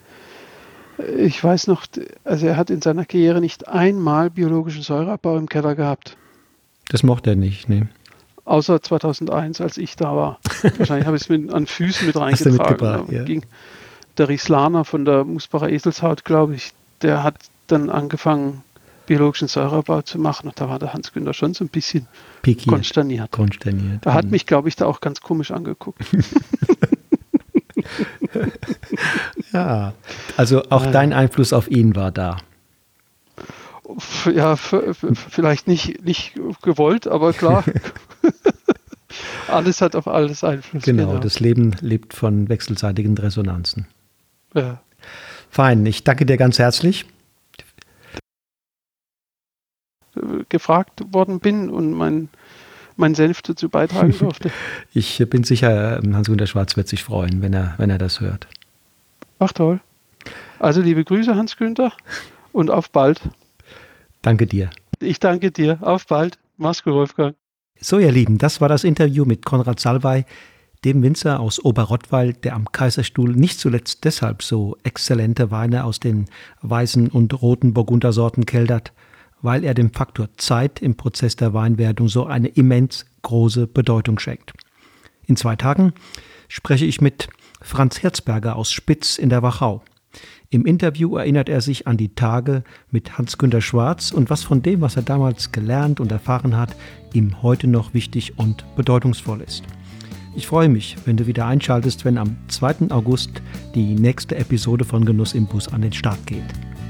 Ich 1.18 1.44
weiß 1.44 1.68
noch, 1.68 1.88
also 2.24 2.46
er 2.46 2.58
hat 2.58 2.70
in 2.70 2.84
seiner 2.84 3.06
Karriere 3.06 3.42
nicht 3.42 3.68
einmal 3.68 4.30
biologischen 4.30 4.84
Säureabbau 4.84 5.38
im 5.38 5.50
Keller 5.50 5.74
gehabt. 5.74 6.18
Das 6.90 7.04
mochte 7.04 7.32
er 7.32 7.36
nicht, 7.36 7.70
nee. 7.70 7.84
Außer 8.44 8.82
2001, 8.82 9.62
als 9.62 9.78
ich 9.78 9.96
da 9.96 10.16
war. 10.16 10.40
Wahrscheinlich 10.78 11.06
habe 11.06 11.16
ich 11.16 11.24
es 11.24 11.30
mit, 11.30 11.54
an 11.54 11.68
Füßen 11.68 12.08
mit 12.08 12.16
reingetragen. 12.20 12.78
Da 12.78 13.06
ja. 13.10 13.24
ging 13.24 13.46
der 14.18 14.30
Rieslaner 14.30 14.84
von 14.84 15.06
der 15.06 15.24
Musbacher 15.24 15.70
Eselshaut, 15.70 16.26
glaube 16.26 16.56
ich, 16.56 16.74
der 17.02 17.24
hat 17.24 17.36
dann 17.68 17.90
angefangen, 17.90 18.64
biologischen 19.06 19.48
Säureabbau 19.48 20.02
zu 20.02 20.20
machen. 20.20 20.48
Und 20.48 20.60
da 20.60 20.70
war 20.70 20.80
der 20.80 20.94
Hans-Günther 20.94 21.34
schon 21.34 21.54
so 21.54 21.64
ein 21.64 21.70
bisschen 21.70 22.08
Pikiert, 22.42 22.68
konsterniert. 22.68 23.32
konsterniert. 23.32 24.06
Er 24.06 24.14
hat 24.14 24.26
mhm. 24.26 24.32
mich, 24.32 24.46
glaube 24.46 24.70
ich, 24.70 24.76
da 24.76 24.86
auch 24.86 25.02
ganz 25.02 25.22
komisch 25.22 25.52
angeguckt. 25.52 26.02
ja, 29.54 29.94
also 30.38 30.64
auch 30.70 30.86
ja. 30.86 30.92
dein 30.92 31.14
Einfluss 31.14 31.54
auf 31.54 31.70
ihn 31.70 31.96
war 31.96 32.12
da. 32.12 32.38
Ja, 34.26 34.56
vielleicht 34.56 35.68
nicht, 35.68 36.04
nicht 36.04 36.34
gewollt, 36.62 37.08
aber 37.08 37.34
klar. 37.34 37.64
alles 39.48 39.82
hat 39.82 39.96
auf 39.96 40.08
alles 40.08 40.44
Einfluss. 40.44 40.84
Genau, 40.84 41.08
genau, 41.08 41.20
das 41.20 41.40
Leben 41.40 41.76
lebt 41.82 42.14
von 42.14 42.50
wechselseitigen 42.50 43.18
Resonanzen. 43.18 43.88
Ja. 44.54 44.82
Fein, 45.50 45.86
ich 45.86 46.04
danke 46.04 46.26
dir 46.26 46.38
ganz 46.38 46.60
herzlich. 46.60 47.06
Gefragt 50.50 51.02
worden 51.14 51.40
bin 51.40 51.70
und 51.70 51.92
mein, 51.92 52.30
mein 52.96 53.16
Senf 53.16 53.42
dazu 53.42 53.70
beitragen 53.70 54.18
durfte. 54.18 54.52
ich 54.94 55.24
bin 55.30 55.44
sicher, 55.44 56.02
Hans-Gunter 56.02 56.48
Schwarz 56.48 56.78
wird 56.78 56.88
sich 56.88 57.04
freuen, 57.04 57.42
wenn 57.42 57.54
er, 57.54 57.76
wenn 57.78 57.90
er 57.90 57.98
das 57.98 58.20
hört. 58.20 58.48
Ach 59.40 59.52
toll. 59.52 59.80
Also 60.60 60.82
liebe 60.82 61.04
Grüße, 61.04 61.36
Hans-Günther, 61.36 61.94
und 62.52 62.70
auf 62.70 62.92
bald. 62.92 63.22
Danke 64.22 64.46
dir. 64.48 64.70
Ich 65.00 65.20
danke 65.20 65.52
dir. 65.52 65.80
Auf 65.82 66.06
bald. 66.08 66.38
Mach's 66.58 66.84
gut, 66.84 66.94
Wolfgang. 66.94 67.36
So, 67.80 67.98
ihr 67.98 68.12
Lieben, 68.12 68.38
das 68.38 68.62
war 68.62 68.70
das 68.70 68.84
Interview 68.84 69.26
mit 69.26 69.44
Konrad 69.44 69.80
Salwey, 69.80 70.26
dem 70.86 71.02
Winzer 71.02 71.40
aus 71.40 71.64
Oberrottweil, 71.64 72.34
der 72.34 72.54
am 72.54 72.72
Kaiserstuhl 72.72 73.32
nicht 73.36 73.60
zuletzt 73.60 74.04
deshalb 74.04 74.44
so 74.44 74.78
exzellente 74.84 75.50
Weine 75.50 75.84
aus 75.84 76.00
den 76.00 76.28
weißen 76.62 77.10
und 77.10 77.42
roten 77.42 77.74
Burgundersorten 77.74 78.46
keltert, 78.46 78.94
weil 79.42 79.64
er 79.64 79.74
dem 79.74 79.92
Faktor 79.92 80.30
Zeit 80.38 80.82
im 80.82 80.96
Prozess 80.96 81.36
der 81.36 81.54
Weinwertung 81.54 82.08
so 82.08 82.26
eine 82.26 82.50
immens 82.50 83.06
große 83.24 83.66
Bedeutung 83.66 84.20
schenkt. 84.20 84.54
In 85.26 85.36
zwei 85.36 85.56
Tagen 85.56 85.94
spreche 86.48 86.86
ich 86.86 87.02
mit 87.02 87.30
Franz 87.62 88.04
Herzberger 88.04 88.56
aus 88.56 88.72
Spitz 88.72 89.18
in 89.18 89.30
der 89.30 89.42
Wachau. 89.42 89.84
Im 90.54 90.66
Interview 90.66 91.16
erinnert 91.16 91.48
er 91.48 91.62
sich 91.62 91.88
an 91.88 91.96
die 91.96 92.14
Tage 92.14 92.66
mit 92.92 93.18
Hans-Günter 93.18 93.62
Schwarz 93.62 94.12
und 94.12 94.30
was 94.30 94.44
von 94.44 94.62
dem, 94.62 94.82
was 94.82 94.98
er 94.98 95.02
damals 95.02 95.54
gelernt 95.54 96.02
und 96.02 96.12
erfahren 96.12 96.58
hat, 96.58 96.76
ihm 97.14 97.42
heute 97.42 97.68
noch 97.68 97.94
wichtig 97.94 98.38
und 98.38 98.66
bedeutungsvoll 98.76 99.40
ist. 99.40 99.64
Ich 100.36 100.48
freue 100.48 100.68
mich, 100.68 100.98
wenn 101.06 101.16
du 101.16 101.26
wieder 101.26 101.46
einschaltest, 101.46 102.04
wenn 102.04 102.18
am 102.18 102.36
2. 102.50 102.90
August 102.90 103.42
die 103.76 103.96
nächste 103.96 104.36
Episode 104.36 104.84
von 104.84 105.06
Genuss 105.06 105.36
im 105.36 105.46
Bus 105.46 105.70
an 105.70 105.84
den 105.84 105.94
Start 105.94 106.28
geht. 106.28 106.44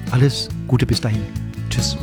Alles 0.09 0.49
Gute 0.67 0.87
bis 0.87 0.99
dahin. 0.99 1.21
Tschüss. 1.69 1.95